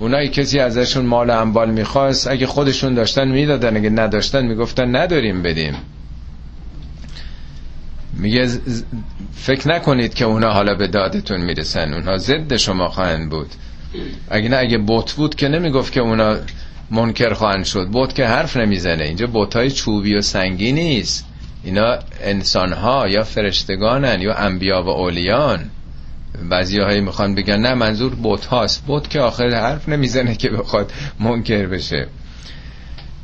اونایی 0.00 0.28
کسی 0.28 0.58
ازشون 0.58 1.06
مال 1.06 1.30
انبال 1.30 1.70
می‌خواست 1.70 2.28
اگه 2.28 2.46
خودشون 2.46 2.94
داشتن 2.94 3.28
می‌دادن 3.28 3.76
اگه 3.76 3.90
نداشتن 3.90 4.46
می‌گفتن 4.46 4.96
نداریم 4.96 5.42
بدیم 5.42 5.74
میگه 8.12 8.48
فکر 9.34 9.68
نکنید 9.68 10.14
که 10.14 10.24
اونا 10.24 10.52
حالا 10.52 10.74
به 10.74 10.86
دادتون 10.86 11.40
می‌رسن. 11.40 11.94
اونا 11.94 12.18
ضد 12.18 12.56
شما 12.56 12.88
خواهند 12.88 13.30
بود. 13.30 13.48
اگه 14.30 14.48
نه 14.48 14.56
اگه 14.56 14.78
بوت 14.78 15.12
بود 15.12 15.34
که 15.34 15.48
نمی‌گفت 15.48 15.92
که 15.92 16.00
اونا 16.00 16.36
منکر 16.90 17.32
خواهند 17.32 17.64
شد. 17.64 17.88
بوت 17.88 18.14
که 18.14 18.26
حرف 18.26 18.56
نمی‌زنه. 18.56 19.04
اینجا 19.04 19.26
بوت 19.26 19.56
های 19.56 19.70
چوبی 19.70 20.14
و 20.14 20.22
سنگی 20.22 20.72
نیست. 20.72 21.26
اینا 21.64 21.98
انسان 22.22 22.72
ها 22.72 23.08
یا 23.08 23.22
فرشتگانن 23.22 24.20
یا 24.20 24.34
انبیا 24.34 24.82
و 24.82 24.88
اولیان. 24.88 25.70
بعضی 26.50 26.80
هایی 26.80 27.00
می‌خوان 27.00 27.34
بگن. 27.34 27.60
نه 27.60 27.74
منظور 27.74 28.14
بوت 28.14 28.46
هاست. 28.46 28.86
بوت 28.86 29.10
که 29.10 29.20
آخر 29.20 29.48
حرف 29.48 29.88
نمی‌زنه 29.88 30.34
که 30.34 30.50
بخواد 30.50 30.92
منکر 31.20 31.66
بشه. 31.66 32.06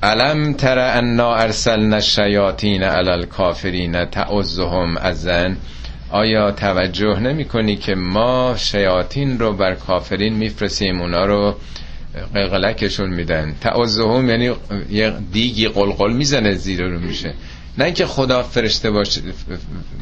علم 0.03 0.53
تر 0.53 0.79
انا 0.79 1.35
ارسلنا 1.35 1.97
الشیاطین 1.97 2.83
علی 2.83 3.11
الکافرین 3.11 4.05
تعزهم 4.05 4.97
ازن 4.97 5.57
آیا 6.11 6.51
توجه 6.51 7.21
نمی 7.21 7.45
کنی 7.45 7.77
که 7.77 7.95
ما 7.95 8.55
شیاطین 8.57 9.39
رو 9.39 9.53
بر 9.53 9.75
کافرین 9.75 10.35
میفرسیم 10.35 11.01
اونا 11.01 11.25
رو 11.25 11.55
قلقلکشون 12.35 13.11
میدن. 13.11 13.55
تعزهم 13.61 14.31
یعنی 14.31 14.51
یه 14.91 15.13
دیگی 15.33 15.69
قلقل 15.69 16.13
می‌زنه 16.13 16.53
زیر 16.53 16.83
رو 16.83 16.99
میشه. 16.99 17.35
نه 17.81 17.87
اینکه 17.87 18.07
خدا 18.07 18.43
فرشته 18.43 18.91
باشه 18.91 19.21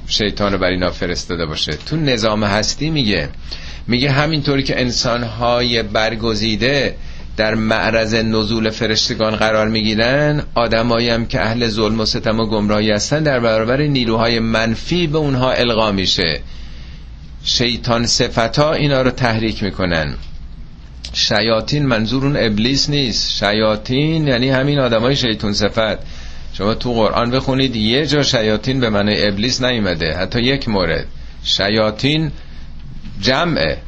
شیطان 0.06 0.52
رو 0.52 0.58
بر 0.58 0.66
اینا 0.66 0.90
فرستاده 0.90 1.46
باشه. 1.46 1.72
تو 1.72 1.96
نظام 1.96 2.44
هستی 2.44 2.90
میگه. 2.90 3.28
میگه 3.86 4.10
همینطوری 4.10 4.62
که 4.62 4.80
انسانهای 4.80 5.82
برگزیده 5.82 6.96
در 7.36 7.54
معرض 7.54 8.14
نزول 8.14 8.70
فرشتگان 8.70 9.36
قرار 9.36 9.68
می‌گیرن 9.68 10.42
آدمایی 10.54 11.08
هم 11.08 11.26
که 11.26 11.40
اهل 11.40 11.68
ظلم 11.68 12.00
و 12.00 12.04
ستم 12.04 12.40
و 12.40 12.46
گمراهی 12.46 12.90
هستن 12.90 13.22
در 13.22 13.40
برابر 13.40 13.82
نیروهای 13.82 14.38
منفی 14.38 15.06
به 15.06 15.18
اونها 15.18 15.52
القا 15.52 15.92
میشه. 15.92 16.40
شیطان 17.44 18.06
صفتا 18.06 18.72
اینا 18.72 19.02
رو 19.02 19.10
تحریک 19.10 19.62
می‌کنن. 19.62 20.14
شیاطین 21.12 21.86
منظور 21.86 22.24
اون 22.24 22.36
ابلیس 22.36 22.90
نیست. 22.90 23.30
شیاطین 23.30 24.28
یعنی 24.28 24.48
همین 24.48 24.78
آدمای 24.78 25.16
شیطان 25.16 25.52
صفت. 25.52 25.98
شما 26.58 26.74
تو 26.74 26.92
قرآن 26.92 27.30
بخونید 27.30 27.76
یه 27.76 28.06
جا 28.06 28.22
شیاطین 28.22 28.80
به 28.80 28.90
معنی 28.90 29.22
ابلیس 29.22 29.62
نیومده. 29.62 30.16
حتی 30.16 30.40
یک 30.42 30.68
مورد. 30.68 31.06
شیاطین 31.44 32.32
جمعه. 33.20 33.78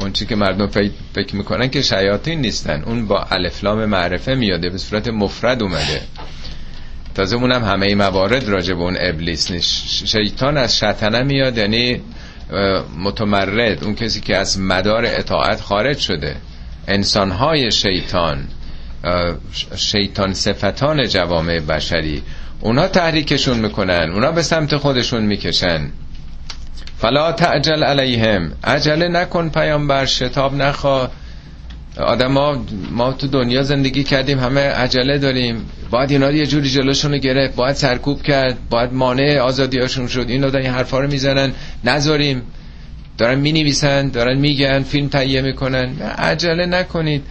اون 0.00 0.12
چی 0.12 0.26
که 0.26 0.36
مردم 0.36 0.66
فکر 1.14 1.36
می‌کنن 1.36 1.68
که 1.68 1.82
شیاطین 1.82 2.40
نیستن. 2.40 2.82
اون 2.82 3.06
با 3.06 3.26
الفلام 3.30 3.84
معرفه 3.84 4.34
میاده 4.34 4.70
به 4.70 4.78
صورت 4.78 5.08
مفرد 5.08 5.62
اومده. 5.62 6.00
تازه 7.14 7.36
اونم 7.36 7.64
همه 7.64 7.94
موارد 7.94 8.48
راجع 8.48 8.74
به 8.74 8.80
اون 8.80 8.96
ابلیس 9.00 9.50
نیست. 9.50 10.06
شیطان 10.06 10.56
از 10.56 10.78
شطنه 10.78 11.22
میاد 11.22 11.58
یعنی 11.58 12.00
متمرد. 12.98 13.84
اون 13.84 13.94
کسی 13.94 14.20
که 14.20 14.36
از 14.36 14.60
مدار 14.60 15.04
اطاعت 15.04 15.60
خارج 15.60 15.98
شده. 15.98 16.36
انسانهای 16.88 17.72
شیطان. 17.72 18.48
شیطان 19.76 20.34
صفتان 20.34 21.08
جوامع 21.08 21.60
بشری. 21.60 22.22
اونا 22.60 22.88
تحریکشون 22.88 23.58
می‌کنن 23.58 24.10
اونا 24.12 24.32
به 24.32 24.42
سمت 24.42 24.76
خودشون 24.76 25.22
می‌کشن. 25.22 25.80
فلا 26.98 27.32
تعجل 27.32 27.84
علیهم. 27.84 28.52
عجله 28.64 29.08
نکن 29.08 29.48
پیامبر 29.48 30.06
شتاب 30.06 30.54
نخوا. 30.54 31.10
آدم 31.98 32.32
ما, 32.32 32.64
ما 32.90 33.12
تو 33.12 33.26
دنیا 33.26 33.62
زندگی 33.62 34.04
کردیم 34.04 34.38
همه 34.38 34.60
عجله 34.60 35.18
داریم. 35.18 35.70
باید 35.90 36.10
اینا 36.10 36.30
یه 36.30 36.46
جوری 36.46 36.70
جلوشون 36.70 37.12
رو 37.12 37.18
گرفت 37.18 37.56
باید 37.56 37.76
سرکوب 37.76 38.22
کرد 38.22 38.56
باید 38.70 38.92
مانع 38.92 39.38
آزادیاشون 39.38 40.06
شد. 40.06 40.24
این 40.28 40.40
دادن 40.40 40.60
این 40.60 40.70
حرفا 40.70 41.00
رو 41.00 41.10
می‌زنن. 41.10 41.52
نذاریم. 41.84 42.42
دارن 43.18 43.38
می 43.38 43.52
نویسن 43.52 44.08
دارن 44.08 44.38
میگن 44.38 44.82
فیلم 44.82 45.08
تهیه 45.08 45.40
می‌کنن. 45.40 46.02
عجله 46.18 46.66
نکنید. 46.66 47.24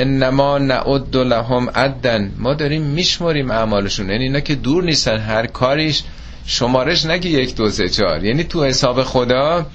انما 0.00 0.58
نعد 0.58 1.16
لهم 1.16 1.70
عدن. 1.70 2.32
ما 2.38 2.54
داریم 2.54 2.82
میشماریم 2.82 3.50
اعمالشون. 3.50 4.10
یعنی 4.10 4.24
اینا 4.24 4.40
که 4.40 4.54
دور 4.54 4.84
نیستن 4.84 5.18
هر 5.18 5.46
کاریش 5.46 6.02
شمارش 6.46 7.06
نگی 7.06 7.28
یک 7.28 7.56
دو 7.56 7.70
سه 7.70 7.88
چهار. 7.88 8.24
یعنی 8.24 8.44
تو 8.44 8.64
حساب 8.64 9.02
خدا 9.02 9.66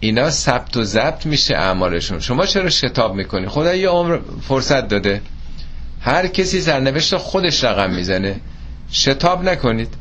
اینا 0.00 0.30
ثبت 0.30 0.76
و 0.76 0.82
ضبط 0.84 1.26
میشه 1.26 1.54
اعمالشون. 1.54 2.20
شما 2.20 2.46
چرا 2.46 2.70
شتاب 2.70 3.14
می‌کنی؟ 3.14 3.48
خدا 3.48 3.74
یه 3.74 3.88
عمر 3.88 4.18
فرصت 4.48 4.88
داده. 4.88 5.20
هر 6.00 6.26
کسی 6.26 6.60
سرنوشت 6.60 7.16
خودش 7.16 7.64
رقم 7.64 7.90
می‌زنه. 7.94 8.40
شتاب 8.92 9.44
نکنید. 9.44 9.94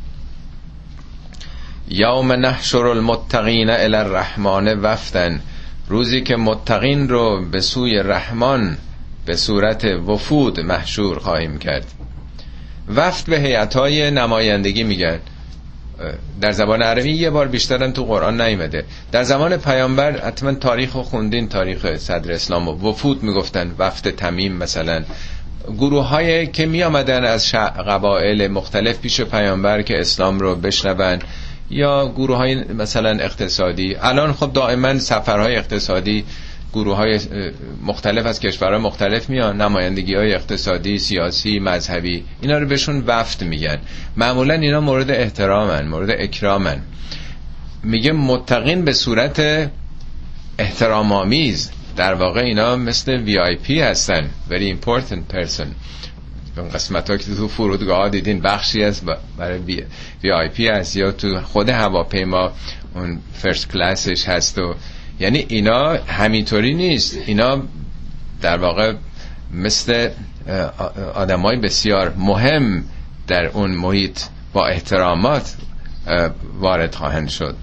یوم 1.90 2.32
نحشر 2.34 2.86
المتقین 2.86 3.70
الى 3.70 3.96
الرحمن 3.96 4.80
وفتن 4.80 5.42
روزی 5.90 6.22
که 6.22 6.36
متقین 6.36 7.10
رو 7.10 7.46
به 7.52 7.62
سوی 7.62 7.98
رحمان 7.98 8.78
به 9.28 9.36
صورت 9.36 9.86
وفود 9.86 10.60
محشور 10.60 11.20
خواهیم 11.20 11.58
کرد. 11.58 11.86
وفت 12.96 13.30
به 13.30 13.40
هیئت‌های 13.40 14.12
نمایندگی 14.12 14.84
میگن. 14.84 15.20
در 16.42 16.52
زبان 16.52 16.82
عربی 16.82 17.12
یه 17.12 17.30
بار 17.30 17.48
بیشترم 17.48 17.92
تو 17.92 18.04
قرآن 18.04 18.42
نیمده 18.42 18.84
در 19.12 19.24
زمان 19.24 19.58
پیامبر 19.58 20.12
حتما 20.28 20.54
تاریخ 20.54 20.96
و 20.96 21.02
خوندین 21.04 21.50
تاریخ 21.50 21.96
صدر 21.96 22.32
اسلام 22.32 22.68
و 22.68 22.90
وفود 22.90 23.24
می‌گفتن 23.24 23.76
وفد 23.80 24.10
تمیم 24.10 24.54
مثلا. 24.54 25.04
گروه 25.78 26.06
های 26.08 26.48
که 26.48 26.66
می 26.66 26.84
از 26.84 27.52
قبایل 27.88 28.48
مختلف 28.48 29.00
پیش 29.00 29.22
پیامبر 29.22 29.82
که 29.82 30.00
اسلام 30.00 30.40
رو 30.40 30.56
بشنون 30.56 31.20
یا 31.70 32.12
گروه 32.16 32.38
های 32.38 32.56
مثلا 32.56 33.10
اقتصادی. 33.10 33.96
الان 34.02 34.34
خب 34.34 34.54
دائما 34.54 35.00
سفرهای 35.00 35.56
اقتصادی 35.56 36.26
گروه 36.74 36.96
های 36.96 37.20
مختلف 37.84 38.26
از 38.26 38.40
کشورهای 38.40 38.82
مختلف 38.82 39.30
میان 39.30 39.62
نمایندگی 39.62 40.16
های 40.16 40.34
اقتصادی 40.34 41.00
سیاسی 41.00 41.60
مذهبی 41.60 42.24
اینا 42.42 42.58
رو 42.58 42.68
بهشون 42.68 43.04
وفد 43.08 43.44
میگن. 43.44 43.78
معمولا 44.18 44.54
اینا 44.54 44.82
مورد 44.82 45.12
احترامن 45.12 45.88
مورد 45.88 46.10
اکرامن. 46.12 46.82
میگه 47.84 48.12
متقین 48.12 48.86
به 48.86 48.94
صورت 48.94 49.70
احترام 50.60 51.12
آمیز 51.12 51.72
در 51.96 52.14
واقع 52.14 52.42
اینا 52.42 52.76
مثل 52.76 53.12
وی 53.18 53.40
آی 53.40 53.56
پی 53.56 53.82
هستن 53.82 54.30
very 54.50 54.76
important 54.76 55.36
person. 55.36 55.68
اون 56.58 56.70
قسمت 56.70 57.10
ها 57.10 57.18
که 57.18 57.36
تو 57.36 57.48
فرودگاه 57.48 58.10
دیدین 58.10 58.42
بخشی 58.42 58.84
از 58.84 59.02
برای 59.38 59.58
VIP 60.24 60.68
هست 60.68 60.96
یا 60.96 61.12
تو 61.12 61.42
خود 61.42 61.70
هواپیما 61.70 62.52
اون 62.96 63.20
first 63.34 63.72
class 63.72 64.10
ش 64.10 64.26
هست 64.28 64.58
و 64.58 64.76
یعنی 65.20 65.46
اینا 65.50 65.94
همینطوری 65.94 66.74
نیست. 66.74 67.18
اینا 67.26 67.62
در 68.42 68.58
واقع 68.58 68.94
مثل 69.54 70.10
آدمای 71.16 71.58
بسیار 71.58 72.14
مهم 72.18 72.84
در 73.28 73.46
اون 73.46 73.72
محیط 73.72 74.20
با 74.54 74.68
احترامات 74.68 75.56
وارد 76.60 76.96
خواهند 76.96 77.30
شد. 77.30 77.56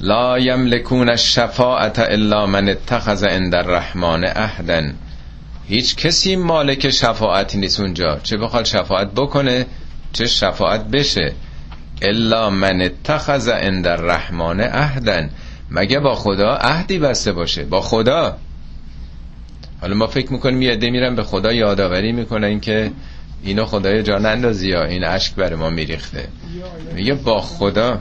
لا 0.00 0.38
يملكون 0.38 1.08
الشفاعة 1.08 1.98
إلا 1.98 2.46
من 2.46 2.68
اتخذ 2.68 3.24
عند 3.24 3.54
الرحمن 3.54 4.24
عهدا 4.24 4.82
هیچ 5.68 5.96
کسی 5.96 6.36
مالک 6.36 6.90
شفاعت 6.90 7.56
نیست 7.56 7.80
اونجا. 7.80 8.20
چه 8.22 8.36
بخواد 8.36 8.64
شفاعت 8.64 9.10
بکنه 9.10 9.66
چه 10.12 10.26
شفاعت 10.26 10.84
بشه. 10.84 11.32
الا 12.02 12.50
من 12.50 12.82
اتخذ 12.82 13.48
عند 13.48 13.86
الرحمن 13.86 14.60
عهدا 14.60 15.28
مگه 15.70 16.00
با 16.00 16.14
خدا 16.14 16.54
عهدی 16.54 16.98
بسته 16.98 17.32
باشه؟ 17.32 17.64
با 17.64 17.80
خدا. 17.80 18.36
حالا 19.80 19.94
ما 19.94 20.06
فکر 20.06 20.32
می‌کنیم 20.32 20.62
یه 20.62 20.72
عده 20.72 21.10
به 21.10 21.22
خدا 21.22 21.52
یادآوری 21.52 22.12
می‌کنن 22.12 22.60
که 22.60 22.90
اینو 23.42 23.64
خدای 23.64 24.02
جان 24.02 24.26
اندازی 24.26 24.68
یا 24.68 24.84
این 24.84 25.04
اشک 25.04 25.34
بر 25.34 25.54
ما 25.54 25.70
میریخته. 25.70 26.28
میگه 26.94 27.14
با 27.14 27.40
خدا. 27.40 28.00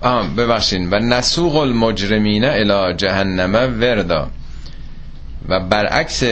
آه 0.00 0.34
ببخشین. 0.34 0.90
و 0.90 0.98
نسوق 0.98 1.56
المجرمین 1.56 2.44
الى 2.44 2.96
جهنم 2.96 3.54
وردا. 3.54 4.30
و 5.48 5.60
برعکس 5.60 6.22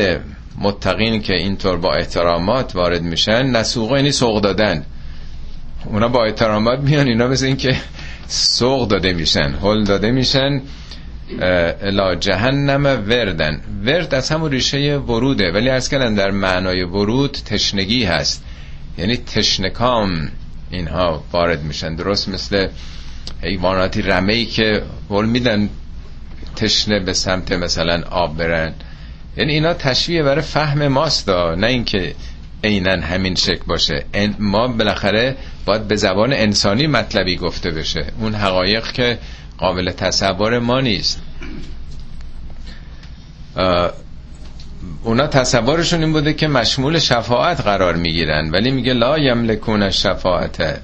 متقین 0.59 1.23
که 1.23 1.35
اینطور 1.35 1.77
با 1.77 1.95
احترامات 1.95 2.77
وارد 2.77 3.03
میشن 3.03 3.47
نسوق 3.47 3.97
یعنی 3.97 4.13
سوق 4.13 4.41
دادن. 4.41 4.85
اونا 5.85 6.09
با 6.09 6.25
احترامات 6.25 6.79
میان 6.79 7.07
اینا 7.07 7.29
مثل 7.29 7.47
این 7.47 7.57
که 7.57 7.77
سوق 8.31 8.89
داده 8.89 9.13
میشن 9.13 9.55
هل 9.63 9.85
داده 9.85 10.11
میشن 10.11 10.63
الا 11.83 12.15
جهنم 12.15 12.85
وردن. 12.85 13.61
ورد 13.85 14.15
از 14.15 14.31
همون 14.31 14.51
ریشه 14.51 14.97
وروده 14.97 15.53
ولی 15.53 15.71
ارز 15.71 15.89
کردن 15.89 16.15
در 16.15 16.31
معنای 16.31 16.83
ورود 16.83 17.31
تشنگی 17.31 18.05
هست. 18.05 18.45
یعنی 18.99 19.17
تشنکام 19.17 20.29
اینها 20.71 21.25
وارد 21.33 21.63
میشن. 21.63 21.95
درست 21.95 22.29
مثل 22.29 22.69
حیواناتی 23.43 24.03
رمه 24.03 24.45
که 24.45 24.83
ول 25.11 25.27
میدن 25.27 25.69
تشنه 26.57 27.01
به 27.01 27.13
سمت 27.13 27.53
مثلا 27.53 28.03
آب 28.11 28.37
برن. 28.37 28.75
یعنی 29.37 29.53
اینا 29.53 29.75
تشویه 29.75 30.23
برای 30.23 30.43
فهم 30.43 30.89
ماست 30.89 31.29
نه 31.29 31.67
اینکه 31.67 32.15
عینا 32.65 33.07
همین 33.07 33.35
شکل 33.35 33.65
باشه. 33.67 34.05
ما 34.39 34.69
بالاخره 34.69 35.37
باید 35.67 35.89
به 35.89 35.97
زبان 35.97 36.33
انسانی 36.33 36.87
مطلبی 36.87 37.37
گفته 37.37 37.71
بشه. 37.71 38.07
اون 38.21 38.35
حقایق 38.35 38.93
که 38.93 39.19
قابل 39.59 39.91
تصور 39.91 40.59
ما 40.59 40.81
نیست. 40.81 41.23
اونا 45.03 45.27
تصورشون 45.27 46.01
این 46.03 46.13
بوده 46.13 46.33
که 46.33 46.49
مشمول 46.49 46.99
شفاعت 46.99 47.61
قرار 47.61 47.97
می‌گیرن. 47.97 48.51
ولی 48.51 48.71
میگه 48.71 48.93
لا 48.93 49.19
یملکون 49.19 49.91
شفاعت 49.91 50.81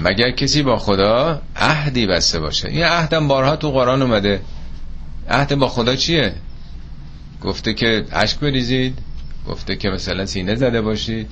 مگر 0.00 0.30
کسی 0.30 0.62
با 0.62 0.76
خدا 0.76 1.42
عهدی 1.56 2.06
بسته 2.06 2.40
باشه؟ 2.40 2.68
این 2.68 2.84
عهدم 2.84 3.28
بارها 3.28 3.56
تو 3.56 3.70
قرآن 3.70 4.02
اومده. 4.02 4.40
عهد 5.30 5.54
با 5.54 5.68
خدا 5.68 5.96
چیه؟ 5.96 6.32
گفته 7.42 7.74
که 7.74 8.04
اشک 8.12 8.38
بریزید. 8.38 8.98
گفته 9.48 9.76
که 9.76 9.90
مثلا 9.90 10.26
سینه 10.26 10.54
زده 10.54 10.80
باشید. 10.80 11.30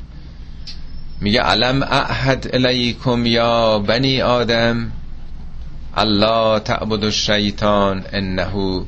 میگه 1.21 1.41
علم 1.41 1.83
اعهد 1.83 2.51
الیکم 2.53 3.27
یا 3.27 3.79
بنی 3.79 4.23
آدم. 4.23 4.93
الله 5.97 6.59
تعبد 6.59 7.05
الشیطان 7.05 8.05
انه 8.12 8.83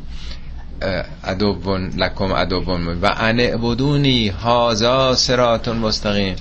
ادوون 1.24 1.90
لکم 1.96 2.32
ادوون 2.32 3.00
و 3.02 3.06
ان 3.16 3.40
اعبدونی 3.40 4.28
هازا 4.28 5.14
سرات 5.14 5.68
مستقیم. 5.68 6.36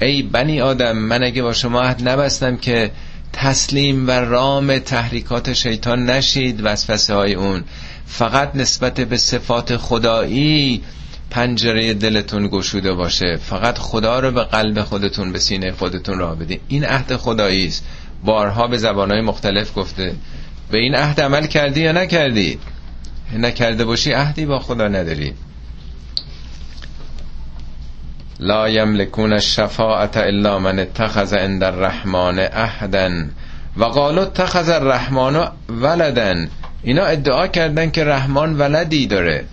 ای 0.00 0.22
بنی 0.22 0.60
آدم 0.60 0.96
من 0.96 1.22
اگه 1.22 1.42
با 1.42 1.52
شما 1.52 1.82
عهد 1.82 2.08
نبستم 2.08 2.56
که 2.56 2.90
تسلیم 3.32 4.08
و 4.08 4.10
رام 4.10 4.78
تحریکات 4.78 5.52
شیطان 5.52 6.10
نشید 6.10 6.60
وسوسه 6.64 7.14
های 7.14 7.34
اون. 7.34 7.64
فقط 8.06 8.56
نسبت 8.56 9.00
به 9.00 9.16
صفات 9.16 9.76
خدایی 9.76 10.82
پنجره 11.30 11.94
دلتون 11.94 12.48
گشوده 12.48 12.92
باشه 12.92 13.36
فقط 13.36 13.78
خدا 13.78 14.20
رو 14.20 14.30
به 14.30 14.44
قلب 14.44 14.82
خودتون 14.82 15.32
به 15.32 15.38
سینه 15.38 15.72
خودتون 15.72 16.18
راه 16.18 16.36
بدین 16.36 16.60
این 16.68 16.84
عهد 16.84 17.16
خدایی 17.16 17.66
است. 17.66 17.84
بارها 18.24 18.66
به 18.66 18.78
زبانهای 18.78 19.20
مختلف 19.20 19.78
گفته 19.78 20.14
به 20.70 20.78
این 20.78 20.94
عهد 20.94 21.20
عمل 21.20 21.46
کردی 21.46 21.80
یا 21.80 21.92
نکردی؟ 21.92 22.58
نکرده 23.38 23.84
باشی 23.84 24.12
عهدی 24.12 24.46
با 24.46 24.58
خدا 24.58 24.88
نداری. 24.88 25.34
لا 28.40 28.68
یملکون 28.68 29.32
الشفاعت 29.32 30.16
الا 30.16 30.58
من 30.58 30.78
اتخذ 30.78 31.34
عند 31.34 31.64
الرحمن 31.64 32.38
عهدا 32.38 33.10
و 33.76 33.84
قالوا 33.84 34.22
اتخذ 34.22 34.68
الرحمن 34.68 35.48
ولدا. 35.68 36.46
اینا 36.82 37.04
ادعا 37.04 37.46
کردن 37.46 37.90
که 37.90 38.04
رحمان 38.04 38.58
ولدی 38.58 39.06
داره. 39.06 39.44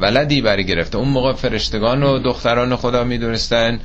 ولدی 0.00 0.40
بری 0.40 0.64
گرفته. 0.64 0.98
اون 0.98 1.08
موقع 1.08 1.32
فرشتگان 1.32 2.02
و 2.02 2.18
دختران 2.18 2.76
خدا 2.76 3.04
می‌دونستن. 3.04 3.80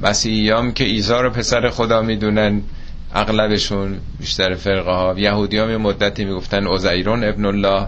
مسیحیام 0.00 0.72
که 0.72 0.84
ایزا 0.84 1.20
رو 1.20 1.30
پسر 1.30 1.68
خدا 1.68 2.02
می‌دونن. 2.02 2.62
اغلبشون 3.14 3.98
بیشتر 4.20 4.54
فرقه 4.54 4.90
ها 4.90 5.14
یهودی 5.18 5.58
هم 5.58 5.76
مدتی 5.76 6.24
می‌گفتن 6.24 6.66
اوزیرون 6.66 7.24
ابن 7.24 7.44
الله. 7.44 7.86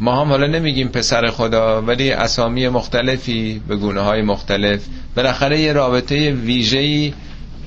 ما 0.00 0.20
هم 0.20 0.28
حالا 0.28 0.46
نمیگیم 0.46 0.88
پسر 0.88 1.26
خدا 1.26 1.82
ولی 1.82 2.10
اسامی 2.10 2.68
مختلفی 2.68 3.62
به 3.68 3.76
گونه 3.76 4.00
های 4.00 4.22
مختلف. 4.22 4.86
بالاخره 5.16 5.60
یه 5.60 5.72
رابطه 5.72 6.30
ویژه‌ای 6.30 7.12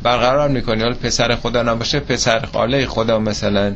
برقرار 0.03 0.49
می‌کنی. 0.49 0.81
حالا 0.81 0.95
پسر 0.95 1.35
خدا 1.35 1.63
نباشه 1.63 1.99
پسر 1.99 2.45
خاله 2.45 2.85
خدا 2.85 3.19
مثلا. 3.19 3.75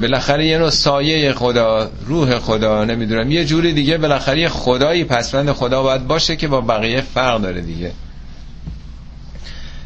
بالاخره 0.00 0.46
یه 0.46 0.58
نوع 0.58 0.70
سایه 0.70 1.32
خدا 1.32 1.90
روح 2.06 2.38
خدا 2.38 2.84
نمی‌دونم. 2.84 3.30
یه 3.30 3.44
جوری 3.44 3.72
دیگه 3.72 3.98
بالاخره 3.98 4.48
خدایی 4.48 5.04
پسوند 5.04 5.52
خدا 5.52 5.82
باید 5.82 6.06
باشه 6.06 6.36
که 6.36 6.48
با 6.48 6.60
بقیه 6.60 7.00
فرق 7.00 7.40
داره 7.40 7.60
دیگه. 7.60 7.92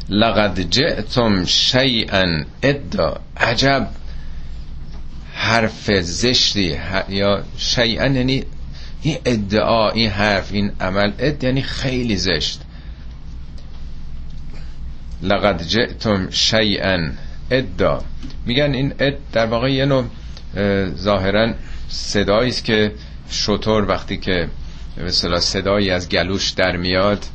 لقد 0.09 0.61
جئتم 0.61 1.45
شیئا 1.45 2.43
ادا 2.63 3.17
عجب. 3.37 3.87
حرف 5.33 5.91
زشتی 6.01 6.77
یا 7.09 7.43
شیئا 7.57 8.07
یعنی 8.07 8.43
این 9.01 9.17
ادعا 9.25 9.89
این 9.89 10.09
حرف 10.09 10.51
این 10.51 10.71
عمل. 10.79 11.11
اد 11.19 11.43
یعنی 11.43 11.61
خیلی 11.61 12.17
زشت. 12.17 12.61
لقد 15.21 15.63
جئتم 15.63 16.29
شیئا. 16.29 17.09
ادا. 17.51 18.03
میگن 18.45 18.73
این 18.73 18.93
اد 18.99 19.13
در 19.31 19.45
واقع 19.45 19.71
یه 19.71 19.85
نوع 19.85 20.05
ظاهرا 20.95 21.53
صدایی 21.89 22.49
است 22.49 22.65
که 22.65 22.91
شطور 23.29 23.89
وقتی 23.89 24.17
که 24.17 24.47
مثلا 24.97 25.39
صدایی 25.39 25.89
از 25.91 26.09
گلوش 26.09 26.49
در 26.49 26.77
میاد 26.77 27.25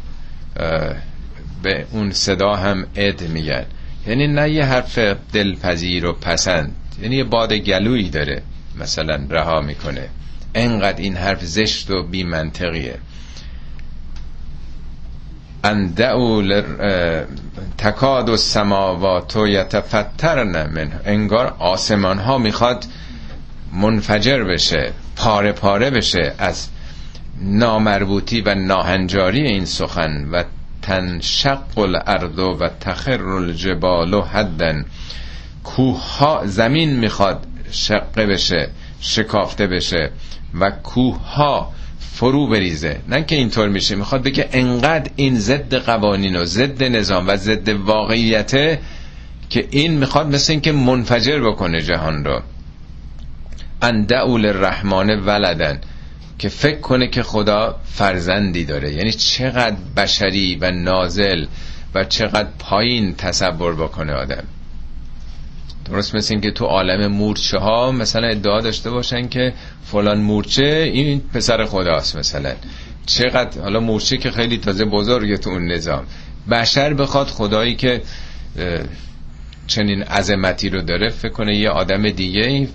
به 1.62 1.86
اون 1.90 2.10
صدا 2.10 2.54
هم 2.54 2.86
اد 2.96 3.22
میگن. 3.22 3.64
یعنی 4.06 4.26
نه 4.26 4.50
یه 4.50 4.64
حرف 4.64 4.98
دلپذیر 5.32 6.06
و 6.06 6.12
پسند 6.12 6.74
یعنی 7.02 7.16
یه 7.16 7.24
باد 7.24 7.52
گلویی 7.52 8.08
داره 8.10 8.42
مثلا 8.80 9.26
رها 9.30 9.60
می‌کنه. 9.60 10.08
انقدر 10.54 11.00
این 11.00 11.16
حرف 11.16 11.44
زشت 11.44 11.90
و 11.90 12.02
بی 12.02 12.24
منطقیه 12.24 12.98
اندعو 15.66 16.42
تکاد 17.78 18.28
و 18.28 18.36
سماوات 18.36 19.36
و 19.36 19.46
یتفترن 19.46 20.70
من 20.70 20.92
انگار 21.04 21.56
آسمان 21.58 22.18
ها 22.18 22.38
می‌خواد 22.38 22.84
منفجر 23.72 24.44
بشه 24.44 24.92
پاره 25.16 25.52
پاره 25.52 25.90
بشه 25.90 26.34
از 26.38 26.68
نامربوطی 27.40 28.40
و 28.40 28.54
ناهنجاری 28.54 29.40
این 29.40 29.64
سخن. 29.64 30.28
و 30.32 30.44
تنشق 30.82 31.78
الارض 31.78 32.38
و 32.38 32.68
تخر 32.80 33.22
الجبال 33.22 34.22
حدن 34.22 34.84
کوه 35.64 36.18
ها 36.18 36.42
زمین 36.44 36.96
می‌خواد 36.96 37.46
شقه 37.70 38.26
بشه 38.26 38.70
شکافته 39.00 39.66
بشه 39.66 40.10
و 40.60 40.70
کوه 40.70 41.18
ها 41.34 41.72
فرو 42.12 42.46
بریزه. 42.46 42.98
نه 43.08 43.24
که 43.24 43.36
اینطور 43.36 43.68
میشه. 43.68 43.94
می‌خواد 43.94 44.22
بگه 44.22 44.48
انقدر 44.52 45.10
این 45.16 45.38
ضد 45.38 45.74
قوانین 45.74 46.36
و 46.36 46.44
ضد 46.44 46.82
نظام 46.82 47.28
و 47.28 47.36
ضد 47.36 47.68
واقعیته 47.68 48.78
که 49.50 49.68
این 49.70 49.92
می‌خواد 49.92 50.34
مثل 50.34 50.52
اینکه 50.52 50.72
منفجر 50.72 51.40
بکنه 51.40 51.82
جهان 51.82 52.24
رو. 52.24 52.42
اندعول 53.82 54.46
الرحمن 54.46 55.10
ولدن. 55.10 55.80
که 56.38 56.48
فکر 56.48 56.80
کنه 56.80 57.08
که 57.08 57.22
خدا 57.22 57.76
فرزندی 57.84 58.64
داره. 58.64 58.92
یعنی 58.92 59.12
چقدر 59.12 59.76
بشری 59.96 60.58
و 60.60 60.70
نازل 60.70 61.46
و 61.94 62.04
چقدر 62.04 62.48
پایین 62.58 63.14
تصور 63.14 63.74
بکنه 63.74 64.12
آدم. 64.12 64.44
درست 65.90 66.14
مثل 66.14 66.34
این 66.34 66.40
که 66.40 66.50
تو 66.50 66.64
عالم 66.64 67.06
مورچه 67.12 67.58
ها 67.58 67.92
مثلا 67.92 68.28
ادعا 68.28 68.60
داشته 68.60 68.90
باشن 68.90 69.28
که 69.28 69.52
فلان 69.84 70.18
مورچه 70.18 70.90
این 70.94 71.20
پسر 71.34 71.64
خداست 71.64 72.16
مثلا. 72.16 72.52
چقدر 73.06 73.60
حالا 73.60 73.80
مورچه 73.80 74.16
که 74.16 74.30
خیلی 74.30 74.58
تازه 74.58 74.84
بزرگه 74.84 75.36
تو 75.36 75.50
اون 75.50 75.72
نظام. 75.72 76.04
بشر 76.50 76.94
بخواد 76.94 77.26
خدایی 77.26 77.74
که 77.74 78.02
چنین 79.66 80.02
عظمتی 80.02 80.68
رو 80.68 80.82
داره 80.82 81.08
فکر 81.08 81.32
کنه 81.32 81.56
یه 81.56 81.70
آدم 81.70 82.10
دیگه 82.10 82.68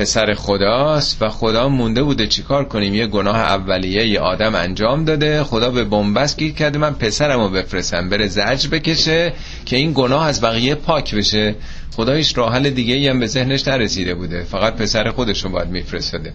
پسر 0.00 0.34
خداست 0.34 1.22
و 1.22 1.28
خدا 1.28 1.68
مونده 1.68 2.02
بوده 2.02 2.26
چیکار 2.26 2.64
کنیم؟ 2.64 2.94
یه 2.94 3.06
گناه 3.06 3.36
اولیه 3.36 4.08
یه 4.08 4.20
آدم 4.20 4.54
انجام 4.54 5.04
داده. 5.04 5.44
خدا 5.44 5.70
به 5.70 5.84
بنبست 5.84 6.38
گیر 6.38 6.52
کرده. 6.52 6.78
من 6.78 6.94
پسرمو 6.94 7.48
بفرستم. 7.48 8.08
بره 8.08 8.28
زجر 8.28 8.68
بکشه 8.68 9.32
که 9.66 9.76
این 9.76 9.92
گناه 9.94 10.26
از 10.26 10.40
بقیه 10.40 10.74
پاک 10.74 11.14
بشه. 11.14 11.54
خدا 11.96 12.12
هیچ 12.12 12.38
راه 12.38 12.52
حل 12.52 12.70
دیگه 12.70 13.10
هم 13.10 13.20
به 13.20 13.26
ذهنش 13.26 13.68
نرسیده 13.68 14.14
بوده. 14.14 14.42
فقط 14.44 14.76
پسر 14.76 15.10
خودش 15.10 15.44
رو 15.44 15.50
باید 15.50 15.68
میفرستاده. 15.68 16.32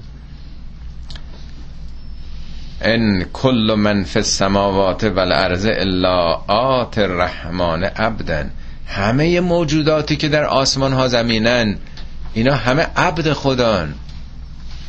ان 2.81 3.25
کل 3.33 3.75
من 3.77 4.03
فی 4.03 4.19
السماوات 4.19 5.03
والارض 5.03 5.65
الا 5.65 6.33
آت 6.47 6.97
الرحمن 6.97 7.83
عبدا 7.83 8.45
همه 8.87 9.39
موجوداتی 9.39 10.15
که 10.15 10.29
در 10.29 10.43
آسمان 10.43 10.93
ها 10.93 11.07
زمینن 11.07 11.77
اینا 12.35 12.55
همه 12.55 12.87
عبد 12.95 13.33
خدان 13.33 13.93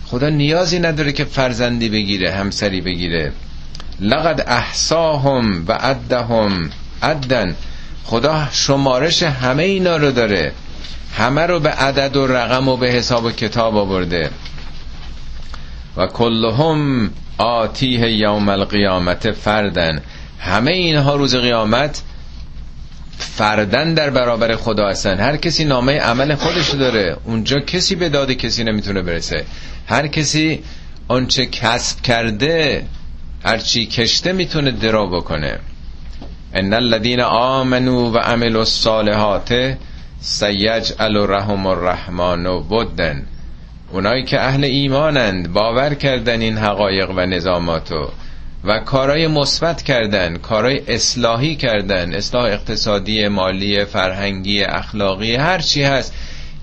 خدا 0.07 0.29
نیازی 0.29 0.79
نداره 0.79 1.13
که 1.13 1.25
فرزندی 1.25 1.89
بگیره 1.89 2.33
همسری 2.33 2.81
بگیره. 2.81 3.33
لقد 4.01 4.45
احساهم 4.47 5.65
و 5.69 5.73
عدهم. 5.73 6.71
عدن. 7.03 7.55
خدا 8.05 8.49
شمارش 8.53 9.23
همه 9.23 9.63
اینا 9.63 9.97
رو 9.97 10.11
داره. 10.11 10.53
همه 11.17 11.47
رو 11.47 11.61
به 11.61 11.71
عدد 11.71 12.17
و 12.17 12.27
رقم 12.27 12.69
و 12.69 12.77
به 12.77 12.89
حساب 12.89 13.25
و 13.25 13.31
کتاب 13.31 13.77
آورده. 13.77 14.31
و 15.97 16.07
کلهم 16.07 17.11
آتیه 17.39 18.11
یوم 18.13 18.49
القیامت 18.49 19.33
فردن. 19.33 20.01
همه 20.41 20.73
اینها 20.73 21.15
روز 21.15 21.37
قیامت 21.37 22.03
فردن 23.19 23.95
در 23.95 24.11
برابر 24.11 24.57
خدا 24.57 24.89
هستن. 24.89 25.21
هر 25.21 25.37
کسی 25.37 25.65
نامه 25.65 25.99
عمل 25.99 26.35
خودش 26.35 26.71
داره. 26.71 27.17
اونجا 27.25 27.61
کسی 27.61 27.95
به 27.95 28.09
داد 28.09 28.33
کسی 28.33 28.65
نمی‌تونه 28.65 29.03
برسه. 29.03 29.45
هر 29.87 30.07
کسی 30.07 30.63
آنچه 31.09 31.47
کسب 31.47 32.03
کرده 32.03 32.85
هرچی 33.45 33.87
کشته 33.87 34.33
می‌تونه 34.33 34.71
درا 34.71 35.07
بکنه. 35.07 35.59
ان 36.55 36.73
الذين 36.73 37.21
آمنوا 37.21 38.11
و 38.11 38.19
عملوا 38.19 38.61
الصالحات 38.61 39.77
سیجعل 40.21 41.17
رحم 41.17 41.67
الرحمن 41.67 42.47
و 42.47 42.61
بدن 42.61 43.27
اونایی 43.93 44.25
که 44.25 44.41
اهل 44.41 44.65
ایمانند 44.65 45.53
باور 45.53 45.95
کردن 45.95 46.41
این 46.41 46.59
حقایق 46.59 47.11
و 47.11 47.21
نظاماتو. 47.21 48.11
و 48.67 48.79
کارای 48.79 49.27
مثبت 49.27 49.83
کردن 49.83 50.37
کارای 50.37 50.81
اصلاحی 50.89 51.57
کردن 51.57 52.15
اصلاح 52.15 52.45
اقتصادی 52.45 53.29
مالی 53.29 53.85
فرهنگی 53.85 54.63
اخلاقی 54.63 55.35
هر 55.35 55.59
چی 55.59 55.83
هست 55.83 56.15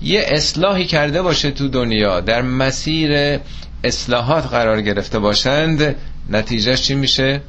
یه 0.02 0.24
اصلاحی 0.26 0.84
کرده 0.84 1.22
باشه 1.22 1.50
تو 1.50 1.68
دنیا 1.68 2.20
در 2.20 2.42
مسیر 2.42 3.40
اصلاحات 3.84 4.46
قرار 4.46 4.80
گرفته 4.80 5.18
باشند 5.18 5.96
نتیجهش 6.30 6.82
چی 6.82 6.94
میشه؟ 6.94 7.40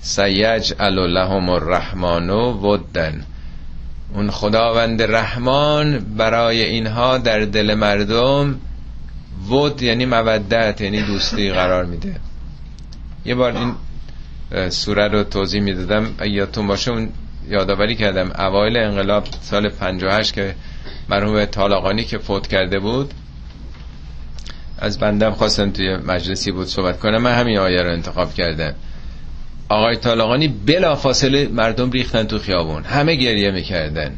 سیج 0.00 0.74
لهم 0.80 1.48
الرحمن 1.48 2.30
ودن. 2.30 3.24
اون 4.14 4.30
خداوند 4.30 5.02
رحمان 5.02 5.98
برای 5.98 6.64
اینها 6.64 7.18
در 7.18 7.40
دل 7.40 7.74
مردم 7.74 8.60
ود 9.50 9.82
یعنی 9.82 10.06
مودت 10.06 10.80
یعنی 10.80 11.02
دوستی 11.02 11.50
قرار 11.50 11.84
میده. 11.84 12.16
یه 13.24 13.34
بار 13.34 13.56
این 13.56 13.74
سوره 14.68 15.08
رو 15.08 15.24
توضیح 15.24 15.60
می‌دادم. 15.60 16.14
یادتون 16.24 16.66
باشه 16.66 16.90
اون 16.90 17.08
یادآوری 17.48 17.94
کردم. 17.94 18.30
اوایل 18.38 18.76
انقلاب 18.76 19.26
سال 19.42 19.68
58 19.68 20.34
که 20.34 20.54
مرحوم 21.08 21.44
طالقانی 21.44 22.04
که 22.04 22.18
فوت 22.18 22.46
کرده 22.46 22.78
بود 22.78 23.14
از 24.78 24.98
بندم 24.98 25.30
خواستم 25.30 25.70
توی 25.70 25.96
مجلسی 25.96 26.52
بود 26.52 26.66
صحبت 26.66 26.98
کنم. 27.00 27.22
من 27.22 27.34
همین 27.34 27.58
آیه 27.58 27.82
رو 27.82 27.92
انتخاب 27.92 28.34
کردم. 28.34 28.74
آقای 29.68 29.96
طالقانی 29.96 30.48
بلا 30.48 30.96
فاصله 30.96 31.48
مردم 31.48 31.90
ریختن 31.90 32.24
تو 32.24 32.38
خیابون. 32.38 32.84
همه 32.84 33.14
گریه 33.14 33.50
می‌کردن. 33.50 34.12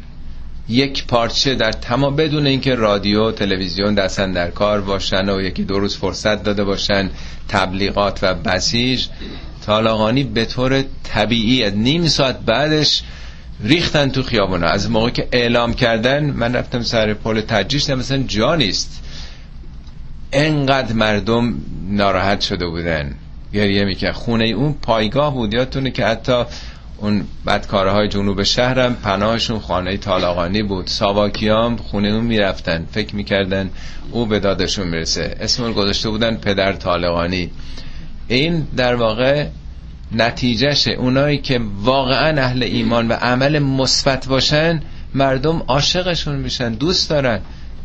یک 0.69 1.07
پارچه 1.07 1.55
در 1.55 1.73
تمام 1.73 2.17
بدون 2.17 2.47
اینکه 2.47 2.75
رادیو 2.75 3.31
تلویزیون 3.31 3.95
دستن 3.95 4.33
در 4.33 4.51
کار 4.51 4.81
باشن 4.81 5.29
و 5.29 5.41
یکی 5.41 5.65
دو 5.65 5.79
روز 5.79 5.97
فرصت 5.97 6.43
داده 6.43 6.65
باشن 6.65 7.11
تبلیغات 7.49 8.19
و 8.23 8.35
بسیج. 8.35 9.07
طالقانی 9.67 10.25
به 10.25 10.45
طور 10.45 10.85
طبیعی 11.03 11.71
نیم 11.71 12.07
ساعت 12.07 12.39
بعدش 12.39 13.03
ریختن 13.65 14.11
تو 14.11 14.23
خیابونه 14.23 14.67
از 14.67 14.91
موقع 14.91 15.11
که 15.11 15.29
اعلام 15.33 15.75
کردن 15.75 16.25
من 16.25 16.57
رفتم 16.57 16.83
سر 16.83 17.15
پل 17.15 17.41
تجریش 17.41 17.91
مثلا 17.91 18.23
جا 18.23 18.55
نیست. 18.55 19.03
انقدر 20.33 20.93
مردم 20.93 21.55
ناراحت 21.89 22.41
شده 22.41 22.67
بودن. 22.67 23.15
گریه 23.53 23.85
می‌کرد. 23.85 24.15
خونه 24.15 24.45
اون 24.45 24.73
پایگاه 24.73 25.35
بود. 25.35 25.55
یادتونه 25.55 25.91
که 25.91 26.07
حتی 26.07 26.45
اون 26.99 27.25
بدکارهای 27.47 28.09
جنوب 28.09 28.43
شهرم 28.43 28.95
پناهشون 28.95 29.59
خانه 29.59 29.97
طالقانی 29.97 30.63
بود. 30.63 30.87
ساواکیام 30.87 31.77
خونه 31.77 32.09
اون 32.09 32.25
می‌رفتن. 32.25 32.87
فکر 32.93 33.17
می‌کردن 33.17 33.71
او 34.11 34.27
به 34.27 34.41
دادشون 34.41 34.89
می‌رسه. 34.89 35.37
اسم 35.41 35.73
گذاشته 35.73 36.09
بودن 36.09 36.37
پدر 36.37 36.73
طالقانی. 36.73 37.51
این 38.29 38.67
در 38.77 38.95
واقع 38.95 39.47
نتیجهشه. 40.13 40.91
اونایی 40.91 41.39
که 41.39 41.61
واقعا 41.83 42.43
اهل 42.43 42.63
ایمان 42.63 43.09
و 43.09 43.13
عمل 43.13 43.59
مثبت 43.59 44.27
باشن 44.27 44.81
مردم 45.15 45.63
عاشقشون 45.69 46.37
میشن 46.37 46.73
دوست 46.73 47.11
دارن. 47.11 47.41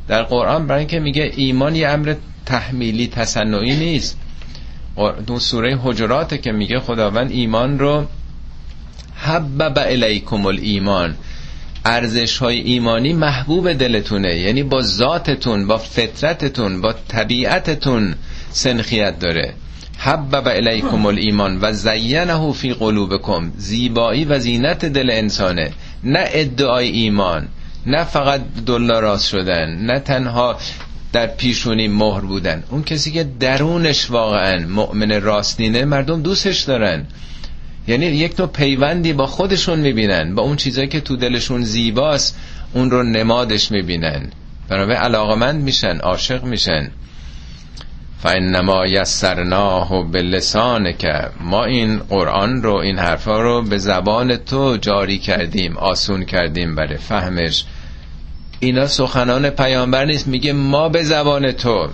در 0.08 0.24
قرآن 0.24 0.68
برای 0.68 0.80
اینکه 0.80 1.00
میگه 1.00 1.32
ایمان 1.36 1.76
یه 1.76 1.88
امر 1.88 2.16
تحمیلی 2.46 3.08
تصنعی 3.08 3.76
نیست. 3.76 4.18
دو 5.28 5.40
سوره 5.40 5.80
حجراته 5.84 6.38
که 6.38 6.52
میگه 6.52 6.80
خداوند 6.80 7.32
ایمان 7.32 7.80
رو 7.80 8.06
حبب 9.16 9.78
الیکم 9.78 10.46
الایمان. 10.46 11.16
ارزش 11.86 12.38
های 12.38 12.60
ایمانی 12.60 13.14
محبوب 13.14 13.74
دلتونه. 13.74 14.36
یعنی 14.36 14.64
با 14.64 14.82
ذاتتون 14.82 15.68
با 15.68 15.78
فطرتتون 15.78 16.82
با 16.82 16.96
طبیعتتون 17.08 18.16
سنخیت 18.52 19.20
داره. 19.20 19.54
حبب 19.98 20.48
الیکم 20.48 21.06
الایمان 21.06 21.60
و 21.62 21.74
زینه 21.74 22.52
فی 22.52 22.74
قلوبکم 22.74 23.52
زیبایی 23.58 24.26
و 24.26 24.39
زینت 24.39 24.86
دل 24.86 25.10
انسانه. 25.10 25.72
نه 26.04 26.26
ادعای 26.32 26.89
ایمان 26.89 27.48
نه 27.86 28.04
فقط 28.04 28.41
دلار 28.66 29.18
شدن 29.18 29.78
نه 29.86 30.00
تنها 30.00 30.58
در 31.14 31.28
پیشونی 31.28 31.88
مهر 31.88 32.22
بودن. 32.22 32.64
اون 32.70 32.84
کسی 32.84 33.12
که 33.12 33.24
درونش 33.24 34.12
واقعا 34.12 34.68
مؤمن 34.68 35.22
راستینه 35.22 35.86
مردم 35.86 36.22
دوستش 36.22 36.62
دارن. 36.62 37.06
یعنی 37.88 38.06
یک 38.06 38.39
نوع 38.39 38.50
پیوندی 38.50 39.14
با 39.14 39.26
خودشون 39.26 39.80
می‌بینن. 39.80 40.36
با 40.36 40.41
اون 40.41 40.56
چیزایی 40.56 40.88
که 40.88 41.02
تو 41.02 41.16
دلشون 41.16 41.64
زیباست 41.64 42.38
اون 42.74 42.91
رو 42.91 43.04
نمادش 43.04 43.72
می‌بینن. 43.72 44.32
برای 44.70 44.95
علاقمند 44.95 45.64
میشن 45.64 45.98
عاشق 45.98 46.43
میشن. 46.43 46.91
فانما 48.20 48.86
یسرناه 48.88 50.11
که 50.97 51.30
ما 51.39 51.65
این 51.65 51.97
قرآن 51.99 52.63
رو 52.63 52.76
این 52.76 52.99
حرفا 52.99 53.41
رو 53.41 53.61
به 53.61 53.78
زبان 53.78 54.36
تو 54.38 54.78
جاری 54.78 55.18
کردیم 55.18 55.78
آسون 55.78 56.26
کردیم 56.26 56.76
برای 56.76 56.97
فهمش. 56.97 57.65
اینا 58.59 58.88
سخنان 58.88 59.49
پیامبر 59.49 60.05
نیست. 60.05 60.28
میگه 60.28 60.53
ما 60.53 60.89
به 60.89 61.03
زبان 61.03 61.51
تو. 61.51 61.89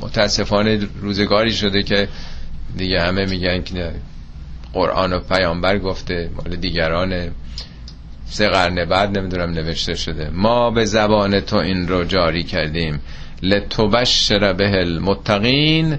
متاسفانه 0.00 0.80
روزگاری 1.00 1.52
شده 1.52 1.82
که 1.82 2.08
دیگه 2.76 3.00
همه 3.00 3.26
میگن 3.26 3.62
که 3.62 3.92
قرآن 4.72 5.12
و 5.12 5.18
پیامبر 5.20 5.78
گفته 5.78 6.30
مال 6.36 6.56
دیگران 6.56 7.30
سه 8.30 8.48
قرن 8.48 8.84
بعد 8.84 9.18
نمی‌دونم 9.18 9.50
نوشته 9.50 9.94
شده. 9.94 10.30
ما 10.30 10.70
به 10.70 10.84
زبان 10.84 11.40
تو 11.40 11.56
این 11.56 11.88
رو 11.88 12.04
جاری 12.04 12.42
کردیم. 12.42 13.00
لتبشر 13.42 14.52
به 14.52 14.78
المتقین 14.78 15.98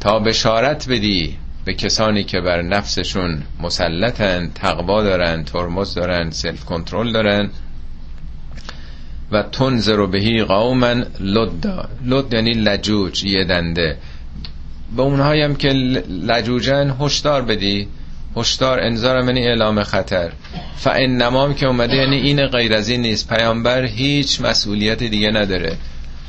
تا 0.00 0.18
بشارت 0.18 0.88
بدی 0.88 1.36
به 1.66 1.74
کسانی 1.74 2.24
که 2.24 2.40
بر 2.40 2.62
نفسشون 2.62 3.42
مسلطن 3.62 4.50
تقوا 4.54 5.02
دارن 5.02 5.44
ترمز 5.44 5.94
دارن 5.94 6.30
سلف 6.30 6.64
کنترل 6.64 7.12
دارن. 7.12 7.50
و 9.32 9.42
تنظر 9.42 10.06
بهی 10.06 10.42
قوما 10.44 10.94
لدا. 11.20 11.88
لد 12.04 12.34
یعنی 12.34 12.52
لجوج 12.52 13.24
یه 13.24 13.44
دنده. 13.44 13.96
به 14.96 15.02
اونهایی 15.02 15.42
هم 15.42 15.54
که 15.54 15.68
لجوجن 16.08 16.96
هشدار 17.00 17.42
بدی. 17.42 17.88
هشدار 18.36 18.80
انذار 18.80 19.22
منی 19.22 19.46
اعلام 19.46 19.82
خطر. 19.82 20.32
فان 20.76 21.16
نمام 21.16 21.54
که 21.54 21.66
اومده 21.66 21.96
یعنی 21.96 22.16
این 22.16 22.46
غیر 22.46 22.74
از 22.74 22.88
این 22.88 23.02
نیست. 23.02 23.28
پیامبر 23.28 23.84
هیچ 23.84 24.40
مسئولیت 24.40 25.02
دیگه 25.02 25.30
نداره. 25.30 25.76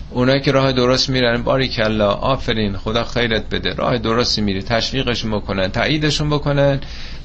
اونایی 0.09 0.41
که 0.41 0.51
راه 0.51 0.71
درست 0.71 1.09
میرن 1.09 1.43
باری 1.43 1.67
کلا 1.67 2.11
آفرین 2.11 2.77
خدا 2.77 3.03
خیرت 3.03 3.49
بده. 3.49 3.73
راه 3.73 3.97
درستی 3.97 4.41
میری 4.41 4.61
تشویقشون 4.61 5.31
بکنن 5.31 5.67
تاییدشون 5.67 6.29
بکنن. 6.29 6.79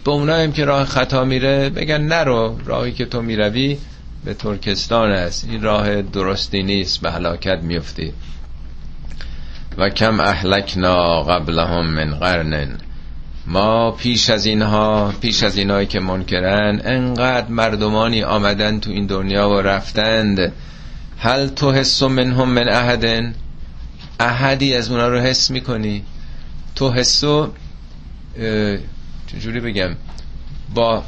به 0.05 0.11
اونایی 0.11 0.53
که 0.53 0.65
راه 0.65 0.85
خطا 0.85 1.25
میره 1.25 1.71
بگن 1.71 2.01
نرو 2.01 2.59
راهی 2.65 2.93
که 2.93 3.05
تو 3.05 3.23
می‌روی 3.23 3.79
به 4.25 4.35
ترکستان 4.35 5.11
است. 5.11 5.47
این 5.51 5.63
راه 5.63 6.03
درستی 6.03 6.63
نیست 6.63 7.01
به 7.01 7.11
هلاکت 7.11 7.59
میفتی. 7.63 8.13
و 9.79 9.89
کم 9.89 10.21
اهلکنا 10.21 11.23
قبلهم 11.23 11.87
من 11.87 12.15
قرن 12.15 12.69
ما 13.47 13.91
پیش 13.91 14.31
از 14.31 14.47
اینها 14.47 15.13
پیش 15.21 15.43
از 15.43 15.57
اینهایی 15.57 15.87
که 15.87 16.01
منکرن 16.01 16.81
انقدر 16.85 17.49
مردمانی 17.49 18.23
آمدن 18.23 18.81
تو 18.81 18.91
این 18.91 19.07
دنیا 19.07 19.51
و 19.51 19.61
رفتند. 19.61 20.53
هل 21.23 21.49
تو 21.49 21.73
حس 21.73 22.03
منهم 22.03 22.49
من 22.49 22.69
احدن؟ 22.69 23.35
احدی 24.21 24.75
از 24.75 24.91
اونا 24.91 25.09
رو 25.09 25.19
حس 25.19 25.51
می‌کنی. 25.51 26.05
تو 26.75 26.93
حسو 26.93 27.53
چجوری 29.27 29.61
بگم؟ 29.61 29.97
با 30.75 31.05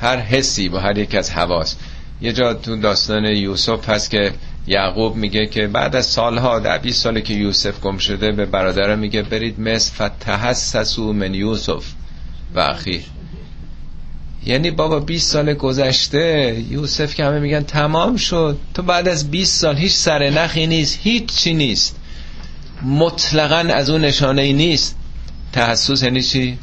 هر 0.00 0.16
حسی 0.16 0.68
با 0.68 0.80
هر 0.80 0.98
یک 0.98 1.14
از 1.14 1.30
حواس. 1.30 1.76
یه 2.20 2.32
جا 2.32 2.54
تو 2.54 2.76
داستان 2.76 3.24
یوسف 3.24 3.88
هست 3.88 4.10
که 4.10 4.32
یعقوب 4.66 5.16
میگه 5.16 5.46
که 5.46 5.66
بعد 5.66 5.96
از 5.96 6.06
سالها 6.06 6.58
در 6.58 6.78
20 6.78 7.02
ساله 7.02 7.20
که 7.20 7.34
یوسف 7.34 7.80
گم 7.80 7.98
شده 7.98 8.32
به 8.32 8.46
برادره 8.46 8.96
میگه 8.96 9.22
برید 9.22 9.60
مصر 9.60 10.08
فتحسسو 10.08 11.12
من 11.12 11.34
یوسف 11.34 11.84
و 12.54 12.60
اخی 12.60 13.04
یعنی 14.46 14.70
بابا 14.70 15.00
20 15.00 15.32
سال 15.32 15.54
گذشته 15.54 16.56
یوسف 16.70 17.14
که 17.14 17.24
همه 17.24 17.38
میگن 17.40 17.60
تمام 17.62 18.16
شد. 18.16 18.58
تو 18.74 18.82
بعد 18.82 19.08
از 19.08 19.30
20 19.30 19.60
سال 19.60 19.76
هیچ 19.76 19.92
سر 19.92 20.30
نخی 20.30 20.66
نیست 20.66 20.98
هیچ 21.02 21.26
چی 21.26 21.54
نیست. 21.54 21.96
مطلقا 22.82 23.74
از 23.74 23.90
اون 23.90 24.00
نشانه 24.00 24.42
ای 24.42 24.52
نیست. 24.52 24.96
تحسس 25.52 26.02
یعنی 26.02 26.22
چی؟ 26.22 26.58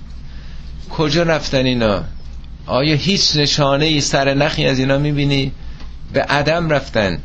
کجا 0.89 1.23
رفتن 1.23 1.65
اینا؟ 1.65 2.03
آیا 2.65 2.95
هیچ 2.95 3.35
نشانه 3.35 3.85
ای 3.85 4.01
سر 4.01 4.33
نخی 4.33 4.65
از 4.65 4.79
اینا 4.79 4.97
می‌بینی؟ 4.97 5.51
به 6.13 6.21
عدم 6.21 6.69
رفتن. 6.69 7.19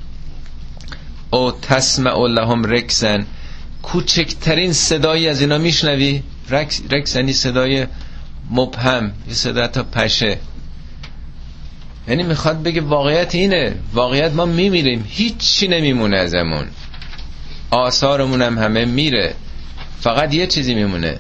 او 1.31 1.53
تسمع 1.53 2.27
لهم 2.29 2.65
رکسن 2.65 3.27
کوچکترین 3.83 4.73
صدایی 4.73 5.29
از 5.29 5.41
اینا 5.41 5.59
میشنوی؟ 5.59 6.23
رکس, 6.51 7.17
یعنی 7.17 7.33
صدای 7.33 7.87
مبهم. 8.51 9.13
یه 9.29 9.35
صدا 9.35 9.67
تا 9.67 9.83
پشه. 9.83 10.39
یعنی 12.09 12.23
می‌خواد 12.23 12.63
بگه 12.63 12.81
واقعیت 12.81 13.35
اینه. 13.35 13.75
واقعیت 13.95 14.33
ما 14.33 14.45
میمیریم. 14.45 15.05
هیچی 15.09 15.69
نمیمونه 15.69 16.17
ازمون 16.17 16.67
آثارمون 17.71 18.43
هم 18.43 18.59
همه 18.59 18.85
میره. 18.85 19.35
فقط 20.01 20.35
یه 20.35 20.47
چیزی 20.47 20.75
میمونه. 20.75 21.19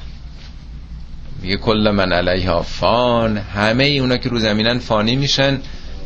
میگه 1.42 1.56
کل 1.56 1.90
من 1.90 2.12
علیها 2.12 2.62
فان. 2.62 3.38
همه 3.38 3.84
اونا 3.84 4.16
که 4.16 4.28
رو 4.28 4.38
زمینن 4.38 4.78
فانی 4.78 5.16
میشن. 5.16 5.60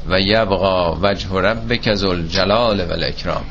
و 0.08 0.20
یبقا 0.20 0.98
وجه 1.02 1.28
ربک 1.28 1.82
جلال 2.30 2.80
و 2.80 2.92
الاکرام 2.92 3.44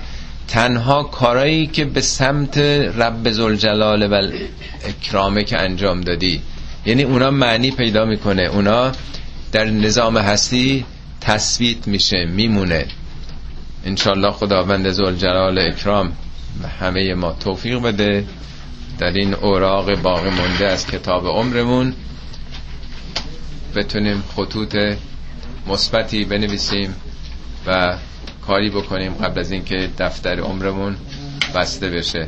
تنها 0.47 1.03
کارایی 1.03 1.67
که 1.67 1.85
به 1.85 2.01
سمت 2.01 2.57
رب 2.97 3.29
جلال 3.55 4.13
و 4.13 4.31
اکرامه 4.85 5.43
که 5.43 5.57
انجام 5.57 6.01
دادی. 6.01 6.41
یعنی 6.85 7.03
اونا 7.03 7.31
معنی 7.31 7.71
پیدا 7.71 8.05
می‌کنه. 8.05 8.41
اونا 8.41 8.91
در 9.51 9.65
نظام 9.65 10.17
هستی 10.17 10.85
تصویت 11.21 11.87
میشه 11.87 12.25
میمونه. 12.25 12.85
انشالله 13.85 14.31
خداوند 14.31 14.87
جلال 15.17 15.59
اکرام 15.59 16.11
همه 16.79 17.13
ما 17.13 17.31
توفیق 17.33 17.79
بده. 17.81 18.25
در 18.99 19.11
این 19.11 19.33
اوراق 19.33 19.95
باقی 20.01 20.29
مونده 20.29 20.65
از 20.71 20.87
کتاب 20.87 21.27
عمرمون 21.27 21.93
بتونیم 23.75 24.23
خطوط 24.35 24.77
مثبتی 25.67 26.25
بنویسیم 26.25 26.95
و 27.67 27.97
کاری 28.47 28.69
بکنیم 28.69 29.13
قبل 29.13 29.39
از 29.39 29.51
اینکه 29.51 29.89
دفتر 29.99 30.39
عمرمون 30.39 30.95
بسته 31.55 31.89
بشه. 31.89 32.27